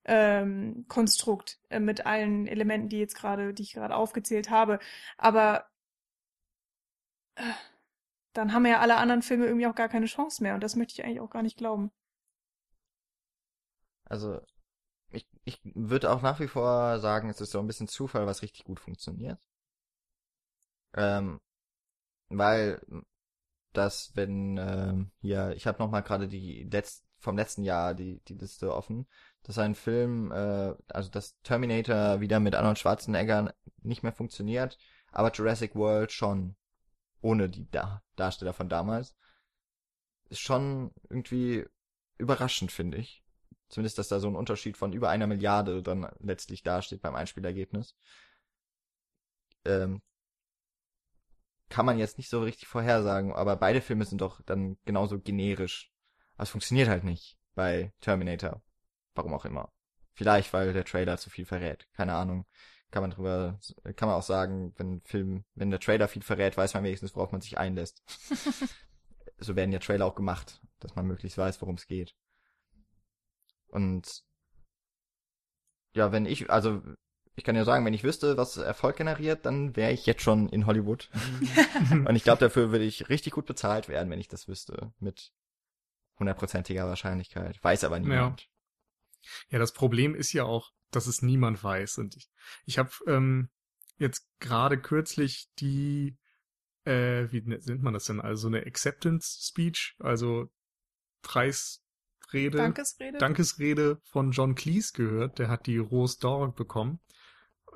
[0.04, 4.78] ähm, Konstrukt äh, mit allen Elementen, die jetzt gerade, die ich gerade aufgezählt habe.
[5.18, 5.66] Aber
[7.36, 7.42] äh,
[8.32, 10.94] dann haben ja alle anderen Filme irgendwie auch gar keine Chance mehr und das möchte
[10.94, 11.90] ich eigentlich auch gar nicht glauben.
[14.04, 14.40] Also
[15.10, 18.42] ich, ich würde auch nach wie vor sagen, es ist so ein bisschen Zufall, was
[18.42, 19.38] richtig gut funktioniert.
[20.94, 21.40] Ähm,
[22.28, 22.80] weil
[23.72, 28.20] das, wenn ähm, hier, ich habe noch mal gerade die letzt, vom letzten Jahr die
[28.28, 29.06] die Liste offen,
[29.42, 34.78] dass ein Film, äh, also dass Terminator wieder mit Arnold Schwarzenegger nicht mehr funktioniert,
[35.12, 36.56] aber Jurassic World schon
[37.22, 39.14] ohne die da Darsteller von damals
[40.30, 41.66] ist schon irgendwie
[42.16, 43.22] überraschend, finde ich.
[43.68, 47.94] Zumindest, dass da so ein Unterschied von über einer Milliarde dann letztlich dasteht beim Einspielergebnis.
[49.64, 50.00] Ähm,
[51.68, 55.92] kann man jetzt nicht so richtig vorhersagen, aber beide Filme sind doch dann genauso generisch.
[56.34, 58.62] Aber es funktioniert halt nicht bei Terminator.
[59.14, 59.72] Warum auch immer.
[60.12, 61.86] Vielleicht, weil der Trailer zu viel verrät.
[61.94, 62.46] Keine Ahnung.
[62.90, 63.60] Kann man drüber,
[63.96, 67.30] kann man auch sagen, wenn Film, wenn der Trailer viel verrät, weiß man wenigstens, worauf
[67.30, 68.02] man sich einlässt.
[69.38, 72.14] so werden ja Trailer auch gemacht, dass man möglichst weiß, worum es geht.
[73.68, 74.24] Und
[75.94, 76.82] ja, wenn ich, also
[77.36, 80.48] ich kann ja sagen, wenn ich wüsste, was Erfolg generiert, dann wäre ich jetzt schon
[80.48, 81.08] in Hollywood.
[81.90, 84.92] und ich glaube, dafür würde ich richtig gut bezahlt werden, wenn ich das wüsste.
[84.98, 85.32] Mit
[86.18, 87.62] hundertprozentiger Wahrscheinlichkeit.
[87.62, 88.42] Weiß aber niemand.
[88.42, 88.46] Ja.
[89.48, 91.98] Ja, das Problem ist ja auch, dass es niemand weiß.
[91.98, 92.30] Und ich,
[92.66, 93.48] ich habe ähm,
[93.98, 96.16] jetzt gerade kürzlich die,
[96.84, 98.20] äh, wie nennt man das denn?
[98.20, 100.50] Also eine Acceptance Speech, also
[101.22, 102.58] Preisrede.
[102.58, 103.18] Dankesrede.
[103.18, 105.38] Dankesrede von John Cleese gehört.
[105.38, 107.00] Der hat die Rose d'Or bekommen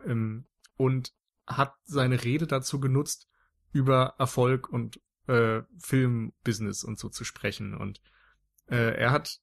[0.06, 1.12] ähm, und
[1.46, 3.28] hat seine Rede dazu genutzt,
[3.72, 7.76] über Erfolg und äh, Filmbusiness und so zu sprechen.
[7.76, 8.00] Und
[8.66, 9.40] äh, er hat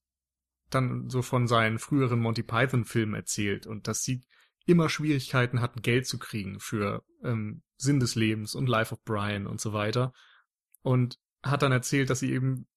[0.74, 4.22] dann so von seinen früheren Monty Python-Filmen erzählt und dass sie
[4.65, 9.47] immer Schwierigkeiten hatten, Geld zu kriegen für ähm, Sinn des Lebens und Life of Brian
[9.47, 10.13] und so weiter.
[10.82, 12.67] Und hat dann erzählt, dass sie eben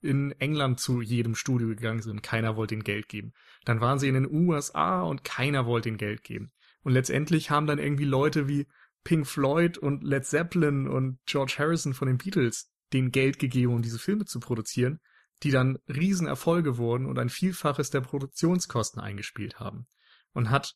[0.00, 2.22] in England zu jedem Studio gegangen sind.
[2.22, 3.32] Keiner wollte ihnen Geld geben.
[3.64, 6.52] Dann waren sie in den USA und keiner wollte ihnen Geld geben.
[6.82, 8.66] Und letztendlich haben dann irgendwie Leute wie
[9.04, 13.82] Pink Floyd und Led Zeppelin und George Harrison von den Beatles den Geld gegeben, um
[13.82, 15.00] diese Filme zu produzieren,
[15.42, 19.86] die dann Riesenerfolge wurden und ein Vielfaches der Produktionskosten eingespielt haben.
[20.32, 20.74] Und hat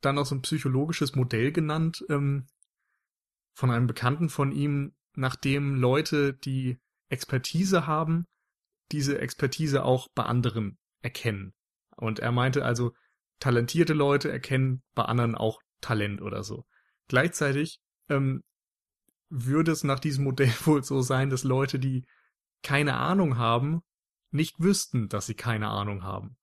[0.00, 2.46] dann auch so ein psychologisches Modell genannt ähm,
[3.54, 6.78] von einem Bekannten von ihm, nachdem Leute, die
[7.08, 8.26] Expertise haben,
[8.90, 11.52] diese Expertise auch bei anderen erkennen.
[11.96, 12.92] Und er meinte also,
[13.38, 16.64] talentierte Leute erkennen bei anderen auch Talent oder so.
[17.08, 18.42] Gleichzeitig ähm,
[19.28, 22.04] würde es nach diesem Modell wohl so sein, dass Leute, die
[22.62, 23.82] keine Ahnung haben,
[24.30, 26.36] nicht wüssten, dass sie keine Ahnung haben.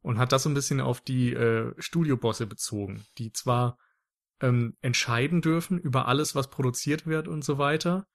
[0.00, 3.76] Und hat das so ein bisschen auf die äh, Studiobosse bezogen, die zwar
[4.40, 8.06] ähm, entscheiden dürfen über alles, was produziert wird und so weiter,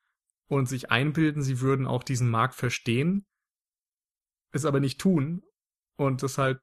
[0.47, 3.25] und sich einbilden, sie würden auch diesen Markt verstehen,
[4.51, 5.43] es aber nicht tun
[5.95, 6.59] und das halt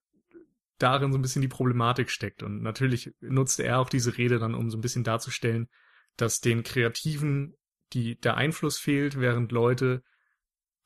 [0.79, 2.43] darin so ein bisschen die Problematik steckt.
[2.43, 5.69] Und natürlich nutzte er auch diese Rede dann, um so ein bisschen darzustellen,
[6.17, 7.55] dass den Kreativen
[7.93, 10.03] die, der Einfluss fehlt, während Leute,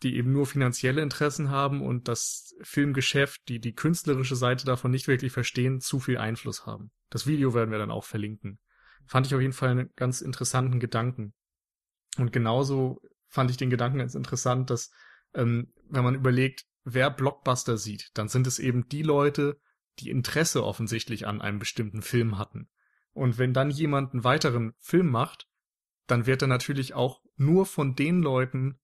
[0.03, 5.09] die eben nur finanzielle Interessen haben und das Filmgeschäft, die die künstlerische Seite davon nicht
[5.09, 6.91] wirklich verstehen, zu viel Einfluss haben.
[7.11, 8.59] Das Video werden wir dann auch verlinken.
[9.07, 11.35] Fand ich auf jeden Fall einen ganz interessanten Gedanken.
[12.19, 14.91] Und genauso fand ich den Gedanken ganz interessant, dass
[15.35, 19.61] ähm, wenn man überlegt, wer Blockbuster sieht, dann sind es eben die Leute,
[19.99, 22.69] die Interesse offensichtlich an einem bestimmten Film hatten.
[23.13, 25.49] Und wenn dann jemand einen weiteren Film macht,
[26.07, 28.79] dann wird er natürlich auch nur von den Leuten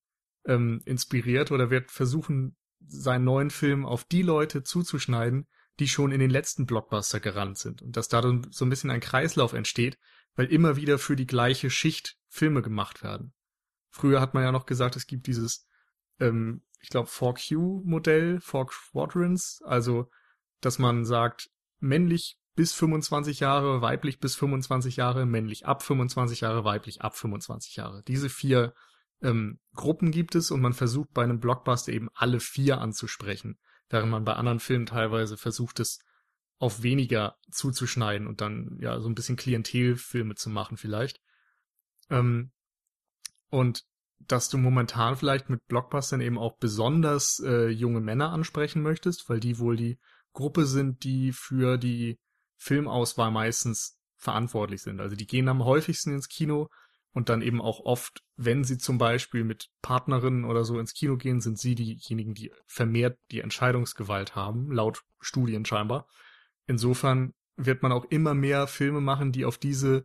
[0.49, 5.47] ähm, inspiriert oder wird versuchen, seinen neuen Film auf die Leute zuzuschneiden,
[5.79, 7.83] die schon in den letzten Blockbuster gerannt sind.
[7.83, 9.99] Und dass da dann so ein bisschen ein Kreislauf entsteht,
[10.35, 13.33] weil immer wieder für die gleiche Schicht Filme gemacht werden.
[13.91, 15.67] Früher hat man ja noch gesagt, es gibt dieses,
[16.19, 20.11] ähm, ich glaube, 4Q-Modell, 4 Quadrants, also
[20.61, 26.65] dass man sagt, männlich bis 25 Jahre, weiblich bis 25 Jahre, männlich ab 25 Jahre,
[26.65, 28.03] weiblich ab 25 Jahre.
[28.03, 28.75] Diese vier
[29.23, 33.59] ähm, Gruppen gibt es und man versucht bei einem Blockbuster eben alle vier anzusprechen,
[33.89, 36.01] während man bei anderen Filmen teilweise versucht es
[36.59, 41.21] auf weniger zuzuschneiden und dann ja so ein bisschen Klientelfilme zu machen vielleicht.
[42.11, 42.51] Ähm,
[43.51, 43.85] und
[44.19, 49.41] dass du momentan vielleicht mit Blockbustern eben auch besonders äh, junge Männer ansprechen möchtest, weil
[49.41, 49.99] die wohl die
[50.33, 52.19] Gruppe sind, die für die
[52.57, 55.01] Filmauswahl meistens verantwortlich sind.
[55.01, 56.69] Also die gehen am häufigsten ins Kino
[57.13, 61.17] und dann eben auch oft, wenn sie zum Beispiel mit Partnerinnen oder so ins Kino
[61.17, 66.07] gehen, sind sie diejenigen, die vermehrt die Entscheidungsgewalt haben, laut Studien scheinbar.
[66.67, 70.05] Insofern wird man auch immer mehr Filme machen, die auf diese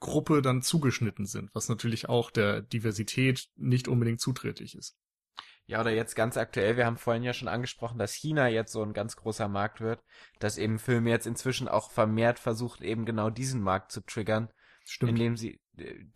[0.00, 4.96] Gruppe dann zugeschnitten sind, was natürlich auch der Diversität nicht unbedingt zuträglich ist.
[5.66, 8.82] Ja, oder jetzt ganz aktuell, wir haben vorhin ja schon angesprochen, dass China jetzt so
[8.82, 10.02] ein ganz großer Markt wird,
[10.38, 14.48] dass eben Filme jetzt inzwischen auch vermehrt versucht, eben genau diesen Markt zu triggern,
[14.86, 15.10] Stimmt.
[15.10, 15.60] indem sie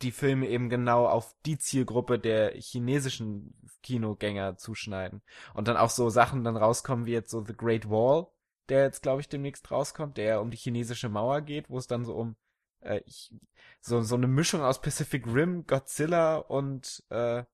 [0.03, 5.23] die Filme eben genau auf die Zielgruppe der chinesischen Kinogänger zuschneiden.
[5.55, 8.27] Und dann auch so Sachen dann rauskommen wie jetzt so The Great Wall,
[8.69, 12.05] der jetzt, glaube ich, demnächst rauskommt, der um die chinesische Mauer geht, wo es dann
[12.05, 12.37] so um
[12.83, 13.35] äh, ich,
[13.81, 17.45] so, so eine Mischung aus Pacific Rim, Godzilla und äh,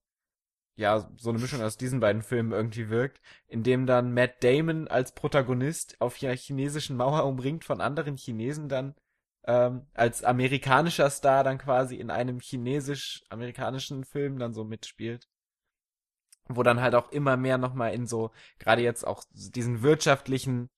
[0.77, 4.87] ja, so eine Mischung aus diesen beiden Filmen irgendwie wirkt, in dem dann Matt Damon
[4.87, 8.95] als Protagonist auf einer chinesischen Mauer umringt von anderen Chinesen dann
[9.49, 15.27] ähm, als amerikanischer Star dann quasi in einem chinesisch-amerikanischen Film dann so mitspielt.
[16.49, 20.69] Wo dann halt auch immer mehr nochmal in so, gerade jetzt auch diesen wirtschaftlichen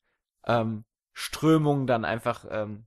[0.47, 2.86] ähm, Strömungen dann einfach ähm,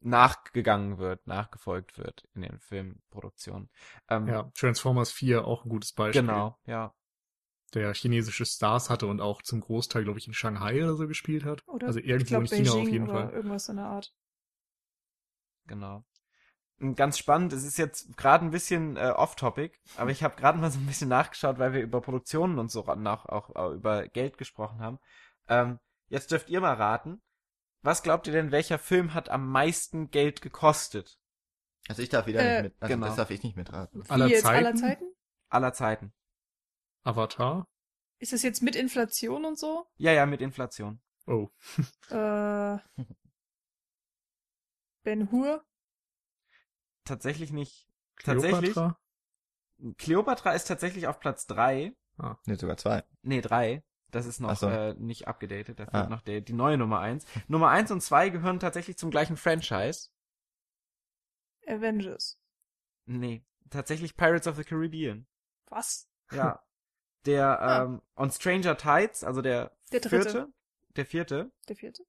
[0.00, 3.68] nachgegangen wird, nachgefolgt wird in den Filmproduktionen.
[4.08, 6.22] Ähm, Ja, Transformers 4 auch ein gutes Beispiel.
[6.22, 6.94] Genau, ja.
[7.74, 11.44] Der chinesische Stars hatte und auch zum Großteil, glaube ich, in Shanghai oder so gespielt
[11.44, 11.66] hat.
[11.66, 13.32] Oder also irgendwo glaub, in China Beijing auf jeden oder Fall.
[13.32, 14.14] irgendwas in der Art.
[15.66, 16.04] Genau.
[16.80, 20.58] Und Ganz spannend, es ist jetzt gerade ein bisschen äh, off-topic, aber ich habe gerade
[20.58, 24.08] mal so ein bisschen nachgeschaut, weil wir über Produktionen und so nach, auch, auch über
[24.08, 24.98] Geld gesprochen haben.
[25.48, 25.78] Ähm,
[26.08, 27.22] jetzt dürft ihr mal raten,
[27.82, 31.18] was glaubt ihr denn, welcher Film hat am meisten Geld gekostet
[31.88, 33.06] Also ich darf wieder Äh, nicht mit, also genau.
[33.06, 34.02] das darf ich nicht mitraten.
[34.08, 34.78] Aller jetzt aller Zeiten?
[34.78, 35.04] Zeiten?
[35.50, 36.12] aller Zeiten?
[37.04, 37.66] Avatar?
[38.18, 39.86] Ist das jetzt mit Inflation und so?
[39.96, 41.00] Ja, ja, mit Inflation.
[41.26, 41.48] Oh.
[42.10, 42.78] Äh,
[45.04, 45.64] Ben Hur?
[47.04, 47.88] Tatsächlich nicht.
[48.22, 48.72] Tatsächlich.
[48.72, 48.98] Cleopatra?
[49.98, 51.96] Cleopatra ist tatsächlich auf Platz drei.
[52.46, 53.02] Nee, sogar zwei.
[53.22, 53.82] Nee, drei.
[54.12, 54.68] Das ist noch so.
[54.68, 55.80] äh, nicht abgedatet.
[55.80, 56.08] Da fehlt Ah.
[56.08, 57.24] noch der, die neue Nummer eins.
[57.48, 60.10] Nummer eins und zwei gehören tatsächlich zum gleichen Franchise.
[61.66, 62.38] Avengers.
[63.06, 65.26] Nee, tatsächlich Pirates of the Caribbean.
[65.66, 66.08] Was?
[66.30, 66.62] Ja.
[67.26, 67.82] Der, Ah.
[67.84, 70.08] ähm, on Stranger Tides, also der, Der dritte.
[70.30, 70.52] vierte.
[70.96, 72.04] Der vierte, Der vierte?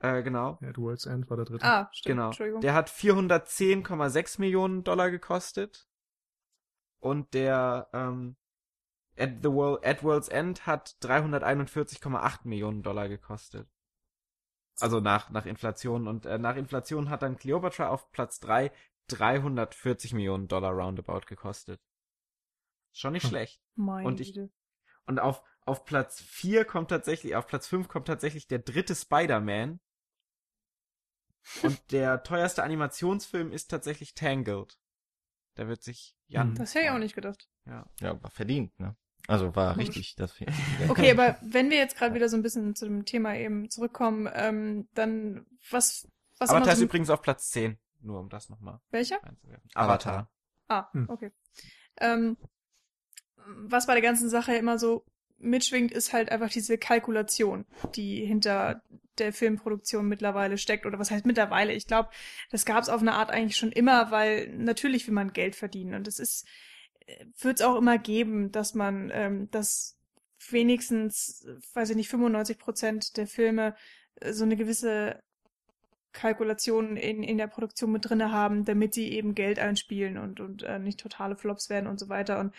[0.00, 0.58] äh, genau.
[0.60, 1.64] Ja, The World's End war der dritte.
[1.64, 2.12] Ah, stimmt.
[2.16, 2.26] Genau.
[2.26, 2.60] Entschuldigung.
[2.60, 5.88] Der hat 410,6 Millionen Dollar gekostet.
[7.00, 8.36] Und der, ähm,
[9.16, 13.68] at, the World, at World's End hat 341,8 Millionen Dollar gekostet.
[14.80, 16.06] Also nach, nach Inflation.
[16.06, 18.70] Und äh, nach Inflation hat dann Cleopatra auf Platz 3
[19.08, 21.80] 340 Millionen Dollar roundabout gekostet.
[22.92, 23.30] Schon nicht Hm.
[23.30, 23.60] schlecht.
[23.74, 24.50] Meine und ich- Güte.
[25.08, 29.80] Und auf, auf Platz 4 kommt tatsächlich, auf Platz 5 kommt tatsächlich der dritte Spider-Man.
[31.62, 34.78] Und der teuerste Animationsfilm ist tatsächlich Tangled.
[35.54, 36.48] Da wird sich Jan.
[36.48, 36.54] Hm.
[36.56, 37.48] Das hätte ich auch nicht gedacht.
[37.64, 37.86] Ja.
[38.00, 38.96] Ja, war verdient, ne?
[39.26, 40.34] Also war richtig, das
[40.88, 44.28] Okay, aber wenn wir jetzt gerade wieder so ein bisschen zu dem Thema eben zurückkommen,
[44.32, 46.06] ähm, dann was,
[46.38, 47.78] was Avatar ist übrigens auf Platz 10.
[48.00, 49.20] Nur um das nochmal welcher?
[49.74, 50.30] Avatar.
[50.68, 51.08] Ah, Hm.
[51.08, 51.32] okay.
[51.96, 52.36] Ähm,
[53.56, 55.04] was bei der ganzen Sache immer so
[55.38, 57.64] mitschwingt, ist halt einfach diese Kalkulation,
[57.94, 58.82] die hinter
[59.18, 60.86] der Filmproduktion mittlerweile steckt.
[60.86, 61.72] Oder was heißt mittlerweile?
[61.72, 62.10] Ich glaube,
[62.50, 65.94] das gab es auf eine Art eigentlich schon immer, weil natürlich will man Geld verdienen.
[65.94, 66.46] Und es ist,
[67.40, 69.96] wird es auch immer geben, dass man, ähm, dass
[70.50, 73.74] wenigstens, weiß ich nicht, 95 Prozent der Filme
[74.16, 75.20] äh, so eine gewisse
[76.12, 80.62] Kalkulation in, in der Produktion mit drinne haben, damit sie eben Geld einspielen und, und
[80.62, 82.40] äh, nicht totale Flops werden und so weiter.
[82.40, 82.54] Und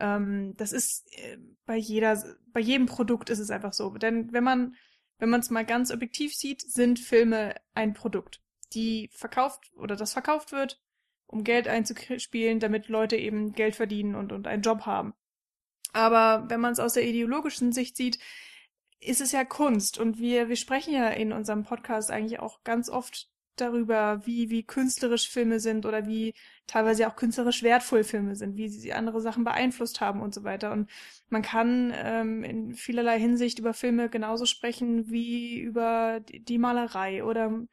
[0.00, 2.22] ähm, das ist äh, bei jeder,
[2.52, 3.90] bei jedem Produkt ist es einfach so.
[3.90, 4.74] Denn wenn man,
[5.18, 8.40] wenn man es mal ganz objektiv sieht, sind Filme ein Produkt,
[8.72, 10.80] die verkauft oder das verkauft wird,
[11.26, 15.14] um Geld einzuspielen, damit Leute eben Geld verdienen und, und einen Job haben.
[15.92, 18.18] Aber wenn man es aus der ideologischen Sicht sieht,
[19.00, 22.88] ist es ja Kunst und wir, wir sprechen ja in unserem Podcast eigentlich auch ganz
[22.88, 23.30] oft
[23.60, 26.34] darüber, wie, wie künstlerisch Filme sind oder wie
[26.66, 30.72] teilweise auch künstlerisch wertvoll Filme sind, wie sie andere Sachen beeinflusst haben und so weiter.
[30.72, 30.90] Und
[31.28, 37.66] man kann ähm, in vielerlei Hinsicht über Filme genauso sprechen wie über die, Malerei oder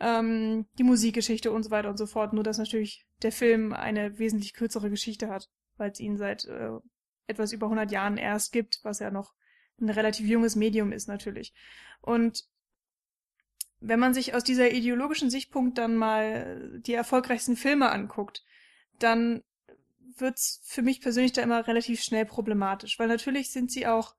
[0.00, 2.32] ähm, die Musikgeschichte und so weiter und so fort.
[2.32, 6.70] Nur dass natürlich der Film eine wesentlich kürzere Geschichte hat, weil es ihn seit äh,
[7.26, 9.34] etwas über 100 Jahren erst gibt, was ja noch
[9.80, 11.52] ein relativ junges Medium ist natürlich.
[12.00, 12.44] Und
[13.80, 18.44] wenn man sich aus dieser ideologischen Sichtpunkt dann mal die erfolgreichsten Filme anguckt,
[18.98, 19.42] dann
[20.16, 24.14] wird's für mich persönlich da immer relativ schnell problematisch, weil natürlich sind sie auch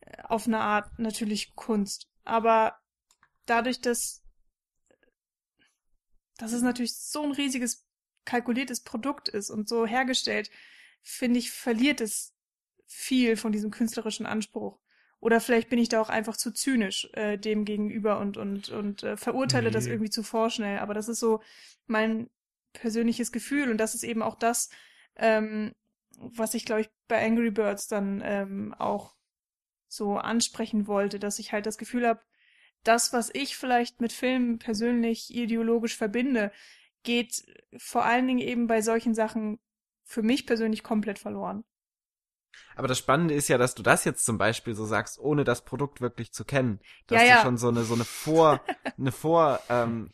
[0.00, 2.78] äh, auf eine Art natürlich Kunst, aber
[3.46, 4.22] dadurch, dass
[6.36, 7.86] dass es natürlich so ein riesiges
[8.24, 10.50] kalkuliertes Produkt ist und so hergestellt,
[11.02, 12.34] finde ich, verliert es
[12.86, 14.80] viel von diesem künstlerischen Anspruch.
[15.24, 19.02] Oder vielleicht bin ich da auch einfach zu zynisch äh, dem gegenüber und und und
[19.04, 19.92] äh, verurteile das Nee.
[19.92, 20.80] irgendwie zu vorschnell.
[20.80, 21.40] Aber das ist so
[21.86, 22.28] mein
[22.74, 24.68] persönliches Gefühl und das ist eben auch das,
[25.16, 25.72] ähm,
[26.18, 29.14] was ich, glaube ich, bei Angry Birds dann ähm, auch
[29.88, 32.20] so ansprechen wollte, dass ich halt das Gefühl habe,
[32.82, 36.52] das, was ich vielleicht mit Filmen persönlich ideologisch verbinde,
[37.02, 37.46] geht
[37.78, 39.58] vor allen Dingen eben bei solchen Sachen
[40.04, 41.64] für mich persönlich komplett verloren.
[42.76, 45.64] Aber das Spannende ist ja, dass du das jetzt zum Beispiel so sagst, ohne das
[45.64, 46.80] Produkt wirklich zu kennen.
[47.06, 47.36] Dass Ja, ja.
[47.36, 48.60] du schon so eine, so eine Vor,
[48.98, 50.10] eine Vor, ähm,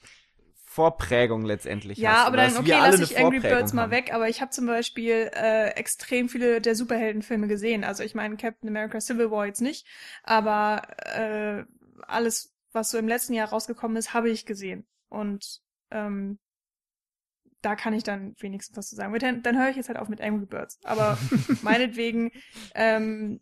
[0.65, 2.03] Vorprägung letztendlich hast.
[2.05, 3.91] Ja, aber dann, okay, lass ich Angry Birds mal haben.
[3.91, 7.83] weg, aber ich habe zum Beispiel äh, extrem viele der Superheldenfilme gesehen.
[7.83, 9.85] Also ich meine Captain America Civil War jetzt nicht,
[10.23, 11.65] aber äh,
[12.07, 14.87] alles, was so im letzten Jahr rausgekommen ist, habe ich gesehen.
[15.09, 15.61] Und
[15.91, 16.39] ähm,
[17.63, 19.17] da kann ich dann wenigstens was zu sagen.
[19.19, 20.79] Dann, dann höre ich jetzt halt auf mit Angry Birds.
[20.85, 21.19] Aber
[21.63, 22.33] meinetwegen
[22.75, 23.41] ähm,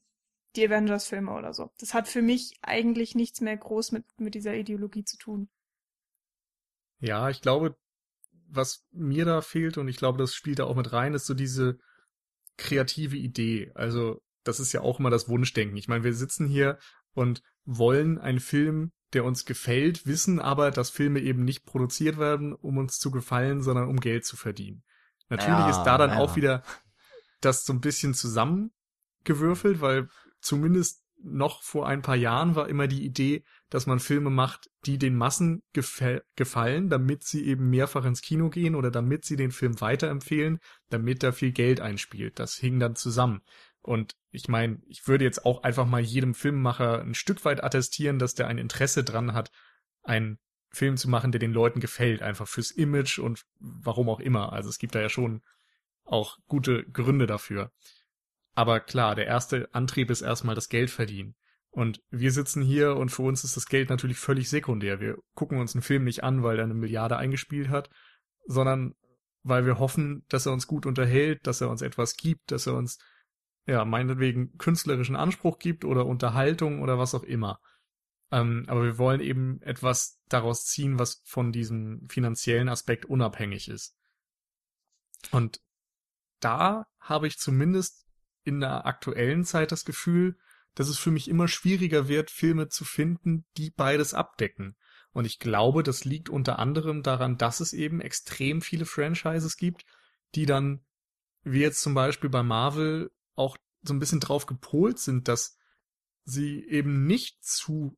[0.56, 1.70] die Avengers-Filme oder so.
[1.78, 5.48] Das hat für mich eigentlich nichts mehr groß mit, mit dieser Ideologie zu tun.
[7.00, 7.76] Ja, ich glaube,
[8.48, 11.34] was mir da fehlt, und ich glaube, das spielt da auch mit rein, ist so
[11.34, 11.78] diese
[12.56, 13.70] kreative Idee.
[13.74, 15.76] Also, das ist ja auch immer das Wunschdenken.
[15.76, 16.78] Ich meine, wir sitzen hier
[17.12, 22.52] und wollen einen Film, der uns gefällt, wissen aber, dass Filme eben nicht produziert werden,
[22.54, 24.82] um uns zu gefallen, sondern um Geld zu verdienen.
[25.28, 26.18] Natürlich Ja, ist da dann ja.
[26.18, 26.62] auch wieder
[27.40, 30.08] das so ein bisschen zusammengewürfelt, weil
[30.40, 34.98] zumindest noch vor ein paar Jahren war immer die Idee, dass man Filme macht, die
[34.98, 39.50] den Massen gefä- gefallen, damit sie eben mehrfach ins Kino gehen oder damit sie den
[39.50, 40.60] Film weiterempfehlen,
[40.90, 42.38] damit da viel Geld einspielt.
[42.38, 43.42] Das hing dann zusammen.
[43.82, 48.18] Und ich meine, ich würde jetzt auch einfach mal jedem Filmemacher ein Stück weit attestieren,
[48.18, 49.50] dass der ein Interesse dran hat,
[50.02, 50.38] einen
[50.70, 54.52] Film zu machen, der den Leuten gefällt, einfach fürs Image und warum auch immer.
[54.52, 55.42] Also es gibt da ja schon
[56.04, 57.72] auch gute Gründe dafür.
[58.54, 61.36] Aber klar, der erste Antrieb ist erstmal das Geld verdienen.
[61.70, 65.00] Und wir sitzen hier und für uns ist das Geld natürlich völlig sekundär.
[65.00, 67.88] Wir gucken uns einen Film nicht an, weil er eine Milliarde eingespielt hat,
[68.46, 68.94] sondern
[69.42, 72.74] weil wir hoffen, dass er uns gut unterhält, dass er uns etwas gibt, dass er
[72.74, 72.98] uns,
[73.68, 77.60] ja, meinetwegen künstlerischen Anspruch gibt oder Unterhaltung oder was auch immer.
[78.32, 83.94] Ähm, aber wir wollen eben etwas daraus ziehen, was von diesem finanziellen Aspekt unabhängig ist.
[85.32, 85.60] Und
[86.40, 88.06] da habe ich zumindest
[88.42, 90.38] in der aktuellen Zeit das Gefühl,
[90.74, 94.76] dass es für mich immer schwieriger wird, Filme zu finden, die beides abdecken.
[95.12, 99.84] Und ich glaube, das liegt unter anderem daran, dass es eben extrem viele Franchises gibt,
[100.34, 100.86] die dann,
[101.42, 105.56] wie jetzt zum Beispiel bei Marvel, auch so ein bisschen drauf gepolt sind, dass
[106.24, 107.96] sie eben nicht zu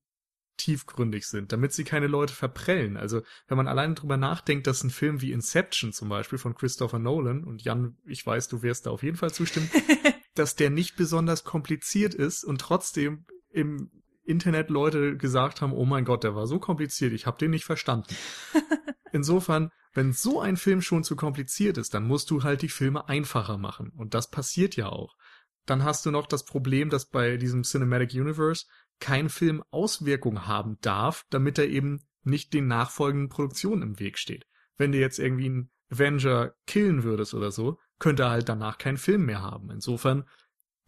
[0.61, 2.97] tiefgründig sind, damit sie keine Leute verprellen.
[2.97, 6.99] Also wenn man alleine drüber nachdenkt, dass ein Film wie Inception zum Beispiel von Christopher
[6.99, 9.71] Nolan, und Jan, ich weiß, du wirst da auf jeden Fall zustimmen,
[10.35, 13.91] dass der nicht besonders kompliziert ist und trotzdem im
[14.23, 17.65] Internet Leute gesagt haben, oh mein Gott, der war so kompliziert, ich habe den nicht
[17.65, 18.15] verstanden.
[19.12, 23.09] Insofern, wenn so ein Film schon zu kompliziert ist, dann musst du halt die Filme
[23.09, 23.91] einfacher machen.
[23.97, 25.17] Und das passiert ja auch.
[25.66, 28.66] Dann hast du noch das Problem, dass bei diesem Cinematic Universe
[28.99, 34.47] kein Film Auswirkung haben darf, damit er eben nicht den nachfolgenden Produktionen im Weg steht.
[34.77, 38.99] Wenn du jetzt irgendwie einen Avenger killen würdest oder so, könnte er halt danach keinen
[38.99, 39.70] Film mehr haben.
[39.70, 40.28] Insofern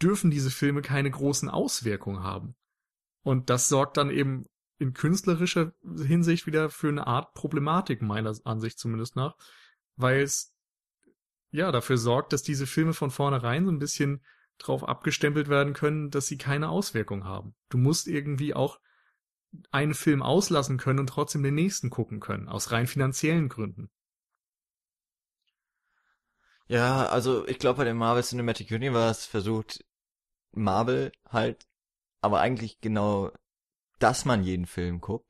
[0.01, 2.55] dürfen diese Filme keine großen Auswirkungen haben.
[3.23, 4.47] Und das sorgt dann eben
[4.79, 9.37] in künstlerischer Hinsicht wieder für eine Art Problematik, meiner Ansicht zumindest nach,
[9.97, 10.53] weil es
[11.53, 14.25] ja dafür sorgt, dass diese Filme von vornherein so ein bisschen
[14.63, 17.55] drauf abgestempelt werden können, dass sie keine Auswirkung haben.
[17.69, 18.79] Du musst irgendwie auch
[19.71, 23.91] einen Film auslassen können und trotzdem den nächsten gucken können, aus rein finanziellen Gründen.
[26.69, 29.85] Ja, also ich glaube, bei dem Marvel Cinematic Universe versucht
[30.53, 31.67] Marvel halt,
[32.21, 33.31] aber eigentlich genau,
[33.99, 35.27] dass man jeden Film guckt.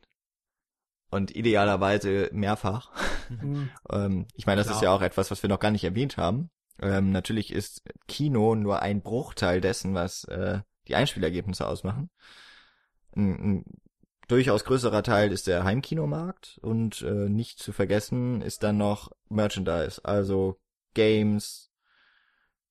[1.11, 2.91] Und idealerweise mehrfach.
[3.91, 4.77] ähm, ich meine, das Klar.
[4.77, 6.51] ist ja auch etwas, was wir noch gar nicht erwähnt haben.
[6.81, 12.11] Ähm, natürlich ist Kino nur ein Bruchteil dessen, was äh, die Einspielergebnisse ausmachen.
[13.15, 13.65] Ein, ein
[14.29, 20.01] durchaus größerer Teil ist der Heimkinomarkt und äh, nicht zu vergessen ist dann noch Merchandise,
[20.05, 20.59] also
[20.95, 21.72] Games.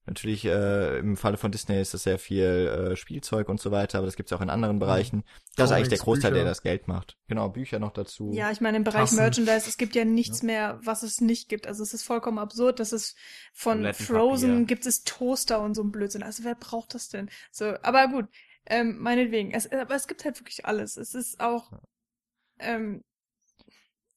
[0.07, 3.99] Natürlich äh, im Falle von Disney ist das sehr viel äh, Spielzeug und so weiter,
[3.99, 5.23] aber das gibt's auch in anderen Bereichen.
[5.55, 6.49] Das ist eigentlich der Großteil, der Bücher.
[6.49, 7.17] das Geld macht.
[7.27, 8.31] Genau, Bücher noch dazu.
[8.33, 9.17] Ja, ich meine, im Bereich Tassen.
[9.17, 11.67] Merchandise, es gibt ja nichts mehr, was es nicht gibt.
[11.67, 13.15] Also es ist vollkommen absurd, dass es
[13.53, 13.93] von.
[13.93, 16.23] Frozen gibt es Toaster und so ein Blödsinn.
[16.23, 17.29] Also wer braucht das denn?
[17.51, 18.25] So, aber gut,
[18.65, 19.51] ähm, meinetwegen.
[19.51, 20.97] Es, aber es gibt halt wirklich alles.
[20.97, 21.71] Es ist auch,
[22.59, 23.03] ähm,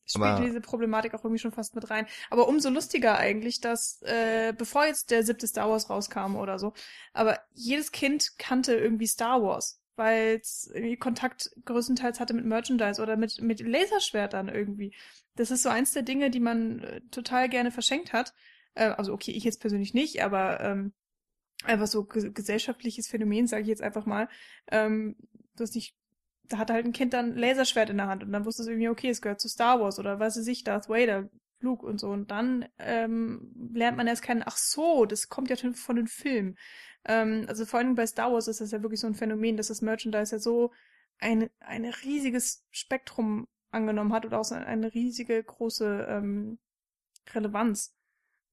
[0.06, 2.06] spielt diese Problematik auch irgendwie schon fast mit rein.
[2.30, 6.72] Aber umso lustiger eigentlich, dass, äh, bevor jetzt der siebte Star Wars rauskam oder so,
[7.12, 13.00] aber jedes Kind kannte irgendwie Star Wars, weil es irgendwie Kontakt größtenteils hatte mit Merchandise
[13.00, 14.94] oder mit, mit Laserschwertern irgendwie.
[15.36, 18.34] Das ist so eins der Dinge, die man äh, total gerne verschenkt hat.
[18.74, 20.92] Äh, also okay, ich jetzt persönlich nicht, aber ähm,
[21.64, 24.28] einfach so ge gesellschaftliches Phänomen, sage ich jetzt einfach mal.
[24.70, 25.16] Ähm,
[25.56, 25.96] du hast nicht,
[26.48, 28.68] da hat halt ein Kind dann ein Laserschwert in der Hand und dann wusste es
[28.68, 31.28] irgendwie, okay, es gehört zu Star Wars oder was weiß ich, Darth Vader,
[31.60, 32.10] Luke und so.
[32.10, 36.56] Und dann ähm, lernt man erst kennen, ach so, das kommt ja von den Filmen.
[37.06, 39.68] Ähm, also vor allem bei Star Wars ist das ja wirklich so ein Phänomen, dass
[39.68, 40.70] das Merchandise ja so
[41.18, 46.58] ein, ein riesiges Spektrum angenommen hat oder auch so eine riesige große ähm,
[47.34, 47.94] Relevanz.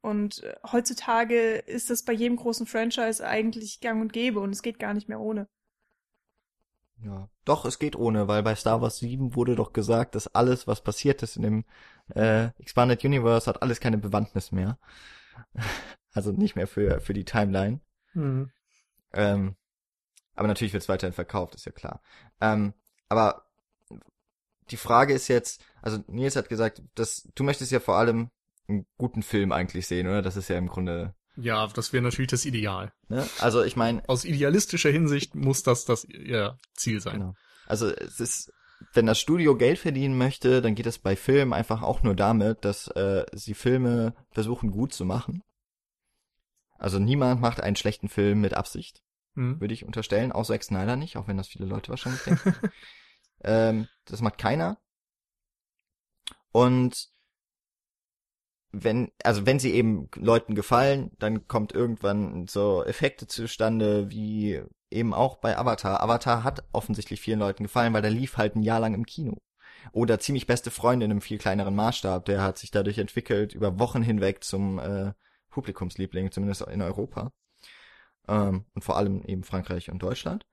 [0.01, 4.63] Und äh, heutzutage ist das bei jedem großen Franchise eigentlich gang und gäbe und es
[4.63, 5.47] geht gar nicht mehr ohne.
[7.03, 10.67] Ja, doch, es geht ohne, weil bei Star Wars 7 wurde doch gesagt, dass alles,
[10.67, 11.65] was passiert ist in dem
[12.13, 14.77] äh, Expanded Universe, hat alles keine Bewandtnis mehr.
[16.13, 17.79] also nicht mehr für, für die Timeline.
[18.13, 18.51] Mhm.
[19.13, 19.55] Ähm,
[20.35, 22.01] aber natürlich wird es weiterhin verkauft, ist ja klar.
[22.39, 22.73] Ähm,
[23.09, 23.45] aber
[24.69, 28.29] die Frage ist jetzt, also Nils hat gesagt, dass du möchtest ja vor allem
[28.67, 30.21] einen guten Film eigentlich sehen, oder?
[30.21, 31.13] Das ist ja im Grunde.
[31.35, 32.91] Ja, das wäre natürlich das Ideal.
[33.07, 33.27] Ne?
[33.39, 34.07] Also ich meine.
[34.07, 37.19] Aus idealistischer Hinsicht muss das das ihr Ziel sein.
[37.19, 37.35] Genau.
[37.67, 38.51] Also es ist,
[38.93, 42.65] wenn das Studio Geld verdienen möchte, dann geht es bei Filmen einfach auch nur damit,
[42.65, 45.43] dass äh, sie Filme versuchen gut zu machen.
[46.77, 49.03] Also niemand macht einen schlechten Film mit Absicht,
[49.35, 49.61] hm.
[49.61, 52.55] würde ich unterstellen, außer Zack Snyder nicht, auch wenn das viele Leute wahrscheinlich denken.
[53.43, 54.79] ähm, das macht keiner.
[56.51, 57.09] Und
[58.71, 65.13] wenn, also wenn sie eben Leuten gefallen, dann kommt irgendwann so Effekte zustande, wie eben
[65.13, 66.01] auch bei Avatar.
[66.01, 69.37] Avatar hat offensichtlich vielen Leuten gefallen, weil der lief halt ein Jahr lang im Kino.
[69.93, 73.79] Oder ziemlich beste Freunde in einem viel kleineren Maßstab, der hat sich dadurch entwickelt, über
[73.79, 75.13] Wochen hinweg zum äh,
[75.49, 77.31] Publikumsliebling, zumindest in Europa.
[78.27, 80.45] Ähm, und vor allem eben Frankreich und Deutschland.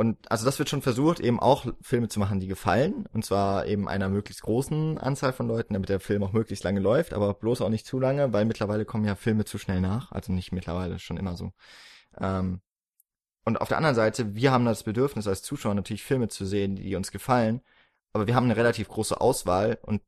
[0.00, 3.04] Und also das wird schon versucht, eben auch Filme zu machen, die gefallen.
[3.12, 6.80] Und zwar eben einer möglichst großen Anzahl von Leuten, damit der Film auch möglichst lange
[6.80, 10.10] läuft, aber bloß auch nicht zu lange, weil mittlerweile kommen ja Filme zu schnell nach.
[10.10, 11.52] Also nicht mittlerweile, schon immer so.
[12.18, 12.62] Ähm,
[13.44, 16.76] und auf der anderen Seite, wir haben das Bedürfnis als Zuschauer natürlich Filme zu sehen,
[16.76, 17.60] die uns gefallen.
[18.14, 20.00] Aber wir haben eine relativ große Auswahl und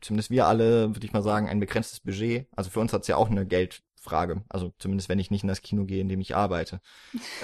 [0.00, 2.48] zumindest wir alle, würde ich mal sagen, ein begrenztes Budget.
[2.56, 4.42] Also für uns hat's ja auch eine Geldfrage.
[4.48, 6.80] Also zumindest wenn ich nicht in das Kino gehe, in dem ich arbeite.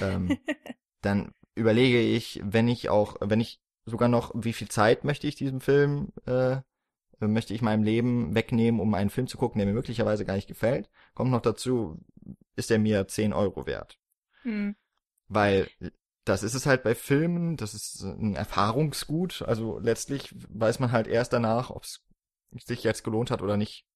[0.01, 0.37] ähm,
[1.01, 5.35] dann überlege ich, wenn ich auch, wenn ich sogar noch, wie viel Zeit möchte ich
[5.35, 6.59] diesem Film, äh,
[7.19, 10.49] möchte ich meinem Leben wegnehmen, um einen Film zu gucken, der mir möglicherweise gar nicht
[10.49, 10.89] gefällt.
[11.15, 12.01] Kommt noch dazu,
[12.57, 13.99] ist er mir 10 Euro wert.
[14.43, 14.75] Hm.
[15.29, 15.69] Weil
[16.25, 19.43] das ist es halt bei Filmen, das ist ein Erfahrungsgut.
[19.43, 22.03] Also letztlich weiß man halt erst danach, ob es
[22.65, 23.87] sich jetzt gelohnt hat oder nicht.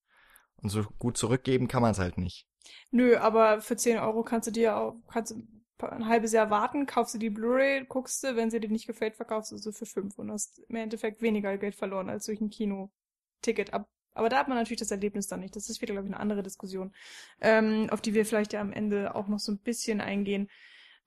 [0.57, 2.47] Und so gut zurückgeben kann man es halt nicht.
[2.91, 5.47] Nö, aber für 10 Euro kannst du dir auch, kannst du
[5.83, 9.15] ein halbes Jahr warten, kaufst du die Blu-ray, guckst du, wenn sie dir nicht gefällt,
[9.15, 12.49] verkaufst du sie für fünf und hast im Endeffekt weniger Geld verloren als durch ein
[12.49, 13.73] Kino-Ticket.
[13.73, 15.55] Aber da hat man natürlich das Erlebnis dann nicht.
[15.55, 16.93] Das ist wieder, glaube ich, eine andere Diskussion,
[17.41, 20.49] ähm, auf die wir vielleicht ja am Ende auch noch so ein bisschen eingehen.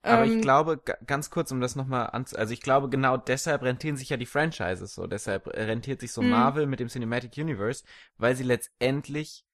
[0.01, 2.37] Aber ähm, ich glaube, ganz kurz, um das nochmal anzu...
[2.37, 5.07] Also ich glaube, genau deshalb rentieren sich ja die Franchises so.
[5.07, 6.29] Deshalb rentiert sich so mhm.
[6.29, 7.83] Marvel mit dem Cinematic Universe,
[8.17, 9.45] weil sie letztendlich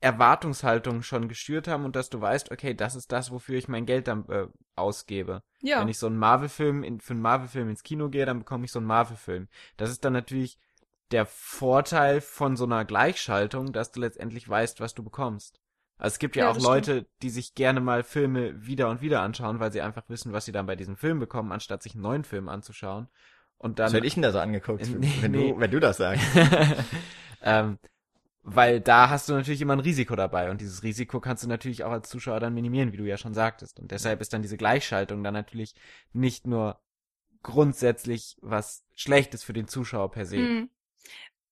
[0.00, 3.86] Erwartungshaltung schon geschürt haben und dass du weißt, okay, das ist das, wofür ich mein
[3.86, 4.46] Geld dann äh,
[4.76, 5.42] ausgebe.
[5.60, 5.80] Ja.
[5.80, 8.78] Wenn ich so einen Marvel-Film für einen Marvel-Film ins Kino gehe, dann bekomme ich so
[8.78, 9.48] einen Marvel-Film.
[9.76, 10.58] Das ist dann natürlich
[11.10, 15.60] der Vorteil von so einer Gleichschaltung, dass du letztendlich weißt, was du bekommst.
[15.96, 17.08] Also es gibt ja, ja auch Leute, stimmt.
[17.22, 20.52] die sich gerne mal Filme wieder und wieder anschauen, weil sie einfach wissen, was sie
[20.52, 23.08] dann bei diesem Film bekommen, anstatt sich einen neuen Film anzuschauen.
[23.56, 23.86] Und dann.
[23.86, 25.52] Was hätte ich denn da so angeguckt, nee, wenn, nee.
[25.52, 26.24] Du, wenn du das sagst?
[27.42, 27.78] ähm,
[28.54, 31.84] weil da hast du natürlich immer ein Risiko dabei und dieses Risiko kannst du natürlich
[31.84, 33.78] auch als Zuschauer dann minimieren, wie du ja schon sagtest.
[33.78, 35.74] Und deshalb ist dann diese Gleichschaltung dann natürlich
[36.12, 36.80] nicht nur
[37.42, 40.38] grundsätzlich was Schlechtes für den Zuschauer per se.
[40.38, 40.70] Hm.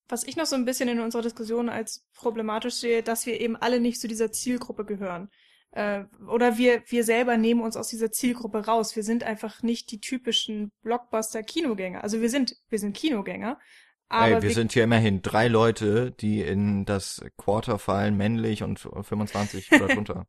[0.08, 3.56] Was ich noch so ein bisschen in unserer Diskussion als problematisch sehe, dass wir eben
[3.56, 5.28] alle nicht zu dieser Zielgruppe gehören.
[5.72, 8.96] Äh, oder wir, wir selber nehmen uns aus dieser Zielgruppe raus.
[8.96, 12.02] Wir sind einfach nicht die typischen Blockbuster-Kinogänger.
[12.02, 13.58] Also wir sind, wir sind Kinogänger,
[14.08, 18.78] aber Ey, wir, sind hier immerhin drei Leute, die in das Quarter fallen, männlich und
[18.78, 20.26] 25 oder drunter.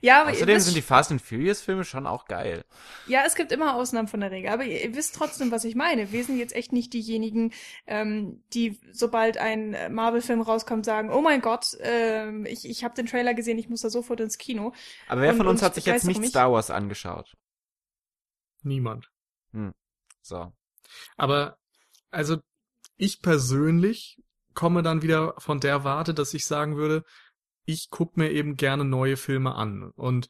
[0.00, 2.64] ja, aber Außerdem sind die Fast and Furious Filme schon auch geil.
[3.06, 6.10] Ja, es gibt immer Ausnahmen von der Regel, aber ihr wisst trotzdem, was ich meine.
[6.10, 7.52] Wir sind jetzt echt nicht diejenigen,
[7.86, 13.06] ähm, die sobald ein Marvel-Film rauskommt, sagen, oh mein Gott, ähm, ich, ich habe den
[13.06, 14.72] Trailer gesehen, ich muss da sofort ins Kino.
[15.06, 17.36] Aber wer und, von uns hat sich jetzt nicht Star Wars angeschaut?
[18.62, 19.12] Niemand.
[19.52, 19.72] Hm.
[20.22, 20.52] So.
[21.16, 21.58] Aber
[22.14, 22.38] also
[22.96, 24.22] ich persönlich
[24.54, 27.04] komme dann wieder von der Warte, dass ich sagen würde,
[27.64, 30.28] ich gucke mir eben gerne neue Filme an und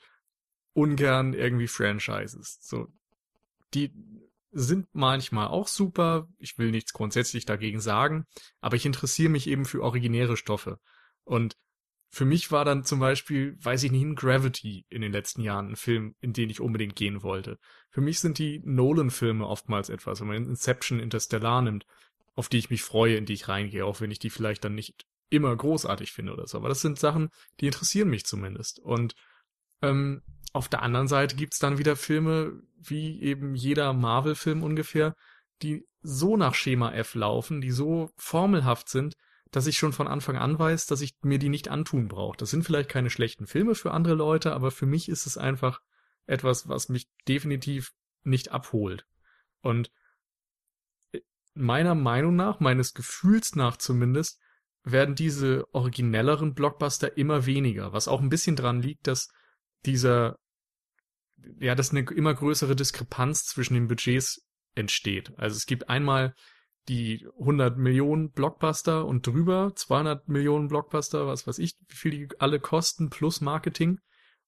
[0.72, 2.58] ungern irgendwie Franchises.
[2.60, 2.88] So,
[3.74, 3.92] die
[4.50, 6.28] sind manchmal auch super.
[6.38, 8.24] Ich will nichts grundsätzlich dagegen sagen,
[8.60, 10.78] aber ich interessiere mich eben für originäre Stoffe.
[11.24, 11.56] Und
[12.14, 15.76] für mich war dann zum Beispiel, weiß ich nicht, Gravity in den letzten Jahren ein
[15.76, 17.58] Film, in den ich unbedingt gehen wollte.
[17.90, 21.86] Für mich sind die Nolan-Filme oftmals etwas, wenn man Inception, Interstellar nimmt,
[22.36, 24.76] auf die ich mich freue, in die ich reingehe, auch wenn ich die vielleicht dann
[24.76, 26.58] nicht immer großartig finde oder so.
[26.58, 28.78] Aber das sind Sachen, die interessieren mich zumindest.
[28.78, 29.16] Und
[29.82, 30.22] ähm,
[30.52, 35.16] auf der anderen Seite gibt's dann wieder Filme, wie eben jeder Marvel-Film ungefähr,
[35.62, 39.16] die so nach Schema F laufen, die so formelhaft sind,
[39.54, 42.36] dass ich schon von Anfang an weiß, dass ich mir die nicht antun brauche.
[42.36, 45.80] Das sind vielleicht keine schlechten Filme für andere Leute, aber für mich ist es einfach
[46.26, 47.92] etwas, was mich definitiv
[48.24, 49.06] nicht abholt.
[49.60, 49.92] Und
[51.54, 54.40] meiner Meinung nach, meines Gefühls nach zumindest,
[54.82, 59.28] werden diese originelleren Blockbuster immer weniger, was auch ein bisschen dran liegt, dass
[59.86, 60.36] dieser,
[61.60, 64.44] ja, dass eine immer größere Diskrepanz zwischen den Budgets
[64.74, 65.32] entsteht.
[65.36, 66.34] Also es gibt einmal
[66.88, 72.28] die 100 Millionen Blockbuster und drüber, 200 Millionen Blockbuster, was weiß ich, wie viel die
[72.38, 74.00] alle kosten, plus Marketing.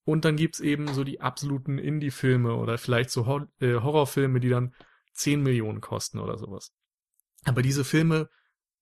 [0.05, 4.51] Und dann gibt's eben so die absoluten Indie-Filme oder vielleicht so Hor äh, Horrorfilme, die
[4.51, 4.75] dann
[5.15, 6.73] 10 Millionen kosten oder sowas.
[7.45, 8.29] Aber diese Filme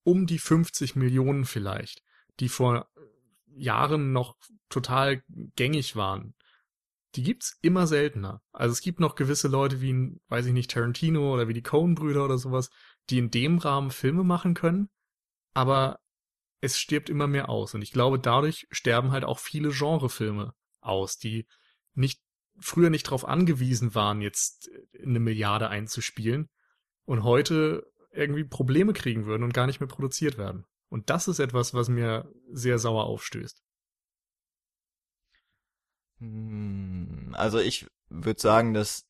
[0.03, 2.03] um die 50 Millionen vielleicht,
[2.39, 2.87] die vor
[3.47, 4.35] Jahren noch
[4.69, 5.23] total
[5.55, 6.35] gängig waren,
[7.15, 8.41] die gibt's immer seltener.
[8.51, 12.25] Also es gibt noch gewisse Leute wie, weiß ich nicht, Tarantino oder wie die Coen-Brüder
[12.25, 12.69] oder sowas,
[13.09, 14.89] die in dem Rahmen Filme machen können,
[15.53, 15.99] aber
[16.61, 17.73] es stirbt immer mehr aus.
[17.73, 21.47] Und ich glaube, dadurch sterben halt auch viele Genrefilme aus, die
[21.93, 22.21] nicht
[22.59, 24.69] früher nicht darauf angewiesen waren, jetzt
[25.01, 26.49] eine Milliarde einzuspielen
[27.05, 30.65] und heute irgendwie Probleme kriegen würden und gar nicht mehr produziert werden.
[30.89, 33.61] Und das ist etwas, was mir sehr sauer aufstößt.
[36.19, 39.05] Hm, also ich würde sagen, dass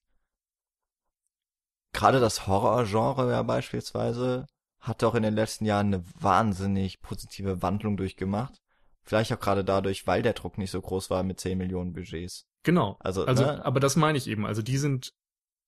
[1.96, 4.48] gerade das Horrorgenre ja beispielsweise
[4.80, 8.62] hat auch in den letzten Jahren eine wahnsinnig positive Wandlung durchgemacht.
[9.04, 12.46] Vielleicht auch gerade dadurch, weil der Druck nicht so groß war mit 10 Millionen Budgets.
[12.64, 12.98] Genau.
[13.00, 13.66] Also, Also, ne?
[13.66, 14.46] aber das meine ich eben.
[14.46, 15.14] Also die sind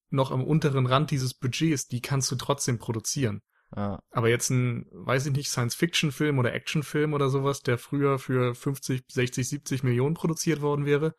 [0.10, 3.41] noch am unteren Rand dieses Budgets, die kannst du trotzdem produzieren.
[3.76, 3.99] Ja.
[4.12, 9.04] Aber jetzt ein, weiß ich nicht, Science-Fiction-Film oder Action-Film oder sowas, der früher für 50,
[9.08, 11.14] 60, 70 Millionen produziert worden wäre,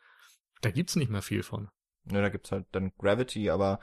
[0.60, 1.68] da gibt's nicht mehr viel von.
[2.04, 3.80] Ne, da gibt's halt dann Gravity, aber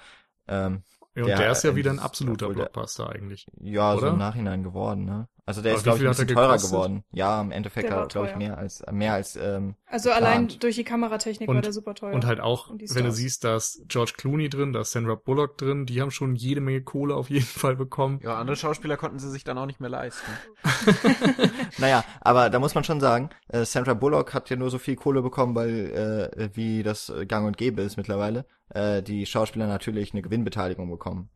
[0.48, 0.84] ähm,
[1.16, 3.48] Ja, und Der, der, ist ja wieder ein absoluter Blockbuster eigentlich.
[3.62, 4.10] ja, so Oder?
[4.12, 5.28] im Nachhinein geworden, ne?
[5.48, 7.04] Also der Aber ist, glaube ich, viel ein bisschen teurer geworden.
[7.12, 10.64] Ja, im Endeffekt, glaube ich, mehr als mehr als ähm, Also allein Geplant.
[10.64, 12.14] durch die Kameratechnik Und- war der super teuer.
[12.14, 14.92] Und halt auch, Und die wenn du siehst, da ist George Clooney drin, da ist
[14.92, 18.20] Sandra Bullock drin, die haben schon jede Menge Kohle auf jeden Fall bekommen.
[18.24, 20.32] Ja, andere Schauspieler konnten sie sich dann auch nicht mehr leisten.
[21.78, 24.96] Naja, aber da muss man schon sagen, äh, Sandra Bullock hat ja nur so viel
[24.96, 30.14] Kohle bekommen, weil, äh, wie das gang und gäbe ist mittlerweile, äh, die Schauspieler natürlich
[30.14, 31.30] eine Gewinnbeteiligung bekommen.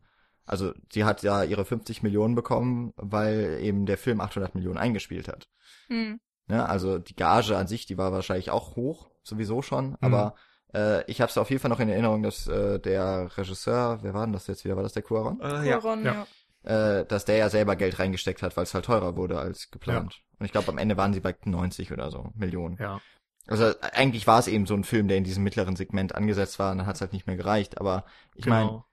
[0.46, 5.28] Also sie hat ja ihre 50 Millionen bekommen, weil eben der Film 800 Millionen eingespielt
[5.28, 5.48] hat.
[5.88, 6.20] Hm.
[6.46, 6.68] Ne?
[6.68, 10.34] Also die Gage an sich, die war wahrscheinlich auch hoch, sowieso schon, aber
[10.74, 14.14] äh, ich habe es auf jeden Fall noch in Erinnerung, dass äh, der Regisseur, wer
[14.14, 15.40] war denn das jetzt wieder, war das der Cuaron?
[15.40, 16.26] Äh, Cuaron, ja.
[16.64, 17.00] ja.
[17.00, 20.20] Äh, dass der ja selber Geld reingesteckt hat, weil es halt teurer wurde als geplant.
[20.38, 22.76] Und ich glaube, am Ende waren sie bei 90 oder so Millionen.
[22.78, 23.00] Ja.
[23.46, 26.72] Also eigentlich war es eben so ein Film, der in diesem mittleren Segment angesetzt war,
[26.72, 27.80] und dann hat es halt nicht mehr gereicht.
[27.80, 28.04] Aber
[28.34, 28.84] ich meine, genau.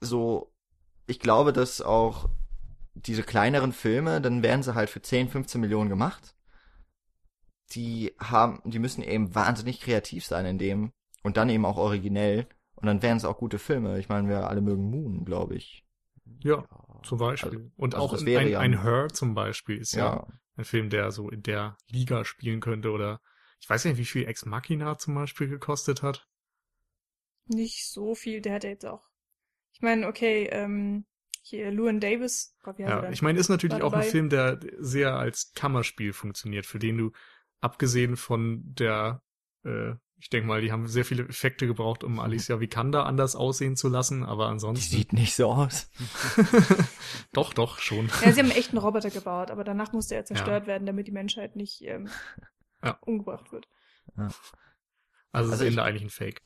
[0.00, 0.52] so,
[1.08, 2.28] ich glaube, dass auch
[2.94, 6.34] diese kleineren Filme, dann werden sie halt für 10, 15 Millionen gemacht.
[7.72, 12.46] Die haben, die müssen eben wahnsinnig kreativ sein in dem und dann eben auch originell.
[12.76, 13.98] Und dann wären es auch gute Filme.
[13.98, 15.84] Ich meine, wir alle mögen Moon, glaube ich.
[16.42, 16.64] Ja,
[17.02, 17.50] zum Beispiel.
[17.58, 20.16] Also- und also auch das ein, wäre ein, ja- ein Her zum Beispiel ist ja.
[20.16, 20.26] Ja.
[20.56, 23.20] ein Film, der so in der Liga spielen könnte oder
[23.60, 26.26] ich weiß nicht, wie viel Ex Machina zum Beispiel gekostet hat.
[27.46, 29.07] Nicht so viel, der hat ja jetzt auch.
[29.78, 31.04] Ich meine, okay, ähm,
[31.42, 32.54] hier, Llewyn Davis.
[32.64, 34.10] Er Ja, ich meine, ist natürlich auch ein dabei.
[34.10, 37.12] Film, der sehr als Kammerspiel funktioniert, für den du,
[37.60, 39.22] abgesehen von der,
[39.64, 43.76] äh, ich denke mal, die haben sehr viele Effekte gebraucht, um Alicia Vikander anders aussehen
[43.76, 44.96] zu lassen, aber Die ansonsten.
[44.96, 45.88] sieht nicht so aus.
[47.32, 48.10] doch, doch, schon.
[48.24, 51.12] Ja, sie haben echt einen Roboter gebaut, aber danach musste er zerstört werden, damit die
[51.12, 52.08] Menschheit nicht ähm,
[52.84, 52.98] Ja.
[53.02, 53.68] umgebracht wird.
[54.16, 54.36] Also,
[55.32, 56.42] Also ist ich- Ende eigentlich ein Fake.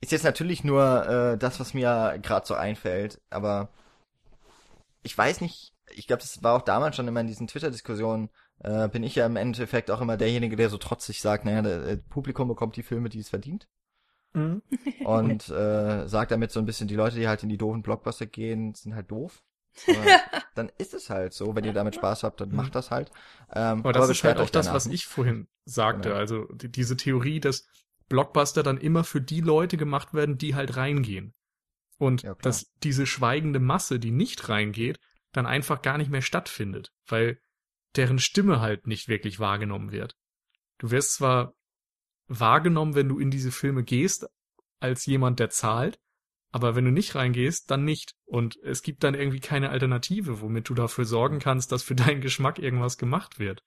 [0.00, 3.68] Ist jetzt natürlich nur äh, das, was mir gerade so einfällt, aber
[5.02, 8.30] ich weiß nicht, ich glaube, das war auch damals schon immer in diesen Twitter-Diskussionen,
[8.60, 11.86] äh, bin ich ja im Endeffekt auch immer derjenige, der so trotzig sagt, naja, der,
[11.86, 13.68] äh, Publikum bekommt die Filme, die es verdient.
[15.04, 18.26] Und äh, sagt damit so ein bisschen, die Leute, die halt in die doofen Blockbuster
[18.26, 19.42] gehen, sind halt doof.
[19.86, 19.96] Aber
[20.54, 23.10] dann ist es halt so, wenn ihr damit Spaß habt, dann macht das halt.
[23.52, 26.10] Ähm, Aber das ist beschwert halt auch das, danach was ich vorhin sagte.
[26.10, 26.20] Genau.
[26.20, 27.66] Also die, diese Theorie, dass
[28.08, 31.34] Blockbuster dann immer für die Leute gemacht werden, die halt reingehen.
[31.98, 34.98] Und Ja, dass diese schweigende Masse, die nicht reingeht,
[35.32, 37.40] dann einfach gar nicht mehr stattfindet, weil
[37.96, 40.16] deren Stimme halt nicht wirklich wahrgenommen wird.
[40.78, 41.54] Du wirst zwar
[42.28, 44.26] wahrgenommen, wenn du in diese Filme gehst,
[44.80, 45.98] als jemand, der zahlt,
[46.50, 48.14] aber wenn du nicht reingehst, dann nicht.
[48.24, 52.20] Und es gibt dann irgendwie keine Alternative, womit du dafür sorgen kannst, dass für deinen
[52.20, 53.62] Geschmack irgendwas gemacht wird.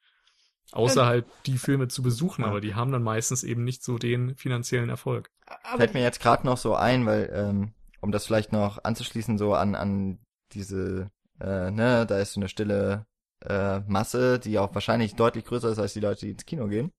[0.71, 2.47] Außer Ähm, halt die Filme zu besuchen, ja.
[2.47, 5.29] aber die haben dann meistens eben nicht so den finanziellen Erfolg.
[5.45, 9.37] Aber Fällt mir jetzt gerade noch so ein, weil, ähm, um das vielleicht noch anzuschließen,
[9.37, 10.19] so an, an
[10.53, 13.05] diese, äh, ne, da ist so eine stille
[13.41, 16.91] äh, Masse, die auch wahrscheinlich deutlich größer ist als die Leute, die ins Kino gehen.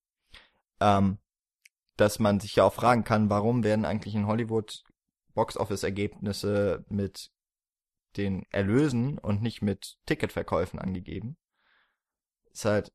[0.81, 1.19] Ähm,
[1.97, 4.83] dass man sich ja auch fragen kann, warum werden eigentlich in Hollywood
[5.35, 7.31] Box-Office-Ergebnisse mit
[8.17, 11.37] den Erlösen und nicht mit Ticketverkäufen angegeben?
[12.53, 12.93] Ist halt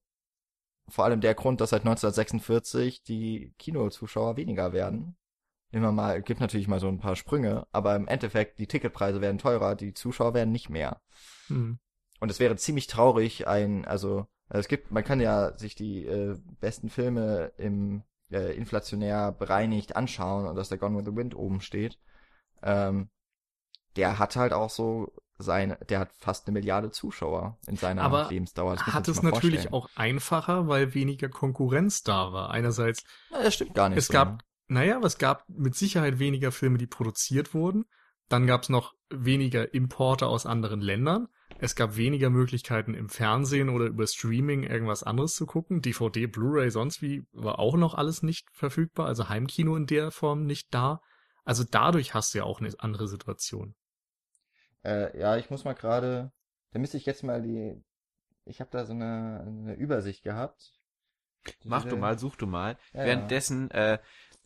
[0.89, 5.17] vor allem der Grund, dass seit 1946 die Kinozuschauer weniger werden
[5.71, 9.37] immer mal, gibt natürlich mal so ein paar Sprünge, aber im Endeffekt, die Ticketpreise werden
[9.37, 11.01] teurer, die Zuschauer werden nicht mehr.
[11.47, 11.79] Hm.
[12.19, 16.37] Und es wäre ziemlich traurig, ein, also, es gibt, man kann ja sich die äh,
[16.59, 21.59] besten Filme im äh, inflationär bereinigt anschauen und dass der Gone with the Wind oben
[21.59, 21.99] steht.
[22.63, 23.09] Ähm,
[23.97, 28.27] der hat halt auch so sein, der hat fast eine Milliarde Zuschauer in seiner Aber
[28.29, 28.75] Lebensdauer.
[28.75, 29.73] Das Hat es natürlich vorstellen.
[29.73, 32.49] auch einfacher, weil weniger Konkurrenz da war.
[32.49, 33.97] Einerseits Na, das stimmt gar nicht.
[33.97, 34.13] Es so.
[34.13, 37.85] gab, naja, aber es gab mit Sicherheit weniger Filme, die produziert wurden.
[38.29, 41.27] Dann gab es noch weniger Importe aus anderen Ländern.
[41.59, 45.81] Es gab weniger Möglichkeiten im Fernsehen oder über Streaming irgendwas anderes zu gucken.
[45.81, 49.07] DVD, Blu-ray, sonst wie war auch noch alles nicht verfügbar.
[49.07, 51.01] Also Heimkino in der Form nicht da.
[51.45, 53.75] Also dadurch hast du ja auch eine andere Situation.
[54.87, 56.31] Äh, ja, ich muss mal gerade,
[56.71, 57.83] da müsste ich jetzt mal die,
[58.45, 60.73] ich habe da so eine, eine Übersicht gehabt.
[61.65, 62.77] Mach Diese- du mal, such du mal.
[62.93, 63.99] Ja, Währenddessen, äh,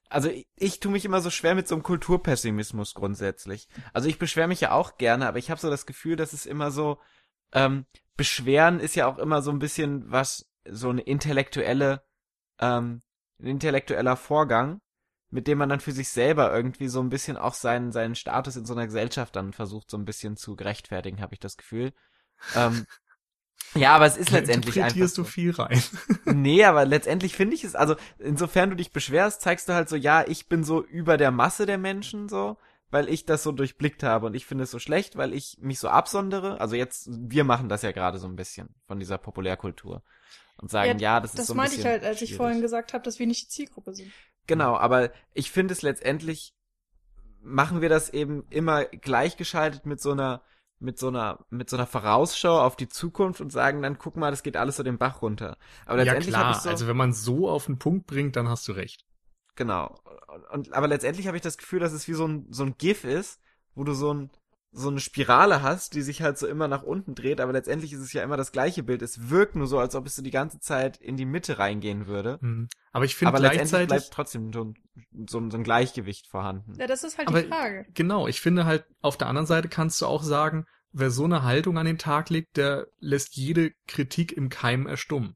[0.09, 3.69] also ich, ich tue mich immer so schwer mit so einem Kulturpessimismus grundsätzlich.
[3.93, 6.47] Also ich beschwere mich ja auch gerne, aber ich habe so das Gefühl, dass es
[6.47, 6.97] immer so,
[7.53, 7.85] ähm,
[8.18, 12.03] Beschweren ist ja auch immer so ein bisschen was, so eine intellektuelle,
[12.59, 13.01] ähm,
[13.39, 14.81] ein intellektueller Vorgang,
[15.31, 18.55] mit dem man dann für sich selber irgendwie so ein bisschen auch seinen, seinen Status
[18.57, 21.93] in so einer Gesellschaft dann versucht, so ein bisschen zu gerechtfertigen, habe ich das Gefühl.
[22.55, 22.85] Ähm,
[23.73, 24.97] ja, aber es ist letztendlich einfach.
[24.97, 25.81] interpretierst du viel rein.
[26.25, 29.95] Nee, aber letztendlich finde ich es, also insofern du dich beschwerst, zeigst du halt so,
[29.95, 32.57] ja, ich bin so über der Masse der Menschen so,
[32.89, 35.79] weil ich das so durchblickt habe und ich finde es so schlecht, weil ich mich
[35.79, 36.59] so absondere.
[36.59, 40.03] Also jetzt, wir machen das ja gerade so ein bisschen von dieser Populärkultur
[40.57, 42.37] und sagen, ja, das ist das so ein meinte ich bisschen halt, als ich schwierig.
[42.37, 44.13] vorhin gesagt habe, dass wir nicht die Zielgruppe sind.
[44.47, 46.53] Genau, aber ich finde es letztendlich
[47.43, 50.41] machen wir das eben immer gleichgeschaltet mit so einer
[50.80, 54.31] mit so einer mit so einer Vorausschau auf die Zukunft und sagen dann guck mal,
[54.31, 55.57] das geht alles so den Bach runter.
[55.85, 58.49] Aber ja letztendlich habe klar, so also wenn man so auf den Punkt bringt, dann
[58.49, 59.05] hast du recht.
[59.55, 59.99] Genau.
[60.51, 63.03] Und, aber letztendlich habe ich das Gefühl, dass es wie so ein, so ein GIF
[63.03, 63.41] ist,
[63.76, 64.30] wo du so ein,
[64.73, 67.99] so eine Spirale hast, die sich halt so immer nach unten dreht, aber letztendlich ist
[67.99, 69.02] es ja immer das gleiche Bild.
[69.02, 72.07] Es wirkt nur so, als ob es so die ganze Zeit in die Mitte reingehen
[72.07, 72.39] würde.
[72.41, 72.69] Hm.
[72.93, 74.73] Aber ich finde gleichzeitig, bleibt trotzdem so
[75.27, 76.76] so ein Gleichgewicht vorhanden.
[76.80, 77.85] Ja, das ist halt Aber- die Frage.
[77.93, 81.43] Genau, ich finde halt, auf der anderen Seite kannst du auch sagen, wer so eine
[81.43, 85.35] Haltung an den Tag legt, der lässt jede Kritik im Keim erstummen.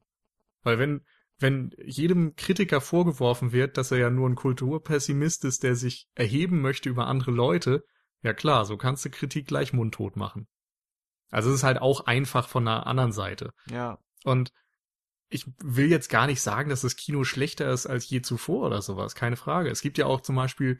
[0.62, 1.00] Weil wenn,
[1.38, 6.60] wenn jedem Kritiker vorgeworfen wird, dass er ja nur ein Kulturpessimist ist, der sich erheben
[6.60, 7.84] möchte über andere Leute,
[8.26, 10.48] ja klar, so kannst du Kritik gleich mundtot machen.
[11.30, 13.52] Also es ist halt auch einfach von der anderen Seite.
[13.70, 13.98] Ja.
[14.24, 14.52] Und
[15.28, 18.82] ich will jetzt gar nicht sagen, dass das Kino schlechter ist als je zuvor oder
[18.82, 19.70] sowas, keine Frage.
[19.70, 20.78] Es gibt ja auch zum Beispiel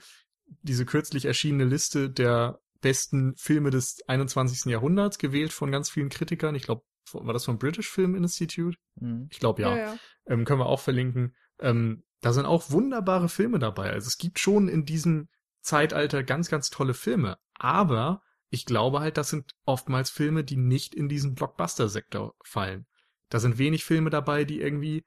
[0.62, 4.70] diese kürzlich erschienene Liste der besten Filme des 21.
[4.70, 6.54] Jahrhunderts, gewählt von ganz vielen Kritikern.
[6.54, 8.76] Ich glaube, war das vom British Film Institute?
[8.96, 9.28] Mhm.
[9.30, 9.76] Ich glaube ja.
[9.76, 9.98] ja.
[10.26, 11.34] Ähm, können wir auch verlinken.
[11.60, 13.90] Ähm, da sind auch wunderbare Filme dabei.
[13.90, 15.28] Also es gibt schon in diesem
[15.66, 17.38] Zeitalter ganz, ganz tolle Filme.
[17.54, 22.86] Aber ich glaube halt, das sind oftmals Filme, die nicht in diesen Blockbuster-Sektor fallen.
[23.28, 25.04] Da sind wenig Filme dabei, die irgendwie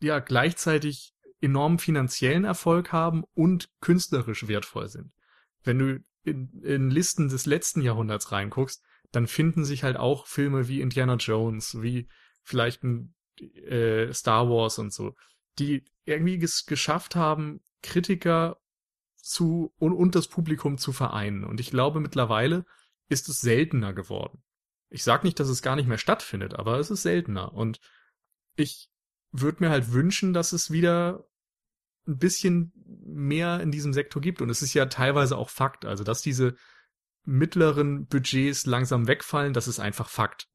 [0.00, 5.12] ja gleichzeitig enormen finanziellen Erfolg haben und künstlerisch wertvoll sind.
[5.64, 10.68] Wenn du in, in Listen des letzten Jahrhunderts reinguckst, dann finden sich halt auch Filme
[10.68, 12.08] wie Indiana Jones, wie
[12.42, 15.14] vielleicht ein äh, Star Wars und so,
[15.58, 18.58] die irgendwie ges geschafft haben, Kritiker
[19.28, 21.44] zu und, und das Publikum zu vereinen.
[21.44, 22.64] Und ich glaube, mittlerweile
[23.08, 24.42] ist es seltener geworden.
[24.90, 27.52] Ich sag nicht, dass es gar nicht mehr stattfindet, aber es ist seltener.
[27.52, 27.80] Und
[28.56, 28.88] ich
[29.30, 31.28] würde mir halt wünschen, dass es wieder
[32.06, 32.72] ein bisschen
[33.04, 34.40] mehr in diesem Sektor gibt.
[34.40, 35.84] Und es ist ja teilweise auch Fakt.
[35.84, 36.56] Also, dass diese
[37.24, 40.48] mittleren Budgets langsam wegfallen, das ist einfach Fakt.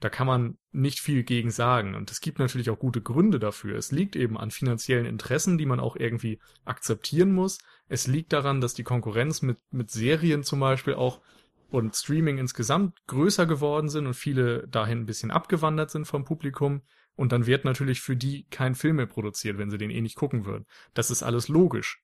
[0.00, 1.94] Da kann man nicht viel gegen sagen.
[1.94, 3.76] Und es gibt natürlich auch gute Gründe dafür.
[3.76, 7.58] Es liegt eben an finanziellen Interessen, die man auch irgendwie akzeptieren muss.
[7.88, 11.22] Es liegt daran, dass die Konkurrenz mit, mit Serien zum Beispiel auch
[11.68, 16.82] und Streaming insgesamt größer geworden sind und viele dahin ein bisschen abgewandert sind vom Publikum.
[17.16, 20.16] Und dann wird natürlich für die kein Film mehr produziert, wenn sie den eh nicht
[20.16, 20.66] gucken würden.
[20.92, 22.02] Das ist alles logisch.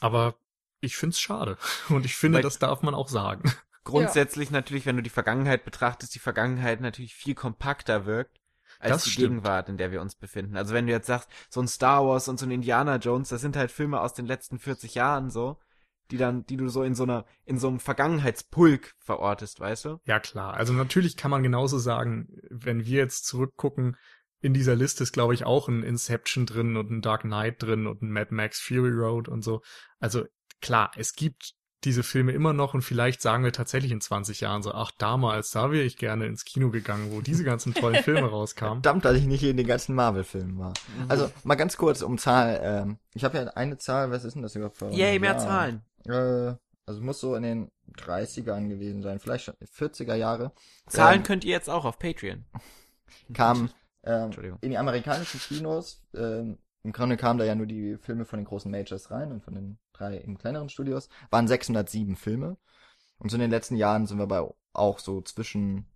[0.00, 0.36] Aber
[0.80, 1.58] ich find's schade.
[1.88, 3.50] Und ich finde, Weil- das darf man auch sagen.
[3.88, 8.40] Grundsätzlich natürlich, wenn du die Vergangenheit betrachtest, die Vergangenheit natürlich viel kompakter wirkt
[8.78, 9.28] als Das die stimmt.
[9.28, 10.56] Gegenwart, in der wir uns befinden.
[10.56, 13.40] Also wenn du jetzt sagst, so ein Star Wars und so ein Indiana Jones, das
[13.40, 15.58] sind halt Filme aus den letzten 40 Jahren so,
[16.10, 20.00] die dann, die du so in so einer, in so einem Vergangenheitspulk verortest, weißt du?
[20.04, 20.54] Ja, klar.
[20.54, 23.96] Also natürlich kann man genauso sagen, wenn wir jetzt zurückgucken,
[24.40, 27.86] in dieser Liste ist, glaube ich, auch ein Inception drin und ein Dark Knight drin
[27.86, 29.62] und ein Mad Max Fury Road und so.
[29.98, 30.24] Also
[30.60, 31.54] klar, es gibt
[31.84, 35.52] diese Filme immer noch und vielleicht sagen wir tatsächlich in 20 Jahren so, ach, damals,
[35.52, 38.82] da wäre ich gerne ins Kino gegangen, wo diese ganzen tollen Filme rauskamen.
[38.82, 40.74] Verdammt, dass ich nicht in den ganzen Marvel-Filmen war.
[41.08, 42.60] Also, mal ganz kurz um Zahl.
[42.62, 45.38] Ähm, ich habe ja eine Zahl, was ist denn das überhaupt für Yay, mehr.
[45.38, 45.82] Zahlen.
[46.06, 46.54] Äh,
[46.86, 50.52] also muss so in den 30ern gewesen sein, vielleicht schon 40er Jahre.
[50.86, 52.44] Zahlen Ähm, könnt ihr jetzt auch auf Patreon.
[53.34, 53.70] kam
[54.04, 54.58] ähm, Entschuldigung.
[54.62, 56.02] in die amerikanischen Kinos.
[56.14, 59.44] Ähm, Im Grunde kamen da ja nur die Filme von den großen Majors rein und
[59.44, 61.08] von den drei im kleineren Studios.
[61.30, 62.56] Waren 607 Filme.
[63.18, 65.86] Und so in den letzten Jahren sind wir bei auch so zwischen,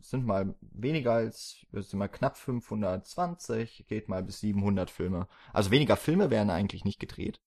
[0.00, 5.28] sind mal weniger als, es sind mal knapp 520, geht mal bis 700 Filme.
[5.52, 7.40] Also weniger Filme werden eigentlich nicht gedreht.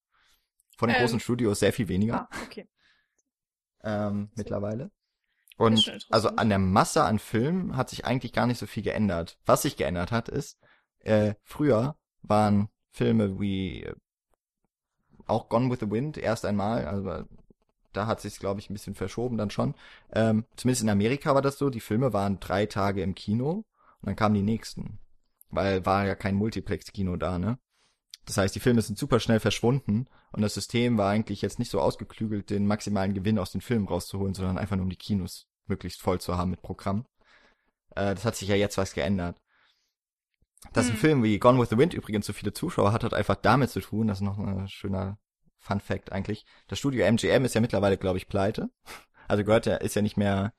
[0.77, 2.67] Von den Ähm, großen Studios sehr viel weniger Ah, okay.
[3.83, 4.91] ähm, mittlerweile.
[5.57, 9.37] Und also an der Masse an Filmen hat sich eigentlich gar nicht so viel geändert.
[9.45, 10.57] Was sich geändert hat, ist,
[10.99, 13.95] äh, früher waren Filme wie äh,
[15.31, 17.25] auch Gone with the Wind erst einmal, also
[17.93, 19.75] da hat sich's glaube ich ein bisschen verschoben dann schon.
[20.13, 23.65] Ähm, zumindest in Amerika war das so, die Filme waren drei Tage im Kino und
[24.07, 24.99] dann kamen die nächsten.
[25.49, 27.57] Weil war ja kein Multiplex-Kino da, ne?
[28.25, 31.71] Das heißt, die Filme sind super schnell verschwunden und das System war eigentlich jetzt nicht
[31.71, 35.47] so ausgeklügelt, den maximalen Gewinn aus den Filmen rauszuholen, sondern einfach nur um die Kinos
[35.67, 37.05] möglichst voll zu haben mit Programm.
[37.95, 39.40] Äh, das hat sich ja jetzt was geändert.
[40.73, 40.99] Dass ein Hm.
[40.99, 43.81] Film wie Gone with the Wind übrigens so viele Zuschauer hat, hat einfach damit zu
[43.81, 45.17] tun, das ist noch ein schöner
[45.57, 46.45] Fun Fact eigentlich.
[46.67, 48.69] Das Studio MGM ist ja mittlerweile, glaube ich, pleite.
[49.27, 50.51] Also gehört ja, ist ja nicht mehr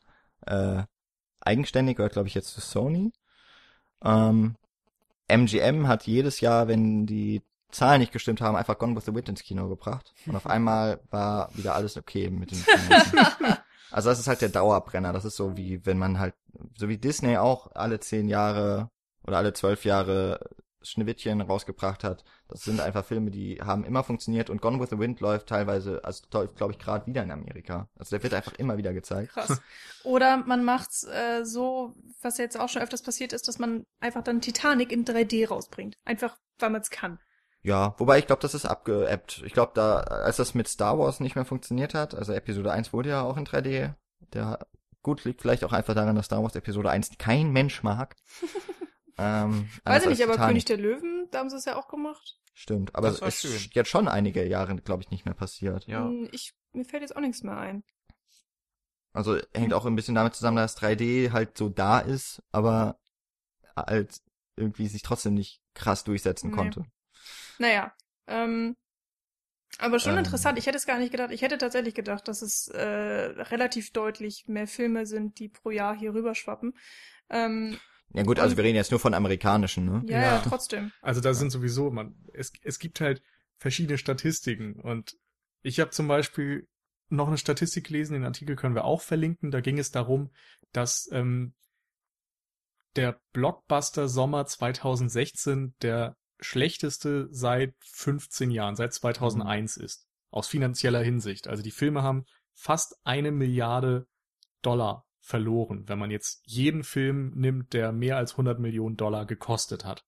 [0.47, 0.85] äh,
[1.43, 3.13] eigenständig, gehört, glaube ich, jetzt zu Sony.
[4.03, 4.57] Ähm,
[5.29, 9.29] MGM hat jedes Jahr, wenn die Zahlen nicht gestimmt haben, einfach Gone with the Wind
[9.29, 10.15] ins Kino gebracht.
[10.25, 13.19] Und auf einmal war wieder alles okay mit den Finanzen.
[13.91, 15.13] Also das ist halt der Dauerbrenner.
[15.13, 16.35] Das ist so wie, wenn man halt,
[16.79, 18.91] so wie Disney auch alle zehn Jahre
[19.27, 20.41] oder alle zwölf Jahre
[20.85, 22.25] Schneewittchen rausgebracht hat.
[22.49, 26.05] Das sind einfach Filme, die haben immer funktioniert und Gone with the Wind läuft teilweise,
[26.05, 27.89] also läuft, glaube ich, gerade wieder in Amerika.
[27.97, 29.33] Also der wird einfach immer wieder gezeigt.
[29.33, 29.61] Krass.
[30.05, 34.23] Oder man macht's äh, so, was jetzt auch schon öfters passiert ist, dass man einfach
[34.23, 35.97] dann Titanic in 3D rausbringt.
[36.05, 37.19] Einfach, weil man es kann.
[37.63, 39.43] Ja, wobei ich glaube, das ist abgeebbt.
[39.47, 42.93] Ich glaube, da, als das mit Star Wars nicht mehr funktioniert hat, also Episode 1
[42.93, 43.95] wurde ja auch in 3D,
[44.33, 44.67] der
[45.03, 48.17] gut liegt vielleicht auch einfach daran, dass Star Wars Episode 1 kein Mensch mag.
[49.19, 50.49] ähm, Weiß ich nicht, aber Titanic.
[50.51, 52.39] König der Löwen, da haben sie es ja auch gemacht.
[52.55, 53.71] Stimmt, aber es ist schön.
[53.73, 55.87] jetzt schon einige Jahre, glaube ich, nicht mehr passiert.
[55.87, 56.05] Ja.
[56.05, 57.83] Hm, Ich, mir fällt jetzt auch nichts mehr ein.
[59.15, 62.99] Also hängt auch ein bisschen damit zusammen, dass 3D halt so da ist, aber
[63.77, 64.21] halt
[64.57, 66.57] irgendwie sich trotzdem nicht krass durchsetzen Nee.
[66.57, 66.85] konnte.
[67.59, 67.93] Naja,
[68.27, 68.77] ähm,
[69.79, 70.19] aber schon Ähm.
[70.19, 70.59] interessant.
[70.59, 71.31] Ich hätte es gar nicht gedacht.
[71.31, 75.95] Ich hätte tatsächlich gedacht, dass es äh, relativ deutlich mehr Filme sind, die pro Jahr
[75.97, 76.75] hier rüberschwappen.
[77.31, 77.79] Ähm,
[78.15, 80.03] Ja gut, also Und- wir reden jetzt nur von amerikanischen, ne?
[80.07, 80.39] ja, Ja.
[80.41, 80.93] trotzdem.
[81.01, 83.23] Also da sind sowieso, man, es, es gibt halt
[83.59, 85.17] verschiedene Statistiken und
[85.63, 86.69] ich habe zum Beispiel
[87.09, 89.51] noch eine Statistik gelesen, den Artikel können wir auch verlinken.
[89.51, 90.31] Da ging es darum,
[90.73, 91.55] dass ähm,
[92.97, 100.07] der Blockbuster Sommer 2016 der schlechteste seit 15 Jahren, seit 2001 ist.
[100.31, 101.47] Aus finanzieller Hinsicht.
[101.49, 102.25] Also die Filme haben
[102.55, 104.07] fast eine Milliarde
[104.63, 109.85] Dollar verloren, wenn man jetzt jeden Film nimmt, der mehr als 100 Millionen Dollar gekostet
[109.85, 110.05] hat.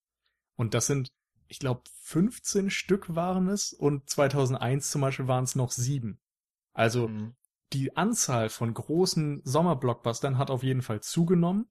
[0.56, 1.12] Und das sind,
[1.46, 6.20] ich glaube, 15 Stück waren es und 2001 zum Beispiel waren es noch sieben.
[6.72, 7.36] Also Mhm.
[7.72, 11.70] die Anzahl von großen Sommerblockbustern hat auf jeden Fall zugenommen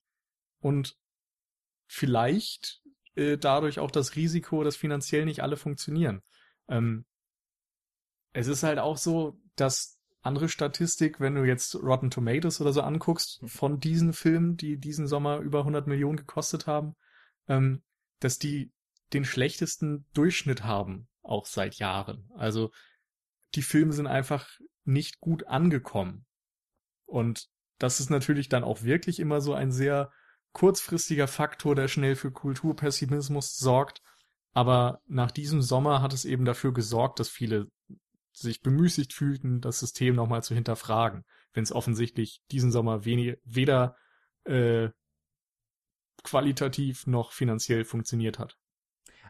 [0.61, 0.97] und
[1.87, 2.81] vielleicht
[3.15, 6.23] äh, dadurch auch das Risiko, dass finanziell nicht alle funktionieren.
[6.69, 7.05] Ähm,
[8.31, 12.81] es ist halt auch so, dass andere Statistik, wenn du jetzt Rotten Tomatoes oder so
[12.81, 16.95] anguckst, von diesen Filmen, die diesen Sommer über 100 Millionen gekostet haben,
[17.47, 17.83] ähm,
[18.19, 18.71] dass die
[19.11, 22.29] den schlechtesten Durchschnitt haben, auch seit Jahren.
[22.35, 22.71] Also
[23.55, 24.47] die Filme sind einfach
[24.85, 26.25] nicht gut angekommen.
[27.05, 27.47] Und
[27.77, 30.09] das ist natürlich dann auch wirklich immer so ein sehr
[30.53, 34.01] kurzfristiger Faktor, der schnell für Kulturpessimismus sorgt.
[34.53, 37.67] Aber nach diesem Sommer hat es eben dafür gesorgt, dass viele
[38.33, 41.23] sich bemüßigt fühlten, das System nochmal zu hinterfragen.
[41.53, 43.95] wenn es offensichtlich diesen Sommer wenig, weder
[44.45, 44.89] äh,
[46.23, 48.57] qualitativ noch finanziell funktioniert hat.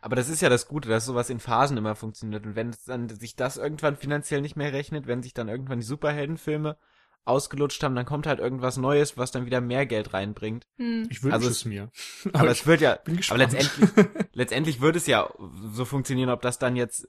[0.02, 2.46] Aber das ist ja das Gute, dass sowas in Phasen immer funktioniert.
[2.46, 5.86] Und wenn dann sich das irgendwann finanziell nicht mehr rechnet, wenn sich dann irgendwann die
[5.86, 6.78] Superheldenfilme
[7.26, 10.66] ausgelutscht haben, dann kommt halt irgendwas Neues, was dann wieder mehr Geld reinbringt.
[10.78, 11.08] Hm.
[11.10, 11.90] Ich wünsche Also es es- mir.
[12.34, 13.40] Aber es wird ja, bin aber gespannt.
[13.54, 15.30] letztendlich, letztendlich würde es ja
[15.74, 17.08] so funktionieren, ob das dann jetzt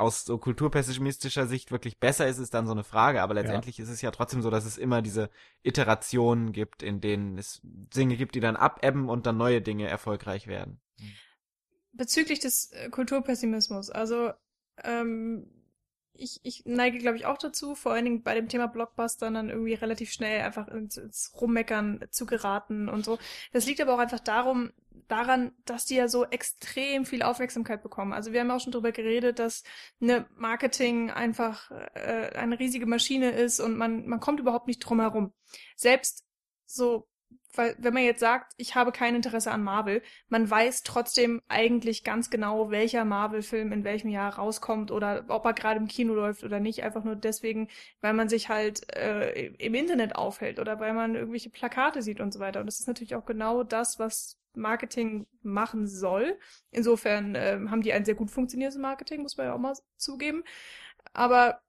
[0.00, 3.20] aus so kulturpessimistischer Sicht wirklich besser ist, ist dann so eine Frage.
[3.20, 5.28] Aber letztendlich ist es ja trotzdem so, dass es immer diese
[5.64, 10.46] Iterationen gibt, in denen es Dinge gibt, die dann abebben und dann neue Dinge erfolgreich
[10.46, 10.80] werden.
[11.92, 14.30] bezüglich des äh, Kulturpessimismus, also
[14.84, 15.46] ähm,
[16.18, 19.48] ich, ich neige, glaube ich, auch dazu, vor allen Dingen bei dem Thema Blockbustern dann
[19.48, 23.18] irgendwie relativ schnell einfach ins, ins Rummeckern zu geraten und so.
[23.52, 24.72] Das liegt aber auch einfach darum,
[25.06, 28.12] daran, dass die ja so extrem viel Aufmerksamkeit bekommen.
[28.12, 29.62] Also wir haben auch schon drüber geredet, dass
[30.00, 35.00] eine Marketing einfach äh, eine riesige Maschine ist und man, man kommt überhaupt nicht drum
[35.00, 35.32] herum.
[35.76, 36.24] Selbst
[36.66, 37.08] so,
[37.58, 42.04] weil, wenn man jetzt sagt, ich habe kein Interesse an Marvel, man weiß trotzdem eigentlich
[42.04, 46.44] ganz genau, welcher Marvel-Film in welchem Jahr rauskommt oder ob er gerade im Kino läuft
[46.44, 46.84] oder nicht.
[46.84, 47.68] Einfach nur deswegen,
[48.00, 52.32] weil man sich halt äh, im Internet aufhält oder weil man irgendwelche Plakate sieht und
[52.32, 52.60] so weiter.
[52.60, 56.38] Und das ist natürlich auch genau das, was Marketing machen soll.
[56.70, 60.44] Insofern ähm, haben die ein sehr gut funktionierendes Marketing, muss man ja auch mal zugeben.
[61.12, 61.60] Aber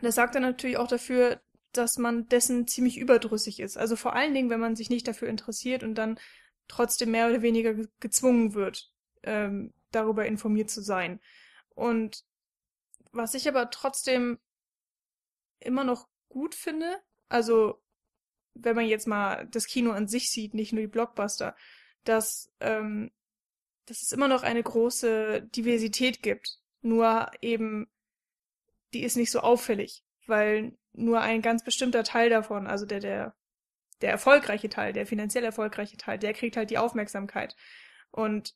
[0.00, 1.38] das sagt dann natürlich auch dafür,
[1.78, 3.78] dass man dessen ziemlich überdrüssig ist.
[3.78, 6.18] Also vor allen Dingen, wenn man sich nicht dafür interessiert und dann
[6.68, 8.92] trotzdem mehr oder weniger ge- gezwungen wird,
[9.22, 11.20] ähm, darüber informiert zu sein.
[11.74, 12.24] Und
[13.12, 14.38] was ich aber trotzdem
[15.60, 17.80] immer noch gut finde, also
[18.54, 21.56] wenn man jetzt mal das Kino an sich sieht, nicht nur die Blockbuster,
[22.04, 23.10] dass, ähm,
[23.86, 26.58] dass es immer noch eine große Diversität gibt.
[26.82, 27.88] Nur eben,
[28.92, 33.34] die ist nicht so auffällig, weil nur ein ganz bestimmter Teil davon, also der, der,
[34.00, 37.56] der erfolgreiche Teil, der finanziell erfolgreiche Teil, der kriegt halt die Aufmerksamkeit.
[38.10, 38.54] Und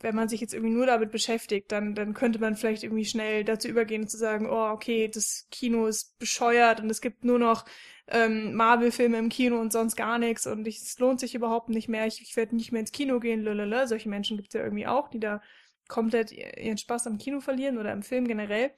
[0.00, 3.44] wenn man sich jetzt irgendwie nur damit beschäftigt, dann, dann könnte man vielleicht irgendwie schnell
[3.44, 7.66] dazu übergehen zu sagen, oh, okay, das Kino ist bescheuert und es gibt nur noch
[8.08, 12.06] ähm, Marvel-Filme im Kino und sonst gar nichts und es lohnt sich überhaupt nicht mehr,
[12.06, 13.86] ich, ich werde nicht mehr ins Kino gehen, lalala.
[13.86, 15.42] Solche Menschen gibt es ja irgendwie auch, die da
[15.86, 18.70] komplett ihren Spaß am Kino verlieren oder im Film generell.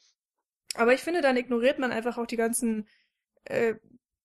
[0.75, 2.89] Aber ich finde, dann ignoriert man einfach auch die ganzen
[3.45, 3.75] äh,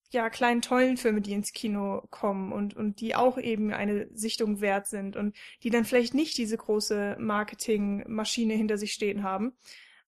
[0.09, 4.61] ja, kleinen tollen Filme, die ins Kino kommen und, und die auch eben eine Sichtung
[4.61, 9.57] wert sind und die dann vielleicht nicht diese große Marketingmaschine hinter sich stehen haben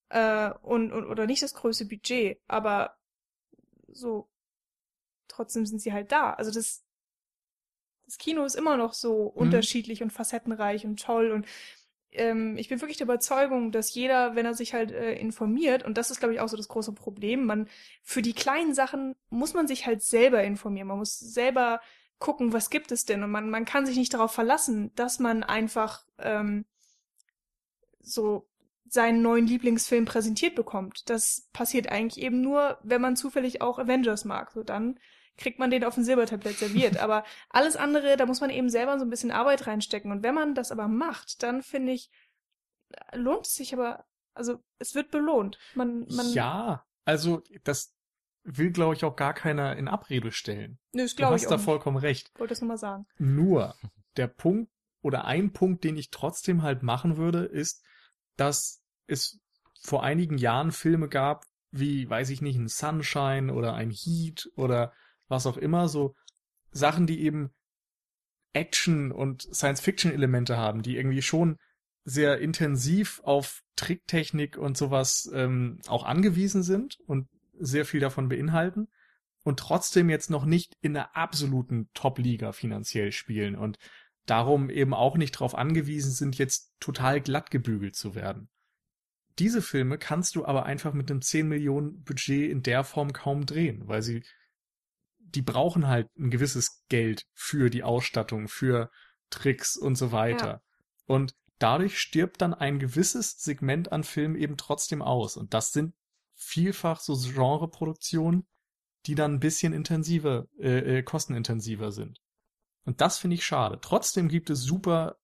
[0.10, 2.96] äh, und, und oder nicht das größte Budget, aber
[3.90, 4.30] so
[5.28, 6.34] trotzdem sind sie halt da.
[6.34, 6.86] Also das
[8.06, 11.46] das Kino ist immer noch so unterschiedlich und facettenreich und toll und
[12.12, 15.98] ähm, ich bin wirklich der Überzeugung, dass jeder, wenn er sich halt äh, informiert, und
[15.98, 17.68] das ist, glaube ich, auch so das große Problem, man,
[18.04, 20.88] für die kleinen Sachen muss man sich halt selber informieren.
[20.88, 21.82] Man muss selber
[22.18, 23.24] gucken, was gibt es denn?
[23.24, 26.66] Und man, man kann sich nicht darauf verlassen, dass man einfach ähm,
[28.02, 28.48] so
[28.88, 31.10] seinen neuen Lieblingsfilm präsentiert bekommt.
[31.10, 34.52] Das passiert eigentlich eben nur, wenn man zufällig auch Avengers mag.
[34.52, 35.00] So dann
[35.40, 36.98] kriegt man den auf dem Silbertablett serviert.
[37.02, 40.12] Aber alles andere, da muss man eben selber so ein bisschen Arbeit reinstecken.
[40.12, 42.12] Und wenn man das aber macht, dann finde ich,
[43.14, 45.58] lohnt es sich aber, also es wird belohnt.
[45.76, 47.94] Man, man, ja, also das
[48.44, 50.80] will, glaube ich, auch gar keiner in Abrede stellen.
[50.94, 51.66] nö, das Du glaube ich hast auch da nicht.
[51.66, 52.32] vollkommen recht.
[52.40, 53.06] Wollte das nur mal sagen.
[53.18, 53.76] Nur
[54.18, 54.72] der Punkt
[55.02, 57.84] oder ein Punkt, den ich trotzdem halt machen würde, ist,
[58.38, 59.40] dass es
[59.82, 64.94] vor einigen Jahren Filme gab, wie, weiß ich nicht, ein Sunshine oder ein Heat oder
[65.30, 66.16] was auch immer, so
[66.72, 67.52] Sachen, die eben
[68.54, 71.58] Action und Science-Fiction-Elemente haben, die irgendwie schon
[72.04, 77.28] sehr intensiv auf Tricktechnik und sowas ähm, auch angewiesen sind und
[77.60, 78.88] sehr viel davon beinhalten
[79.44, 83.78] und trotzdem jetzt noch nicht in der absoluten Top-Liga finanziell spielen und
[84.26, 88.50] darum eben auch nicht darauf angewiesen sind, jetzt total glatt gebügelt zu werden.
[89.40, 93.46] Diese Filme kannst du aber einfach mit einem 10 Millionen Budget in der Form kaum
[93.46, 94.24] drehen, weil sie,
[95.36, 98.90] die brauchen halt ein gewisses Geld für die Ausstattung, für
[99.30, 100.48] Tricks und so weiter.
[100.48, 100.62] Ja.
[101.06, 105.38] Und dadurch stirbt dann ein gewisses Segment an Filmen eben trotzdem aus.
[105.38, 105.94] Und das sind
[106.36, 108.48] vielfach so Genreproduktionen,
[109.06, 112.20] die dann ein bisschen intensiver, äh, äh, kostenintensiver sind.
[112.86, 113.80] Und das finde ich schade.
[113.82, 115.16] Trotzdem gibt es super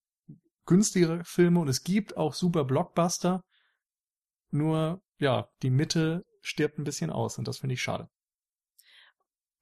[0.66, 3.44] günstigere Filme und es gibt auch super Blockbuster.
[4.52, 8.08] Nur, ja, die Mitte stirbt ein bisschen aus und das finde ich schade.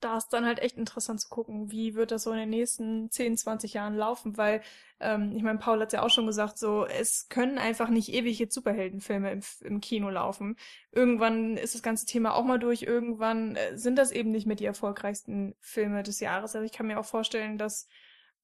[0.04, 3.10] Da ist dann halt echt interessant zu gucken, wie wird das so in den nächsten
[3.12, 4.62] 10, 20 Jahren laufen, weil,
[5.00, 8.40] ähm, ich meine, Paul hat ja auch schon gesagt, so, es können einfach nicht ewig
[8.40, 10.58] jetzt Superheldenfilme im, im Kino laufen.
[10.92, 14.56] Irgendwann ist das ganze Thema auch mal durch, irgendwann äh, sind das eben nicht mehr
[14.56, 16.56] die erfolgreichsten Filme des Jahres.
[16.56, 17.88] Also ich kann mir auch vorstellen, dass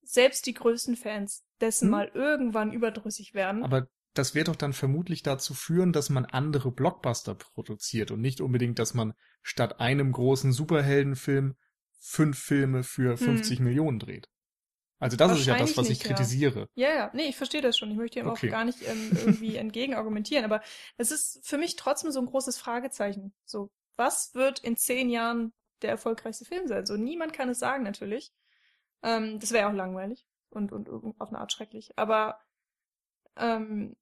[0.02, 1.90] selbst die größten Fans dessen Hm.
[1.90, 3.64] mal irgendwann überdrüssig werden.
[3.64, 8.40] Aber das wird doch dann vermutlich dazu führen, dass man andere Blockbuster produziert und nicht
[8.40, 11.56] unbedingt, dass man statt einem großen Superheldenfilm
[12.00, 14.28] fünf Filme für 50 Millionen dreht.
[14.98, 15.76] Also das ist ja das, Hm.
[15.78, 16.08] Was ich nicht, ja.
[16.08, 16.68] kritisiere.
[16.74, 17.90] Ja, ja, nee, ich verstehe das schon.
[17.90, 18.48] Ich möchte ihm Okay.
[18.48, 20.60] auch gar nicht ähm, irgendwie entgegen argumentieren, aber
[20.96, 23.32] es ist für mich trotzdem so ein großes Fragezeichen.
[23.44, 26.84] So, was wird in zehn Jahren der erfolgreichste Film sein?
[26.84, 28.32] So, niemand kann es sagen, natürlich.
[29.02, 30.88] Ähm, das wäre auch langweilig und, und
[31.18, 31.92] auf eine Art schrecklich.
[31.96, 32.38] Aber
[33.40, 33.96] ähm,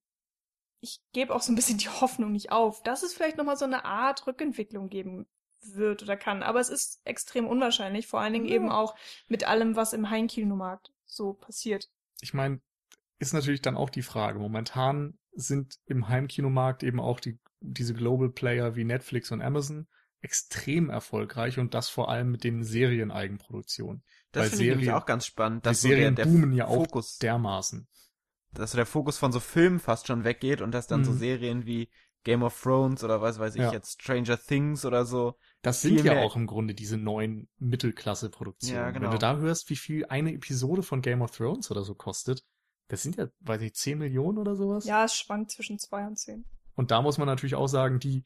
[0.80, 3.64] ich gebe auch so ein bisschen die Hoffnung nicht auf, dass es vielleicht nochmal so
[3.64, 5.26] eine Art Rückentwicklung geben
[5.62, 6.42] wird oder kann.
[6.42, 8.54] Aber es ist extrem unwahrscheinlich, vor allen Dingen Ja.
[8.54, 8.94] eben auch
[9.26, 11.88] mit allem, was im Heimkinomarkt so passiert.
[12.20, 12.60] Ich meine,
[13.18, 14.38] ist natürlich dann auch die Frage.
[14.38, 19.88] Momentan sind im Heimkinomarkt eben auch die, diese Global Player wie Netflix und Amazon
[20.20, 24.02] extrem erfolgreich und das vor allem mit den Serieneigenproduktionen.
[24.32, 26.52] Das finde ich nämlich Serien- auch ganz spannend, Die dass so der, Serien der boomen
[26.52, 27.88] ja auch Fokus, dermaßen.
[28.52, 31.18] Dass so der Fokus von so Filmen fast schon weggeht und dass dann so Mhm.
[31.18, 31.90] Serien wie
[32.24, 33.72] Game of Thrones oder was weiß ich Ja.
[33.72, 35.36] jetzt, Stranger Things oder so.
[35.62, 38.74] Das sind ja auch im Grunde diese neuen Mittelklasse-Produktionen.
[38.76, 39.12] Ja, Wenn genau.
[39.12, 42.44] du da hörst, wie viel eine Episode von Game of Thrones oder so kostet,
[42.88, 44.84] das sind ja, weiß ich, 10 Millionen oder sowas.
[44.86, 46.44] Ja, es schwankt zwischen zwei und zehn.
[46.74, 48.24] Und da muss man natürlich auch sagen, die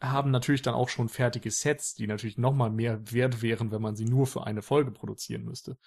[0.00, 3.94] haben natürlich dann auch schon fertige Sets, die natürlich nochmal mehr wert wären, wenn man
[3.94, 5.78] sie nur für eine Folge produzieren müsste.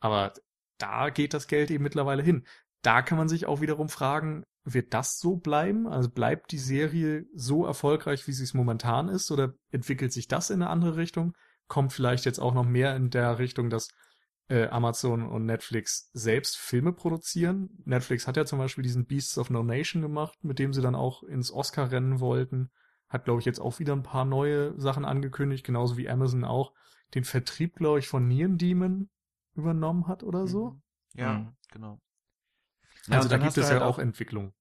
[0.00, 0.32] Aber
[0.78, 2.46] da geht das Geld eben mittlerweile hin.
[2.86, 5.88] Da kann man sich auch wiederum fragen, wird das so bleiben?
[5.88, 10.50] Also bleibt die Serie so erfolgreich, wie sie es momentan ist, oder entwickelt sich das
[10.50, 11.32] in eine andere Richtung?
[11.66, 13.88] Kommt vielleicht jetzt auch noch mehr in der Richtung, dass
[14.48, 17.70] äh, Amazon und Netflix selbst Filme produzieren.
[17.84, 20.94] Netflix hat ja zum Beispiel diesen Beasts of No Nation gemacht, mit dem sie dann
[20.94, 22.70] auch ins Oscar-Rennen wollten.
[23.08, 26.72] Hat, glaube ich, jetzt auch wieder ein paar neue Sachen angekündigt, genauso wie Amazon auch
[27.14, 29.10] den Vertrieb, glaube ich, von Neon Demon
[29.56, 30.70] übernommen hat oder so.
[30.70, 30.82] Mhm.
[31.14, 31.56] Ja, Mhm.
[31.72, 32.00] genau.
[33.08, 34.52] Also und da gibt es halt ja auch Entwicklung.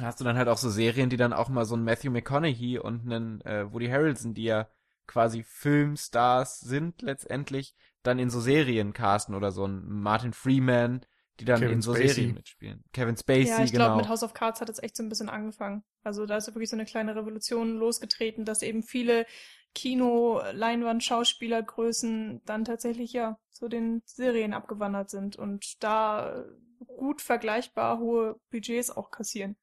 [0.00, 2.78] hast du dann halt auch so Serien, die dann auch mal so einen Matthew McConaughey
[2.78, 4.68] und einen äh, Woody Harrelson, die ja
[5.06, 11.04] quasi Filmstars sind letztendlich, dann in so Serien casten oder so ein Martin Freeman,
[11.40, 12.14] die dann Kevin in so Spacey.
[12.14, 12.84] Serien mitspielen.
[12.92, 13.86] Kevin Spacey, ja, ich genau.
[13.86, 15.84] glaube, mit House of Cards hat es echt so ein bisschen angefangen.
[16.02, 19.26] Also da ist ja wirklich so eine kleine Revolution losgetreten, dass eben viele
[19.74, 26.46] Kino, Leinwand, Schauspielergrößen dann tatsächlich ja zu den Serien abgewandert sind und da
[26.86, 29.56] gut vergleichbar hohe Budgets auch kassieren.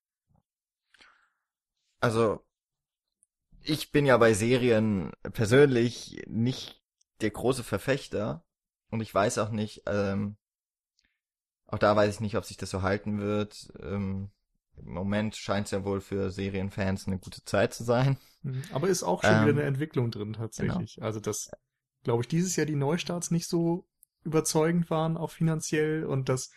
[1.99, 2.43] Also,
[3.61, 6.81] ich bin ja bei Serien persönlich nicht
[7.21, 8.43] der große Verfechter
[8.89, 10.37] und ich weiß auch nicht, ähm,
[11.67, 13.71] auch da weiß ich nicht, ob sich das so halten wird.
[13.81, 14.31] Ähm,
[14.75, 18.17] Im Moment scheint es ja wohl für Serienfans eine gute Zeit zu sein.
[18.41, 18.63] Mhm.
[18.71, 21.01] Aber ist auch schon Ähm, wieder eine Entwicklung drin tatsächlich.
[21.01, 21.49] Also das,
[22.03, 23.87] glaube ich, dieses Jahr die Neustarts nicht so
[24.23, 26.51] überzeugend waren, auch finanziell, und dass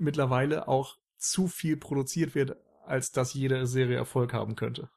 [0.00, 2.56] mittlerweile auch zu viel produziert wird,
[2.86, 4.90] als dass jede Serie Erfolg haben könnte.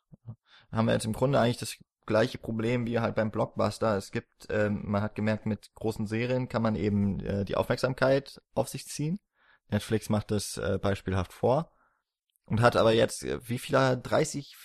[0.72, 3.98] haben wir jetzt im Grunde eigentlich das gleiche Problem wie halt beim Blockbuster.
[3.98, 8.42] Es gibt, ähm, man hat gemerkt, mit großen Serien kann man eben äh, die Aufmerksamkeit
[8.56, 9.20] auf sich ziehen.
[9.70, 11.72] Netflix macht das äh, beispielhaft vor
[12.46, 14.56] und hat aber jetzt, äh, wie viele, 30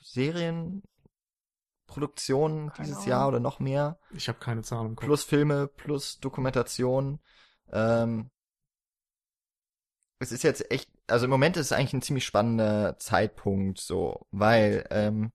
[0.00, 3.08] Serienproduktionen Keine dieses Ahnung.
[3.08, 5.04] Jahr oder noch mehr, Ich habe keine im Kopf.
[5.04, 7.20] plus Filme, plus Dokumentation.
[7.72, 8.30] Ähm,
[10.24, 14.26] es ist jetzt echt, also im Moment ist es eigentlich ein ziemlich spannender Zeitpunkt, so,
[14.30, 15.32] weil ähm,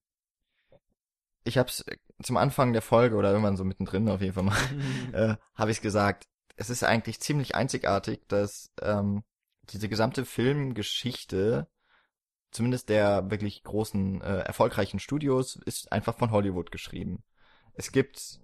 [1.44, 1.84] ich hab's
[2.22, 4.56] zum Anfang der Folge oder irgendwann so mittendrin auf jeden Fall mal,
[5.12, 6.26] äh, habe ich gesagt,
[6.56, 9.22] es ist eigentlich ziemlich einzigartig, dass ähm,
[9.70, 11.68] diese gesamte Filmgeschichte,
[12.50, 17.22] zumindest der wirklich großen, äh, erfolgreichen Studios, ist einfach von Hollywood geschrieben.
[17.74, 18.40] Es gibt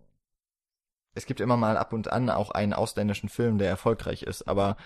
[1.15, 4.77] es gibt immer mal ab und an auch einen ausländischen Film, der erfolgreich ist, aber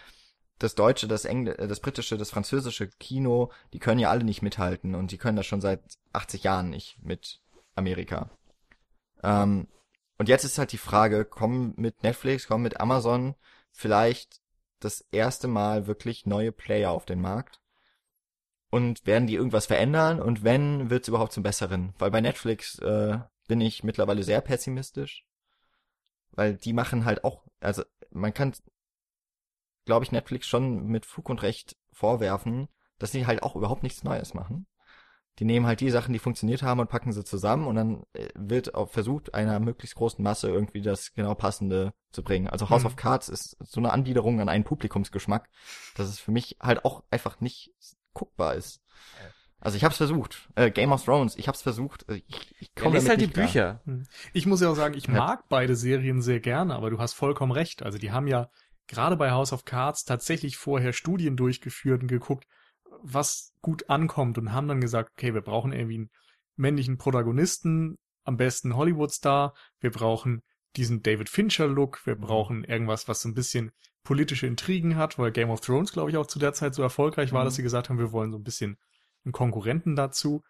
[0.61, 4.43] das deutsche, das Engl äh, das britische, das französische Kino, die können ja alle nicht
[4.43, 5.83] mithalten und die können das schon seit
[6.13, 7.41] 80 Jahren nicht mit
[7.75, 8.31] Amerika.
[9.23, 9.67] Ähm,
[10.19, 13.35] und jetzt ist halt die Frage, kommen mit Netflix, kommen mit Amazon
[13.73, 14.41] vielleicht
[14.81, 17.61] das erste Mal wirklich neue Player auf den Markt?
[18.71, 20.21] Und werden die irgendwas verändern?
[20.21, 21.93] Und wenn, wird's überhaupt zum Besseren?
[21.99, 23.19] Weil bei Netflix äh,
[23.49, 25.25] bin ich mittlerweile sehr pessimistisch.
[26.33, 28.55] Weil die machen halt auch, also man kann,
[29.91, 32.69] glaube ich, Netflix schon mit Fug und Recht vorwerfen,
[33.01, 34.67] dass sie halt auch überhaupt nichts Neues machen.
[35.41, 38.29] die nehmen halt die Sachen, die funktioniert haben und packen sie zusammen und dann äh,
[38.37, 42.49] wird auch versucht, einer möglichst großen Masse irgendwie das genau passende zu bringen.
[42.49, 42.87] Also House Mhm.
[42.87, 45.49] of Cards ist so eine Anbiederung an einen Publikumsgeschmack,
[45.97, 47.73] dass es für mich halt auch einfach nicht
[48.15, 48.81] guckbar ist.
[49.61, 50.49] Also ich hab's versucht.
[50.57, 52.09] Äh, Game of Thrones, ich hab's versucht.
[52.09, 53.47] Äh, Ich, ich Ja, komme damit halt die nicht klar.
[53.47, 53.83] Bücher.
[54.33, 55.15] Ich muss ja auch sagen, ich Ja.
[55.15, 57.83] mag beide Serien sehr gerne, aber du hast vollkommen recht.
[57.83, 58.49] Also die haben ja
[58.91, 62.45] gerade bei House of Cards tatsächlich vorher Studien durchgeführt und geguckt,
[63.03, 66.11] was gut ankommt und haben dann gesagt, okay, wir brauchen irgendwie einen
[66.57, 70.43] männlichen Protagonisten, am besten Hollywood-Star, wir brauchen
[70.77, 73.73] diesen David Fincher-Look, wir brauchen irgendwas, was so ein bisschen
[74.03, 77.33] politische Intrigen hat, weil Game of Thrones, glaube ich, auch zu der Zeit so erfolgreich
[77.33, 77.47] war, Mhm.
[77.47, 78.77] dass sie gesagt haben, wir wollen so ein bisschen
[79.25, 80.43] einen Konkurrenten dazu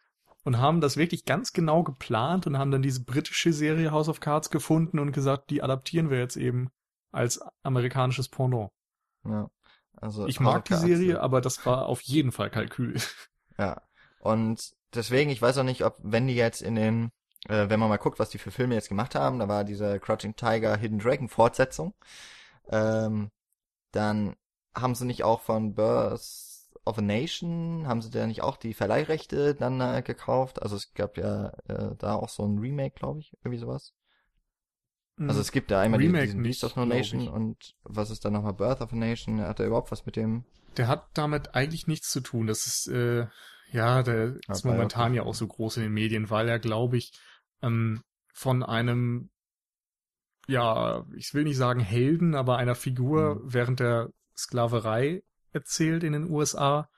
[0.45, 4.21] und haben das wirklich ganz genau geplant und haben dann diese britische Serie House of
[4.21, 6.71] Cards gefunden und gesagt, die adaptieren wir jetzt eben
[7.13, 8.71] als amerikanisches Pendant.
[9.25, 9.51] Ja.
[9.97, 13.01] Also Ich mag die Serie, äh, aber das war auf jeden Fall Kalkül.
[13.59, 13.83] Ja.
[14.21, 17.11] Und deswegen, ich weiß auch nicht, ob, wenn die jetzt in den,
[17.47, 20.01] äh, wenn man mal guckt, was die für Filme jetzt gemacht haben, da war diese
[20.01, 21.95] Crouching Tiger, Hidden Dragon Fortsetzung,
[22.71, 23.31] ähm,
[23.93, 24.37] dann
[24.75, 26.23] haben sie nicht auch von Birth
[26.85, 30.63] of a Nation, haben sie da nicht auch die Verleihrechte dann äh, gekauft?
[30.63, 33.93] Also es gab ja äh, da auch so ein Remake, glaube ich, irgendwie sowas.
[35.29, 38.25] Also es gibt da einmal Remake diesen Beast nicht, of No Nation und was ist
[38.25, 39.41] dann nochmal Birth of a Nation?
[39.41, 40.45] Hat er überhaupt was mit dem?
[40.77, 42.47] Der hat damit eigentlich nichts zu tun.
[42.47, 43.27] Das ist, äh,
[43.73, 45.17] ja, der ist Aber ja, momentan gut.
[45.17, 47.13] ja auch so groß in den Medien, weil er, glaube ich,
[47.63, 48.03] ähm,
[48.33, 49.31] von einem,
[50.47, 53.53] ja, ich will nicht sagen Helden, aber einer Figur Mhm.
[53.53, 55.23] während der Sklaverei
[55.53, 56.89] erzählt in den USA,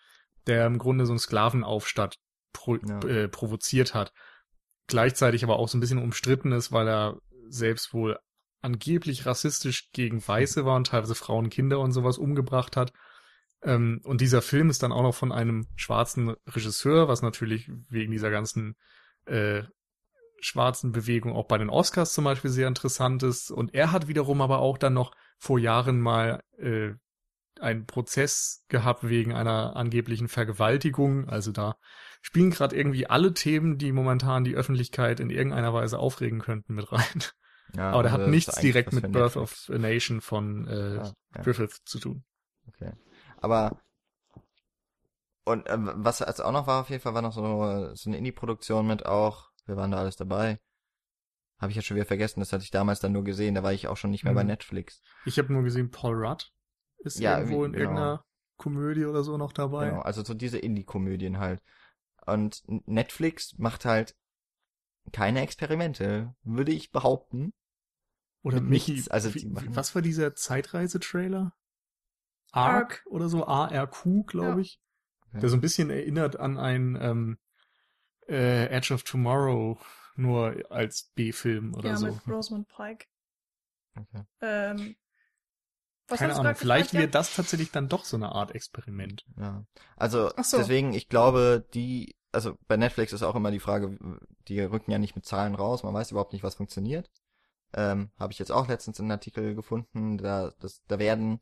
[0.47, 2.17] der im Grunde so einen Sklavenaufstand
[2.53, 3.01] pro, Ja.
[3.01, 4.13] äh, provoziert hat.
[4.87, 7.19] Gleichzeitig aber auch so ein bisschen umstritten ist, weil er
[7.53, 8.19] selbst wohl
[8.61, 12.93] angeblich rassistisch gegen Weiße war und teilweise Frauen, Kinder und sowas umgebracht hat.
[13.63, 18.13] Ähm, und dieser Film ist dann auch noch von einem schwarzen Regisseur, was natürlich wegen
[18.13, 18.77] dieser ganzen
[19.27, 19.63] äh,
[20.41, 23.51] schwarzen Bewegung auch bei den Oscars zum Beispiel sehr interessant ist.
[23.51, 26.93] Und er hat wiederum aber auch dann noch vor Jahren mal äh,
[27.61, 31.29] einen Prozess gehabt wegen einer angeblichen Vergewaltigung.
[31.29, 31.77] Also da
[32.21, 36.91] spielen gerade irgendwie alle Themen, die momentan die Öffentlichkeit in irgendeiner Weise aufregen könnten, mit
[36.93, 37.23] rein.
[37.77, 39.69] Ja, aber der also hat nichts direkt mit Birth Netflix.
[39.69, 41.43] of a Nation von äh, Ja, ja.
[41.43, 42.25] Griffith zu tun.
[42.69, 42.93] Okay.
[43.41, 43.81] Aber
[45.45, 48.17] und ähm, was jetzt auch noch war auf jeden Fall war noch so, so eine
[48.17, 50.61] Indie-Produktion mit auch, wir waren da alles dabei.
[51.61, 53.73] Habe ich ja schon wieder vergessen, das hatte ich damals dann nur gesehen, da war
[53.73, 54.49] ich auch schon nicht mehr bei Mhm.
[54.49, 55.01] Netflix.
[55.27, 56.53] Ich habe nur gesehen, Paul Rudd
[56.99, 57.81] ist Ja, irgendwo in genau.
[57.83, 58.25] irgendeiner
[58.57, 59.89] Komödie oder so noch dabei.
[59.91, 61.61] Genau, also so diese Indie-Komödien halt.
[62.27, 64.15] Und Netflix macht halt
[65.11, 67.53] keine Experimente, würde ich behaupten.
[68.43, 71.55] Oder mit Michi, nichts, also wie, die machen- was war dieser Zeitreise-Trailer?
[72.53, 74.59] Arc oder so, ARQ, glaube Ja.
[74.59, 74.81] ich.
[75.33, 75.41] Ja.
[75.41, 77.39] Der so ein bisschen erinnert an ein ähm,
[78.29, 79.79] äh, Edge of Tomorrow,
[80.17, 82.07] nur als B-Film oder ja, so.
[82.07, 83.07] mit Rosamund Pike.
[83.97, 84.25] Okay.
[84.41, 84.97] Ähm,
[86.09, 89.25] was Keine Ahnung, vielleicht wird das tatsächlich dann doch so eine Art Experiment.
[89.39, 89.65] Ja.
[89.97, 90.59] Also so.
[90.59, 93.99] deswegen, ich glaube, die, also bei Netflix ist auch immer die Frage,
[94.49, 97.11] die rücken ja nicht mit Zahlen raus, man weiß überhaupt nicht, was funktioniert.
[97.75, 101.41] Ähm, Habe ich jetzt auch letztens in einem Artikel gefunden, da, das, da werden,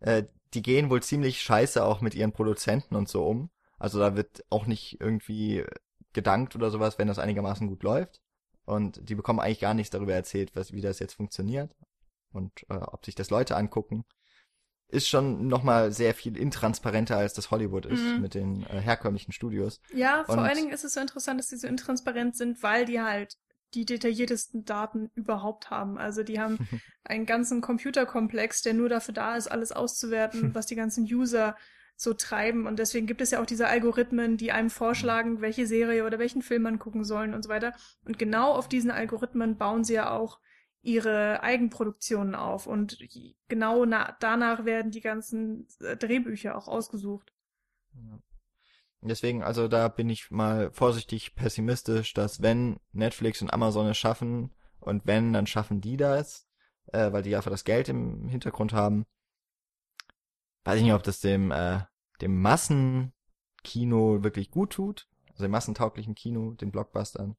[0.00, 3.50] äh, die gehen wohl ziemlich scheiße auch mit ihren Produzenten und so um.
[3.78, 5.64] Also da wird auch nicht irgendwie
[6.12, 8.20] gedankt oder sowas, wenn das einigermaßen gut läuft.
[8.64, 11.74] Und die bekommen eigentlich gar nichts darüber erzählt, was, wie das jetzt funktioniert
[12.32, 14.04] und äh, ob sich das Leute angucken.
[14.88, 18.20] Ist schon nochmal sehr viel intransparenter, als das Hollywood ist Mhm.
[18.20, 19.80] mit den äh, herkömmlichen Studios.
[19.94, 22.84] Ja, vor Und- allen Dingen ist es so interessant, dass die so intransparent sind, weil
[22.84, 23.36] die halt
[23.74, 25.98] die detailliertesten Daten überhaupt haben.
[25.98, 26.58] Also die haben
[27.04, 31.56] einen ganzen Computerkomplex, der nur dafür da ist, alles auszuwerten, was die ganzen User
[31.96, 32.66] so treiben.
[32.66, 36.42] Und deswegen gibt es ja auch diese Algorithmen, die einem vorschlagen, welche Serie oder welchen
[36.42, 37.72] Film man gucken sollen und so weiter.
[38.04, 40.40] Und genau auf diesen Algorithmen bauen sie ja auch
[40.82, 42.66] ihre Eigenproduktionen auf.
[42.66, 42.98] Und
[43.48, 47.32] genau na danach werden die ganzen äh, Drehbücher auch ausgesucht.
[47.94, 48.18] Ja.
[49.04, 54.52] Deswegen, also da bin ich mal vorsichtig pessimistisch, dass wenn Netflix und Amazon es schaffen
[54.78, 56.46] und wenn, dann schaffen die das,
[56.86, 59.04] äh, weil die einfach das Geld im Hintergrund haben.
[60.64, 61.80] Weiß ich nicht, ob das dem, äh,
[62.20, 67.36] dem Massenkino wirklich gut tut, also dem massentauglichen Kino, den Blockbustern.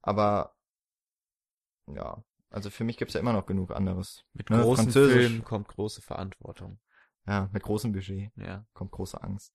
[0.00, 0.54] Aber
[1.94, 4.24] ja, also für mich gibt's ja immer noch genug anderes.
[4.32, 4.90] Mit Ne, großen.
[4.90, 6.78] Filmen kommt große Verantwortung.
[7.26, 8.30] Ja, mit großem Budget.
[8.36, 8.66] Ja.
[8.72, 9.54] kommt große Angst.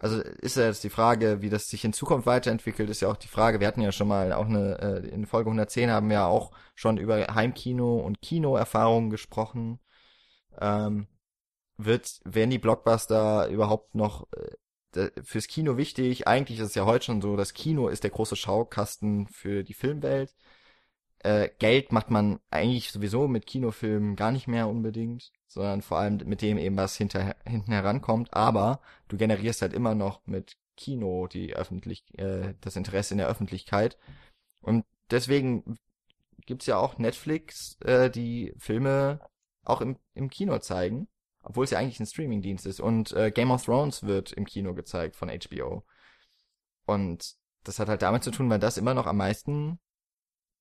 [0.00, 3.18] Also ist ja jetzt die Frage, wie das sich in Zukunft weiterentwickelt, ist ja auch
[3.18, 6.14] die Frage, wir hatten ja schon mal auch eine, äh, in Folge 110 haben wir
[6.14, 9.78] ja auch schon über Heimkino und Kinoerfahrungen gesprochen.
[10.58, 11.06] Ähm,
[11.76, 14.26] wird, werden die Blockbuster überhaupt noch
[14.94, 16.26] äh, fürs Kino wichtig.
[16.26, 19.74] Eigentlich ist es ja heute schon so, das Kino ist der große Schaukasten für die
[19.74, 20.34] Filmwelt.
[21.18, 26.18] Äh, Geld macht man eigentlich sowieso mit Kinofilmen gar nicht mehr unbedingt, sondern vor allem
[26.26, 28.32] mit dem eben, was hinter, hinten herankommt.
[28.32, 33.28] Aber du generierst halt immer noch mit Kino die öffentlich, äh, das Interesse in der
[33.28, 33.98] Öffentlichkeit.
[34.60, 35.76] Und deswegen
[36.46, 39.20] gibt's ja auch Netflix, äh, die Filme
[39.64, 41.08] auch im, im Kino zeigen,
[41.42, 42.80] obwohl es ja eigentlich ein Streamingdienst ist.
[42.80, 45.84] Und äh, Game of Thrones wird im Kino gezeigt von HBO.
[46.86, 49.80] Und das hat halt damit zu tun, weil das immer noch am meisten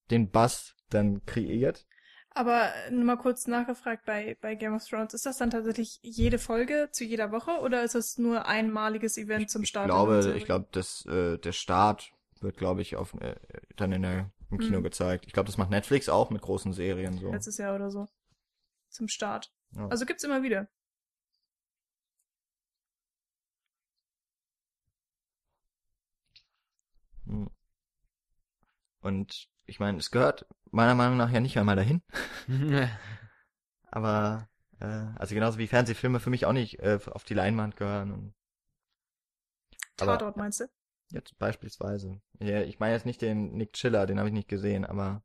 [0.09, 1.85] den Buzz dann kreiert.
[2.31, 6.37] Aber nur mal kurz nachgefragt bei, bei Game of Thrones, ist das dann tatsächlich jede
[6.37, 9.87] Folge zu jeder Woche oder ist es nur einmaliges Event zum Start?
[9.87, 13.35] Ich glaube, ich glaube, dass äh, der Start wird, glaube ich, auf äh,
[13.75, 14.83] dann in der im Kino Mhm.
[14.83, 15.25] gezeigt.
[15.27, 17.31] Ich glaube, das macht Netflix auch mit großen Serien so.
[17.31, 18.07] Letztes Jahr oder so.
[18.89, 19.51] Zum Start.
[19.75, 19.87] Ja.
[19.87, 20.67] Also gibt's immer wieder.
[27.27, 27.49] Hm.
[29.01, 32.01] Und ich meine, es gehört meiner Meinung nach ja nicht einmal dahin.
[33.91, 34.47] Aber
[34.79, 38.11] äh, also genauso wie Fernsehfilme für mich auch nicht äh, auf die Leinwand gehören.
[38.11, 38.33] Und
[39.99, 40.65] Aber- Tatort meinst du?
[41.11, 42.21] jetzt beispielsweise.
[42.39, 45.23] Ja, ich meine jetzt nicht den Nick Chiller, den habe ich nicht gesehen, aber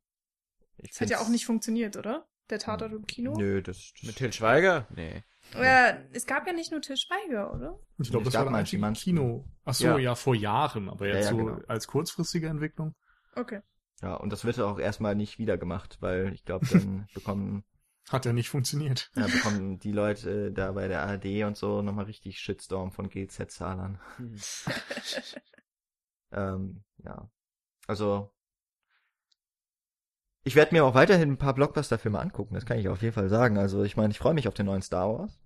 [0.77, 2.25] ich Das hat ja auch nicht funktioniert, oder?
[2.49, 3.35] Der Tatort im Kino?
[3.37, 4.87] Nö, das, das Mit Til Schweiger?
[4.89, 5.23] Nee.
[5.53, 7.79] Ja, es gab ja nicht nur Til Schweiger, oder?
[7.99, 8.93] Ich glaube, Es das gab war mal ein.
[8.95, 9.45] Kino.
[9.63, 9.97] Ach so, Ja.
[9.99, 10.15] ja.
[10.15, 11.59] vor Jahren, aber Ja, jetzt ja, so genau.
[11.67, 12.95] als kurzfristige Entwicklung.
[13.35, 13.61] Okay.
[14.01, 17.63] Ja, und das wird auch erstmal nicht wieder gemacht, weil ich glaube, dann bekommen,
[18.09, 19.09] Hat ja nicht funktioniert.
[19.15, 23.09] ja, bekommen die Leute äh, da bei der ARD und so nochmal richtig Shitstorm von
[23.09, 23.99] GZ-Zahlern.
[26.31, 27.29] Ähm, ja.
[27.87, 28.31] Also,
[30.43, 33.29] ich werde mir auch weiterhin ein paar Blockbuster-Filme angucken, das kann ich auf jeden Fall
[33.29, 33.57] sagen.
[33.57, 35.39] Also, ich meine, ich freue mich auf den neuen Star Wars.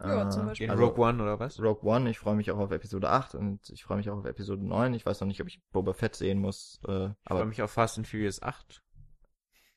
[0.00, 0.70] Ja, Äh, zum Beispiel.
[0.70, 1.60] Also- Rogue One oder was?
[1.60, 4.24] Rogue One, ich freue mich auch auf Episode 8 und ich freue mich auch auf
[4.26, 4.94] Episode 9.
[4.94, 7.70] Ich weiß noch nicht, ob ich Boba Fett sehen muss, äh, Ich freue mich auf
[7.72, 8.82] Fast and Furious 8.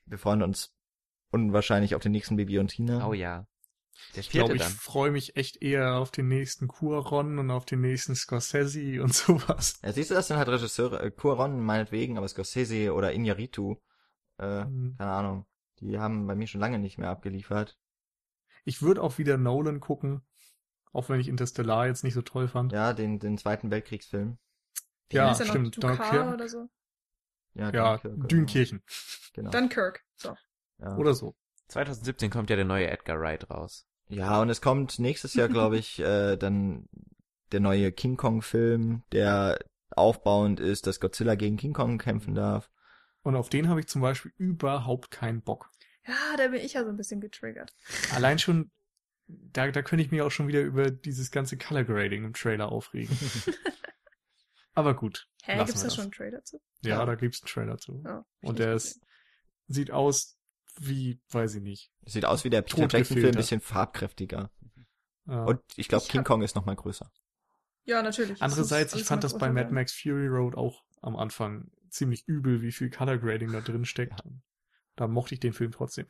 [0.05, 0.75] wir freuen uns
[1.31, 3.07] unwahrscheinlich auf den nächsten Bibi und Tina.
[3.07, 3.47] Oh ja.
[4.15, 7.65] Der Ich vierte glaube, ich freue mich echt eher auf den nächsten Cuaron und auf
[7.65, 9.79] den nächsten Scorsese und sowas.
[9.83, 13.77] Ja, siehst du, das sind halt Regisseure, äh, Cuaron meinetwegen, aber Scorsese oder Iñárritu,
[14.39, 14.95] äh, Mhm.
[14.97, 15.45] keine Ahnung,
[15.79, 17.77] die haben bei mir schon lange nicht mehr abgeliefert.
[18.63, 20.21] Ich würde auch wieder Nolan gucken,
[20.93, 22.71] auch wenn ich Interstellar jetzt nicht so toll fand.
[22.71, 24.37] Ja, den, den Zweiten Weltkriegsfilm.
[25.11, 25.77] Ja, ist ja stimmt.
[25.77, 26.69] Noch Dunkirk oder so.
[27.53, 28.29] Ja, Ja, Dunkirk.
[28.29, 28.83] Dünkirchen
[29.33, 29.51] Genau.
[29.51, 30.03] Dunkirk.
[30.15, 30.35] So.
[30.79, 30.95] ja.
[30.97, 31.35] oder so.
[31.67, 33.87] 2017 kommt ja der neue Edgar Wright raus.
[34.09, 36.89] ja, und es kommt nächstes Jahr, glaube ich, äh, dann
[37.51, 39.59] der neue King Kong-Film, der
[39.89, 42.69] aufbauend ist, dass Godzilla gegen King Kong kämpfen darf.
[43.23, 45.69] Und auf den habe ich zum Beispiel überhaupt keinen Bock.
[46.07, 47.73] Ja, da bin ich ja so ein bisschen getriggert.
[48.13, 48.71] Allein schon,
[49.27, 52.71] da, da könnte ich mich auch schon wieder über dieses ganze Color Grading im Trailer
[52.71, 53.17] aufregen.
[54.73, 55.27] Aber gut.
[55.43, 56.61] Hä, gibt's wir da schon einen Trailer zu?
[56.81, 57.05] Ja, Ja.
[57.05, 58.01] da gibt's einen Trailer zu.
[58.05, 59.01] Ja, ich Und der ist,
[59.67, 60.37] sieht aus
[60.79, 61.91] wie, weiß ich nicht.
[62.05, 64.49] Sieht aus wie der Peter Jackson-Film, ein bisschen farbkräftiger.
[65.27, 65.43] Ja.
[65.43, 67.11] Und ich glaube, King hab- Kong ist noch mal größer.
[67.83, 68.41] Ja, natürlich.
[68.41, 72.71] Andererseits, ich fand das bei Mad Max Fury Road auch am Anfang ziemlich übel, wie
[72.71, 74.21] viel Color Grading da drin steckt.
[74.95, 76.05] Da mochte ich den Film trotzdem.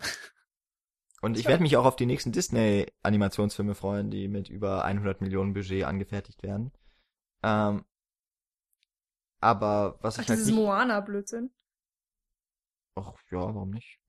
[1.21, 1.49] Und ich Ja.
[1.49, 6.41] werde mich auch auf die nächsten Disney-Animationsfilme freuen, die mit über 100 Millionen Budget angefertigt
[6.43, 6.71] werden.
[7.43, 7.85] Ähm,
[9.39, 10.55] aber was Ach, ich halt dieses nicht...
[10.57, 11.51] Moana-Blödsinn.
[12.95, 13.99] Ach, ja, warum nicht?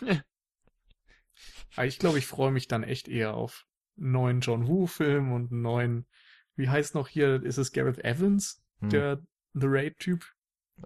[1.76, 3.66] Aber ich glaube, ich freue mich dann echt eher auf
[3.98, 6.06] einen neuen John Woo-Film und einen neuen,
[6.56, 8.90] wie heißt noch hier, ist es Gareth Evans, Hm.
[8.90, 9.22] der
[9.54, 10.24] The Raid-Typ?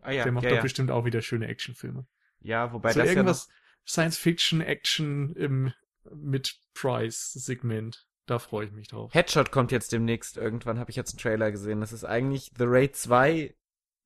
[0.01, 0.63] Ah ja, der macht ja, doch ja.
[0.63, 2.07] bestimmt auch wieder schöne Actionfilme.
[2.43, 3.49] Ja, wobei so das irgendwas
[3.87, 5.73] Science-Fiction, Action im
[6.11, 8.07] Mid-Price-Segment.
[8.27, 9.13] Da freue ich mich drauf.
[9.13, 9.21] ja.
[9.21, 10.37] Headshot kommt jetzt demnächst.
[10.37, 11.81] Irgendwann habe ich jetzt einen Trailer gesehen.
[11.81, 13.55] Das ist eigentlich The Raid 2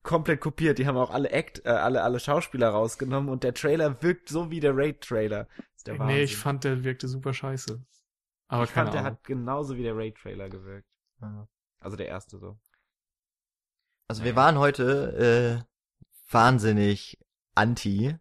[0.03, 0.79] komplett kopiert.
[0.79, 4.51] Die haben auch alle Act, äh, alle, alle Schauspieler rausgenommen und der Trailer wirkt so
[4.51, 5.49] wie der Raid-Trailer.
[5.77, 6.19] Ist der nee, Wahnsinn.
[6.19, 7.85] ich fand, der wirkte super scheiße.
[8.49, 9.13] Aber ich keine fand, der Ahnung.
[9.13, 10.89] hat genauso wie der Raid-Trailer gewirkt.
[11.21, 11.49] Ja.
[11.81, 12.59] Also der erste so.
[14.09, 17.19] Also wir waren heute äh, wahnsinnig
[17.57, 18.15] anti,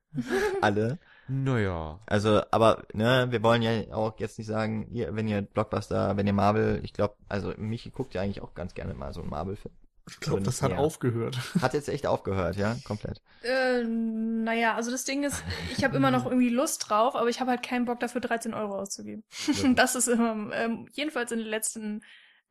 [0.61, 0.97] alle.
[1.27, 1.99] Naja.
[2.05, 6.27] Also, aber ne, wir wollen ja auch jetzt nicht sagen, ihr, wenn ihr Blockbuster, wenn
[6.27, 9.29] ihr Marvel, ich glaube, also Michi guckt ja eigentlich auch ganz gerne mal so einen
[9.31, 9.73] Marvel-Film.
[10.07, 10.77] Ich glaube, das hat Ja.
[10.77, 11.35] aufgehört.
[11.61, 13.23] Hat jetzt echt aufgehört, ja, komplett.
[13.41, 15.43] Äh, naja, also das Ding ist,
[15.75, 18.53] ich habe immer noch irgendwie Lust drauf, aber ich habe halt keinen Bock dafür 13
[18.53, 19.23] Euro auszugeben.
[19.75, 22.01] das ist immer, ähm, jedenfalls in den letzten,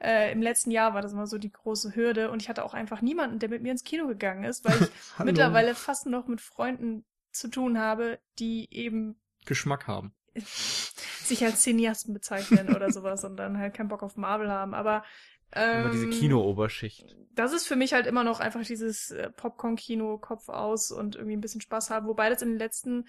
[0.03, 2.75] äh, im letzten Jahr war das immer so die große Hürde und ich hatte auch
[2.75, 4.89] einfach niemanden, der mit mir ins Kino gegangen ist, weil ich
[5.25, 9.17] mittlerweile fast noch mit Freunden zu tun habe, die eben
[9.47, 10.15] Geschmack haben.
[10.35, 14.75] sich als Cineasten bezeichnen oder sowas und dann halt keinen Bock auf Marvel haben.
[14.75, 15.05] Aber
[15.55, 17.17] Immer diese Ähm, Kino-Oberschicht.
[17.33, 21.37] Das ist für mich halt immer noch einfach dieses äh, Popcorn-Kino, Kopf aus und irgendwie
[21.37, 23.07] ein bisschen Spaß haben, wobei das in den letzten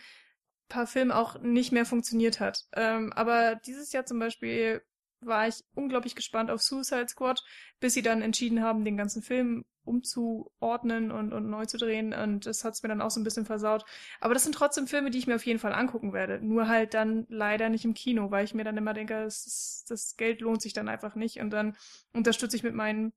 [0.70, 2.66] paar Filmen auch nicht mehr funktioniert hat.
[2.74, 4.84] Ähm, aber dieses Jahr zum Beispiel
[5.26, 7.43] war ich unglaublich gespannt auf Suicide Squad,
[7.80, 12.14] bis sie dann entschieden haben, den ganzen Film umzuordnen und, und neu zu drehen.
[12.14, 13.85] Und das hat's mir dann auch so ein bisschen versaut.
[14.19, 16.39] Aber das sind trotzdem Filme, die ich mir auf jeden Fall angucken werde.
[16.41, 19.85] Nur halt dann leider nicht im Kino, weil ich mir dann immer denke, das, ist,
[19.89, 21.39] das Geld lohnt sich dann einfach nicht.
[21.39, 21.77] Und dann
[22.14, 23.14] unterstütze ich mit meinen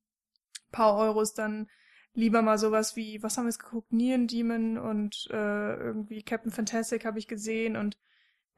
[0.70, 1.68] paar Euros dann
[2.14, 3.92] lieber mal sowas wie, was haben wir jetzt geguckt?
[3.92, 7.96] Neon Demon und äh, irgendwie Captain Fantastic habe ich gesehen und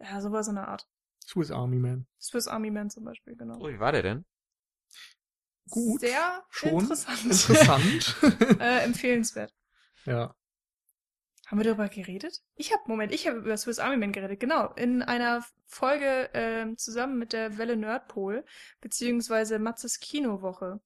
[0.01, 0.89] ja, sowas in der Art.
[1.23, 2.07] Swiss Army Man.
[2.21, 3.59] Swiss Army Man zum Beispiel, genau.
[3.61, 4.25] Oh, wie war der denn?
[5.69, 7.25] Gut, Sehr schon interessant.
[7.25, 8.17] Interessant.
[8.61, 9.55] äh, empfehlenswert.
[10.05, 10.35] ja.
[11.47, 12.43] Haben wir darüber geredet?
[12.55, 14.73] Ich habe, Moment, ich habe über Swiss Army Man geredet, genau.
[14.75, 18.45] In einer Folge ähm, zusammen mit der Welle Nerdpol,
[18.81, 20.81] beziehungsweise Matzes Kinowoche.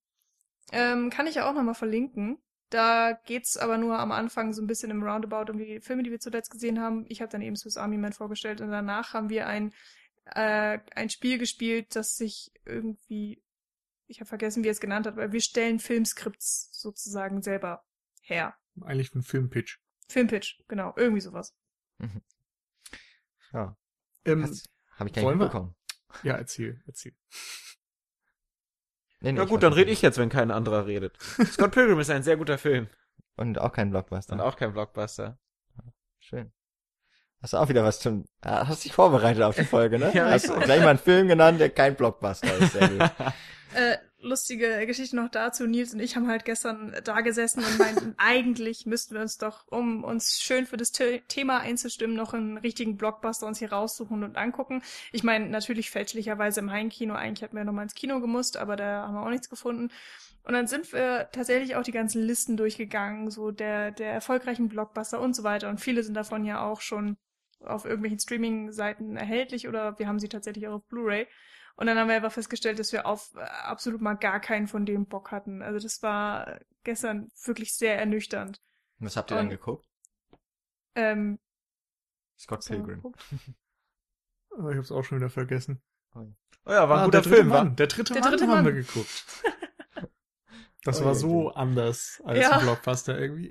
[0.73, 2.39] Ähm, kann ich ja auch nochmal verlinken.
[2.70, 6.11] Da geht's aber nur am Anfang so ein bisschen im Roundabout um die Filme, die
[6.11, 7.05] wir zuletzt gesehen haben.
[7.09, 9.73] Ich habe dann eben Swiss Army Man vorgestellt und danach haben wir ein,
[10.27, 13.43] äh, ein Spiel gespielt, das sich irgendwie,
[14.07, 17.85] ich habe vergessen, wie er es genannt hat, weil wir stellen Filmskripts sozusagen selber
[18.23, 18.57] her.
[18.83, 19.81] Eigentlich ein Filmpitch.
[20.09, 21.55] Filmpitch, genau, irgendwie sowas.
[23.53, 23.77] Ja,
[24.25, 24.65] Ähm, das
[24.97, 25.75] habe ich gar nicht mitbekommen.
[26.23, 27.15] ja, erzähl, erzähl.
[29.21, 31.17] Nee, nee, ich gut, dann rede ich jetzt, wenn kein anderer redet.
[31.47, 32.89] Scott Pilgrim ist ein sehr guter Film
[33.37, 34.35] Und auch kein Blockbuster.
[34.35, 35.39] und auch kein Blockbuster.
[36.19, 36.53] Schön.
[37.45, 40.11] Hast du auch wieder was zum, ah, hast dich vorbereitet auf die Folge, ne?
[40.15, 42.73] Ja, hast gleich mal einen Film genannt, der kein Blockbuster ist.
[42.73, 43.11] Sehr gut.
[43.75, 45.66] Äh, lustige Geschichte noch dazu.
[45.66, 49.66] Nils und ich haben halt gestern da gesessen und meinten, eigentlich müssten wir uns doch,
[49.66, 54.23] um uns schön für das The Thema einzustimmen, noch einen richtigen Blockbuster uns hier raussuchen
[54.23, 54.81] und angucken.
[55.11, 57.15] Ich meine, natürlich fälschlicherweise im Heimkino.
[57.15, 59.91] Eigentlich hätten wir noch mal ins Kino gemusst, aber da haben wir auch nichts gefunden.
[60.45, 65.21] Und dann sind wir tatsächlich auch die ganzen Listen durchgegangen, so der, der erfolgreichen Blockbuster
[65.21, 65.69] und so weiter.
[65.69, 67.16] Und viele sind davon ja auch schon
[67.61, 71.27] auf irgendwelchen Streaming-Seiten erhältlich oder wir haben sie tatsächlich auch auf Blu-ray.
[71.77, 74.87] Und dann haben wir einfach festgestellt, dass wir auf äh, absolut mal gar keinen von
[74.87, 75.61] dem Bock hatten.
[75.63, 78.61] Also das war gestern wirklich sehr ernüchternd.
[78.99, 79.87] Was habt ihr dann Und- geguckt?
[80.95, 81.39] Ähm,
[82.39, 83.01] Scott Pilgrim.
[83.03, 83.13] Oh,
[84.71, 85.83] ich hab's auch schon wieder vergessen.
[86.15, 87.69] Oh ja, war ein Ah, guter der dritte Film, Mann.
[87.71, 87.75] war.
[87.77, 88.75] Der dritte Der Mann dritte haben wir Mann.
[88.83, 89.25] geguckt.
[90.85, 92.59] Das Oh, war so anders als Ja.
[92.59, 93.51] ein Blockbuster irgendwie.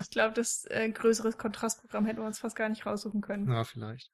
[0.00, 3.46] Ich glaube, das äh, größeres Kontrastprogramm hätten wir uns fast gar nicht raussuchen können.
[3.46, 4.10] Na, vielleicht.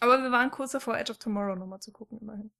[0.00, 2.50] Aber wir waren kurz davor, Edge of Tomorrow nochmal zu gucken, immerhin.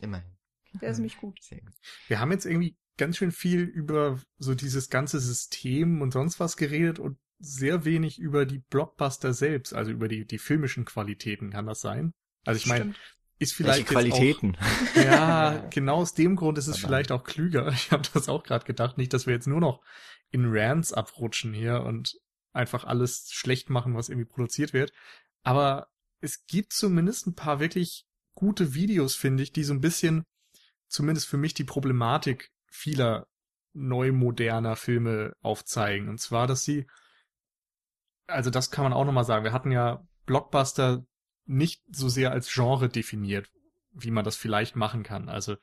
[0.00, 0.36] Immerhin.
[0.80, 1.38] Der ist nämlich gut.
[1.42, 1.74] Sehr gut.
[2.06, 6.56] Wir haben jetzt irgendwie ganz schön viel über so dieses ganze System und sonst was
[6.56, 11.50] geredet und sehr wenig über die Blockbuster selbst, also über die, die filmischen Qualitäten.
[11.50, 12.12] Kann das sein?
[12.44, 12.98] Also ich meine, Stimmt.
[13.38, 14.56] Ist vielleicht Qualitäten?
[14.56, 17.68] Auch, ja, genau aus dem Grund ist es vielleicht auch klüger.
[17.68, 19.82] Ich habe das auch gerade gedacht, nicht, dass wir jetzt nur noch
[20.30, 22.18] in Rants abrutschen hier und
[22.52, 24.92] einfach alles schlecht machen, was irgendwie produziert wird.
[25.42, 25.88] Aber
[26.20, 30.24] es gibt zumindest ein paar wirklich gute Videos, finde ich, die so ein bisschen,
[30.88, 33.26] zumindest für mich, die Problematik vieler
[33.72, 36.08] neu moderner Filme aufzeigen.
[36.08, 36.86] Und zwar, dass sie,
[38.26, 41.04] also das kann man auch nochmal sagen, wir hatten ja Blockbuster
[41.48, 43.50] nicht so sehr als Genre definiert,
[43.92, 45.28] wie man das vielleicht machen kann.
[45.28, 45.56] Also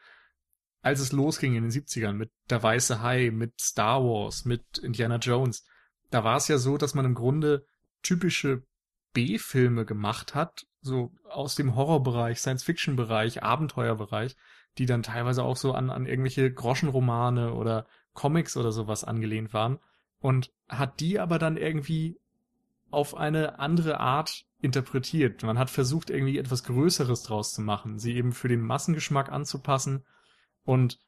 [0.81, 5.17] als es losging in den 70ern mit Der Weiße Hai, mit Star Wars, mit Indiana
[5.17, 5.65] Jones,
[6.11, 7.65] da war es ja so, dass man im Grunde
[8.03, 8.63] typische
[9.13, 14.35] B-Filme gemacht hat, so aus dem Horrorbereich, Science-Fiction-Bereich, Abenteuerbereich,
[14.77, 19.79] die dann teilweise auch so an, an irgendwelche Groschenromane oder Comics oder sowas angelehnt waren
[20.19, 22.19] und hat die aber dann irgendwie
[22.91, 25.43] auf eine andere Art interpretiert.
[25.43, 30.05] Man hat versucht, irgendwie etwas Größeres draus zu machen, sie eben für den Massengeschmack anzupassen
[30.63, 30.99] und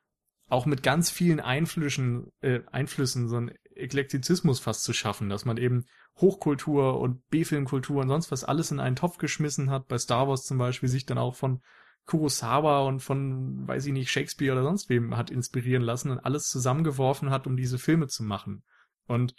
[0.50, 5.58] auch mit ganz vielen Einflüssen, äh, Einflüssen so einen Eklektizismus fast zu schaffen, dass man
[5.58, 5.86] eben
[6.18, 9.88] Hochkultur und B-Filmkultur und sonst was alles in einen Topf geschmissen hat.
[9.88, 11.62] Bei Star Wars zum Beispiel sich dann auch von
[12.06, 16.50] Kurosawa und von, weiß ich nicht, Shakespeare oder sonst wem hat inspirieren lassen und alles
[16.50, 18.64] zusammengeworfen hat, um diese Filme zu machen.
[19.06, 19.36] Und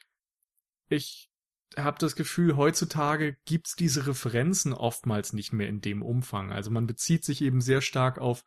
[0.88, 1.27] ich
[1.76, 6.52] habe das Gefühl, heutzutage gibt's diese Referenzen oftmals nicht mehr in dem Umfang.
[6.52, 8.44] Also man bezieht sich eben sehr stark auf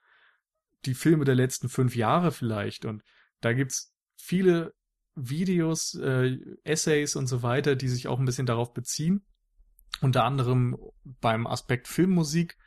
[0.86, 2.86] die Filme der letzten fünf Jahre vielleicht.
[2.86, 3.04] Und
[3.40, 4.74] da gibt's viele
[5.16, 9.26] Videos, äh, Essays und so weiter, die sich auch ein bisschen darauf beziehen.
[10.02, 12.58] Unter anderem beim Aspekt Filmmusik.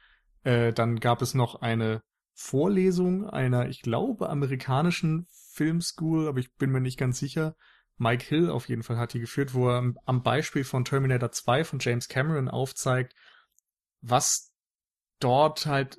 [0.45, 2.03] Äh, dann gab es noch eine
[2.35, 7.57] Vorlesung einer, ich glaube, amerikanischen Filmschool, aber ich bin mir nicht ganz sicher.
[7.97, 11.65] Mike Hill auf jeden Fall hat die geführt, wo er am- Beispiel von Terminator 2
[11.65, 13.15] von James Cameron aufzeigt,
[14.01, 14.53] was
[15.21, 15.99] dort halt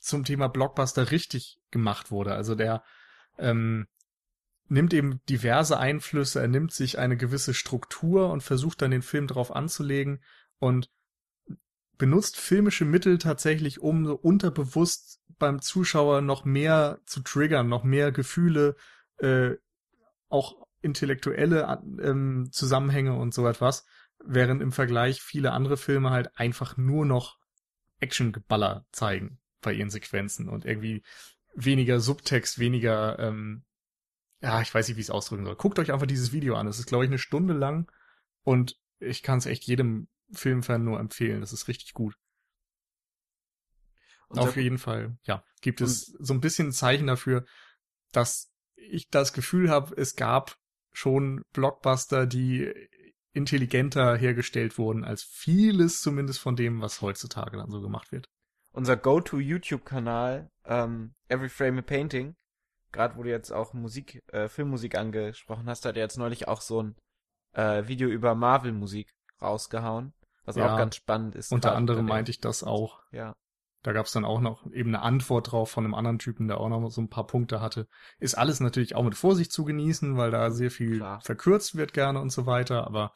[0.00, 2.34] zum Thema Blockbuster richtig gemacht wurde.
[2.34, 2.82] Also der
[3.38, 3.86] ähm,
[4.68, 9.28] nimmt eben diverse Einflüsse, er nimmt sich eine gewisse Struktur und versucht dann den Film
[9.28, 10.22] darauf anzulegen
[10.58, 10.90] und
[11.98, 18.12] benutzt filmische Mittel tatsächlich, um so unterbewusst beim Zuschauer noch mehr zu triggern, noch mehr
[18.12, 18.76] Gefühle,
[19.18, 19.52] äh,
[20.28, 23.84] auch intellektuelle ähm, Zusammenhänge und so etwas,
[24.24, 27.38] während im Vergleich viele andere Filme halt einfach nur noch
[28.00, 31.02] Actiongeballer zeigen bei ihren Sequenzen und irgendwie
[31.54, 33.64] weniger Subtext, weniger, ähm,
[34.40, 35.56] ja, ich weiß nicht, wie ich es ausdrücken soll.
[35.56, 36.66] Guckt euch einfach dieses Video an.
[36.66, 37.90] Es ist, glaube ich, eine Stunde lang
[38.42, 41.40] und ich kann es echt jedem Filmfan nur empfehlen.
[41.40, 42.14] Das ist richtig gut.
[44.28, 47.44] Und Auf jeden Fall, ja, gibt es so ein bisschen ein Zeichen dafür,
[48.12, 50.58] dass ich das Gefühl habe, es gab
[50.96, 52.72] schon Blockbuster, die
[53.34, 58.24] intelligenter hergestellt wurden als vieles zumindest von dem, was heutzutage dann so gemacht wird.
[58.72, 62.34] Unser Go-To-YouTube-Kanal, ähm, Every Frame a Painting,
[62.92, 66.62] gerade wo du jetzt auch Musik, äh, Filmmusik angesprochen hast, hat er jetzt neulich auch
[66.62, 66.96] so ein
[67.52, 69.10] äh, Video über Marvel-Musik
[69.42, 70.14] rausgehauen,
[70.46, 71.52] was ja, auch ganz spannend ist.
[71.52, 73.02] Unter anderem meinte ich das auch.
[73.12, 73.34] Ja.
[73.86, 76.58] Da gab es dann auch noch eben eine Antwort drauf von einem anderen Typen, der
[76.58, 77.86] auch noch so ein paar Punkte hatte.
[78.18, 81.20] Ist alles natürlich auch mit Vorsicht zu genießen, weil da sehr viel Klar.
[81.20, 83.12] verkürzt wird gerne und so weiter, aber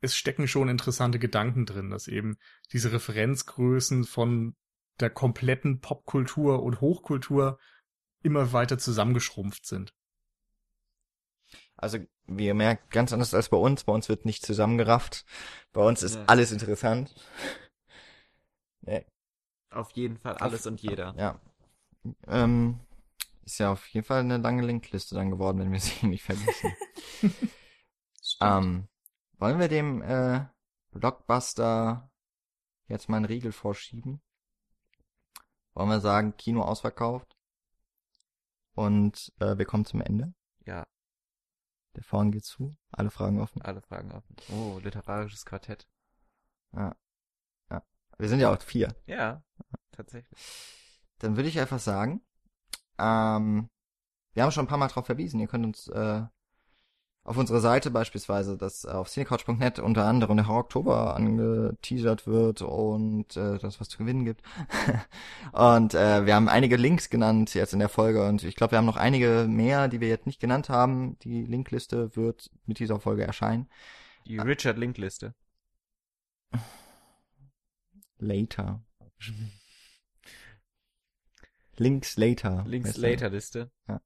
[0.00, 2.36] es stecken schon interessante Gedanken drin, dass eben
[2.70, 4.54] diese Referenzgrößen von
[5.00, 7.58] der kompletten Popkultur und Hochkultur
[8.22, 9.92] immer weiter zusammengeschrumpft sind.
[11.76, 13.82] Also, wie ihr merkt, ganz anders als bei uns.
[13.82, 15.24] Bei uns wird nicht zusammengerafft.
[15.72, 16.24] Bei uns ist ja.
[16.28, 17.12] alles interessant.
[19.76, 21.14] Auf jeden Fall alles auf, und jeder.
[21.16, 21.40] Ja.
[22.26, 22.80] Ähm,
[23.44, 26.72] ist ja auf jeden Fall eine lange Linkliste dann geworden, wenn wir sie nicht vergessen.
[28.40, 28.88] ähm,
[29.38, 30.46] wollen wir dem äh,
[30.92, 32.10] Blockbuster
[32.88, 34.22] jetzt mal einen Riegel vorschieben?
[35.74, 37.36] Wollen wir sagen, Kino ausverkauft?
[38.74, 40.32] Und äh, wir kommen zum Ende?
[40.64, 40.86] Ja.
[41.96, 42.76] Der Vorhang geht zu.
[42.90, 43.62] Alle Fragen offen.
[43.62, 44.36] Alle Fragen offen.
[44.50, 45.86] Oh, literarisches Quartett.
[46.72, 46.94] Ja.
[48.18, 48.94] Wir sind ja auch vier.
[49.06, 49.42] Ja
[49.96, 50.38] tatsächlich.
[51.18, 52.20] Dann würde ich einfach sagen,
[52.98, 53.68] ähm,
[54.34, 56.22] wir haben schon ein paar Mal darauf verwiesen, ihr könnt uns äh,
[57.24, 63.36] auf unserer Seite beispielsweise, dass auf cinecouch.net unter anderem der Horror Oktober angeteasert wird und
[63.36, 64.42] äh, das was zu gewinnen gibt.
[65.52, 68.78] und äh, wir haben einige Links genannt jetzt in der Folge und ich glaube, wir
[68.78, 71.18] haben noch einige mehr, die wir jetzt nicht genannt haben.
[71.20, 73.68] Die Linkliste wird mit dieser Folge erscheinen.
[74.28, 75.34] Die Richard Linkliste.
[78.18, 78.84] Later.
[81.76, 82.64] Links Later.
[82.66, 83.70] Links Later Liste.
[83.88, 84.00] Ja.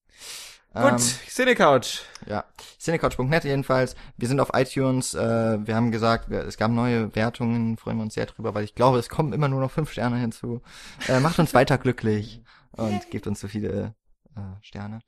[0.72, 2.02] Gut, ähm, Cinecouch.
[2.26, 2.44] Ja,
[2.78, 3.96] cinecouch.net jedenfalls.
[4.16, 5.14] Wir sind auf iTunes.
[5.14, 7.76] Äh, wir haben gesagt, wir, es gab neue Wertungen.
[7.76, 10.18] Freuen wir uns sehr drüber, weil ich glaube, es kommen immer nur noch fünf Sterne
[10.18, 10.62] hinzu.
[11.08, 13.96] Äh, macht uns weiter glücklich und gebt uns so viele
[14.36, 15.00] äh, Sterne.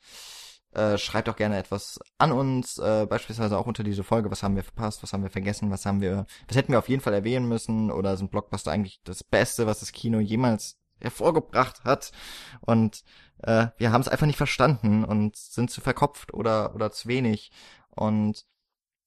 [0.72, 4.30] Äh, schreibt auch gerne etwas an uns, äh, beispielsweise auch unter diese Folge.
[4.30, 5.02] Was haben wir verpasst?
[5.02, 5.70] Was haben wir vergessen?
[5.70, 7.90] Was haben wir, was hätten wir auf jeden Fall erwähnen müssen?
[7.90, 12.12] Oder sind Blockbuster eigentlich das Beste, was das Kino jemals hervorgebracht hat.
[12.60, 13.04] Und
[13.38, 17.50] äh, wir haben es einfach nicht verstanden und sind zu verkopft oder, oder zu wenig.
[17.90, 18.46] Und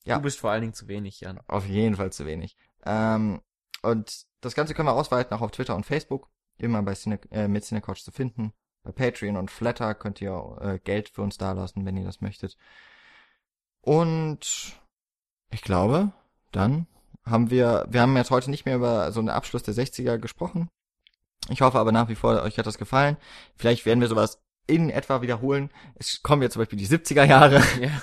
[0.06, 0.18] ja.
[0.18, 1.40] Du bist vor allen Dingen zu wenig, Jan.
[1.48, 2.56] Auf jeden Fall zu wenig.
[2.86, 3.42] Ähm,
[3.82, 6.30] und das Ganze können wir ausweiten auch auf Twitter und Facebook.
[6.58, 8.54] Immer bei Cine, äh, mit Cinecouch zu finden.
[8.86, 12.56] Bei Patreon und Flatter könnt ihr äh, Geld für uns dalassen, wenn ihr das möchtet.
[13.82, 14.78] Und
[15.52, 16.12] ich glaube,
[16.52, 16.86] dann
[17.26, 20.70] haben wir, wir haben jetzt heute nicht mehr über so einen Abschluss der 60er gesprochen.
[21.50, 23.18] Ich hoffe aber nach wie vor, euch hat das gefallen.
[23.56, 25.72] Vielleicht werden wir sowas in etwa wiederholen.
[25.96, 27.62] Es kommen jetzt zum Beispiel die 70er Jahre.
[27.82, 28.02] Ja.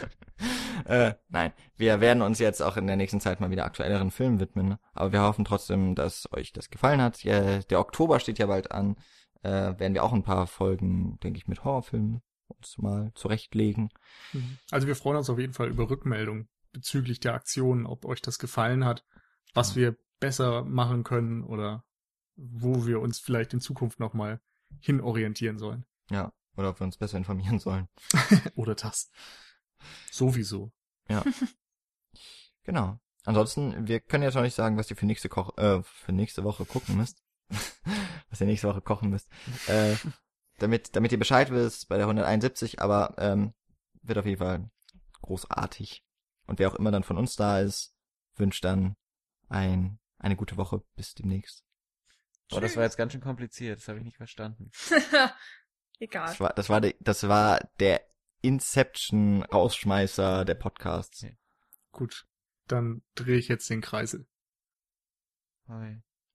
[0.87, 4.41] äh, nein, wir werden uns jetzt auch in der nächsten Zeit mal wieder aktuelleren Filmen
[4.41, 4.77] widmen.
[4.95, 7.23] Aber wir hoffen trotzdem, dass euch das gefallen hat.
[7.23, 8.97] Ja, der Oktober steht ja bald an.
[9.43, 13.91] Äh, werden wir auch ein paar Folgen, denke ich, mit Horrorfilmen uns mal zurechtlegen.
[14.33, 14.59] Mhm.
[14.71, 18.39] Also wir freuen uns auf jeden Fall über Rückmeldungen bezüglich der Aktion, ob euch das
[18.39, 19.05] gefallen hat,
[19.55, 21.85] was wir besser machen können oder
[22.37, 24.41] wo wir uns vielleicht in Zukunft nochmal
[24.81, 25.85] hinorientieren sollen.
[26.11, 27.89] Ja, oder ob wir uns besser informieren sollen.
[28.55, 29.11] oder das.
[30.11, 30.73] Sowieso.
[31.09, 31.23] Ja.
[32.63, 32.99] genau.
[33.25, 36.43] Ansonsten, wir können jetzt noch nicht sagen, was ihr für nächste Koch äh, für nächste
[36.45, 37.23] Woche gucken müsst.
[38.31, 39.29] was ihr nächste Woche kochen müsst.
[39.67, 39.97] Äh,
[40.59, 43.53] damit, damit ihr Bescheid wisst bei der 171, aber ähm,
[44.03, 44.71] wird auf jeden Fall
[45.23, 46.05] großartig.
[46.47, 47.95] Und wer auch immer dann von uns da ist,
[48.37, 48.97] wünscht dann
[49.49, 50.83] ein, eine gute Woche.
[50.97, 51.65] Bis demnächst.
[52.49, 54.71] Boah, das war jetzt ganz schön kompliziert, das habe ich nicht verstanden.
[55.99, 56.27] Egal.
[56.27, 58.03] Das war, das war, der, das war der
[58.43, 61.23] Inception-Rausschmeißer der Podcasts.
[61.23, 61.39] Okay.
[61.93, 62.27] Gut,
[62.67, 64.27] dann drehe ich jetzt den Kreisel.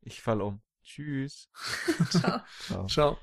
[0.01, 0.61] Ich fall um.
[0.87, 1.49] Tschüss.
[2.09, 2.41] Ciao.
[2.65, 2.87] Ciao.
[2.87, 2.87] Ciao.
[2.87, 3.19] Ciao.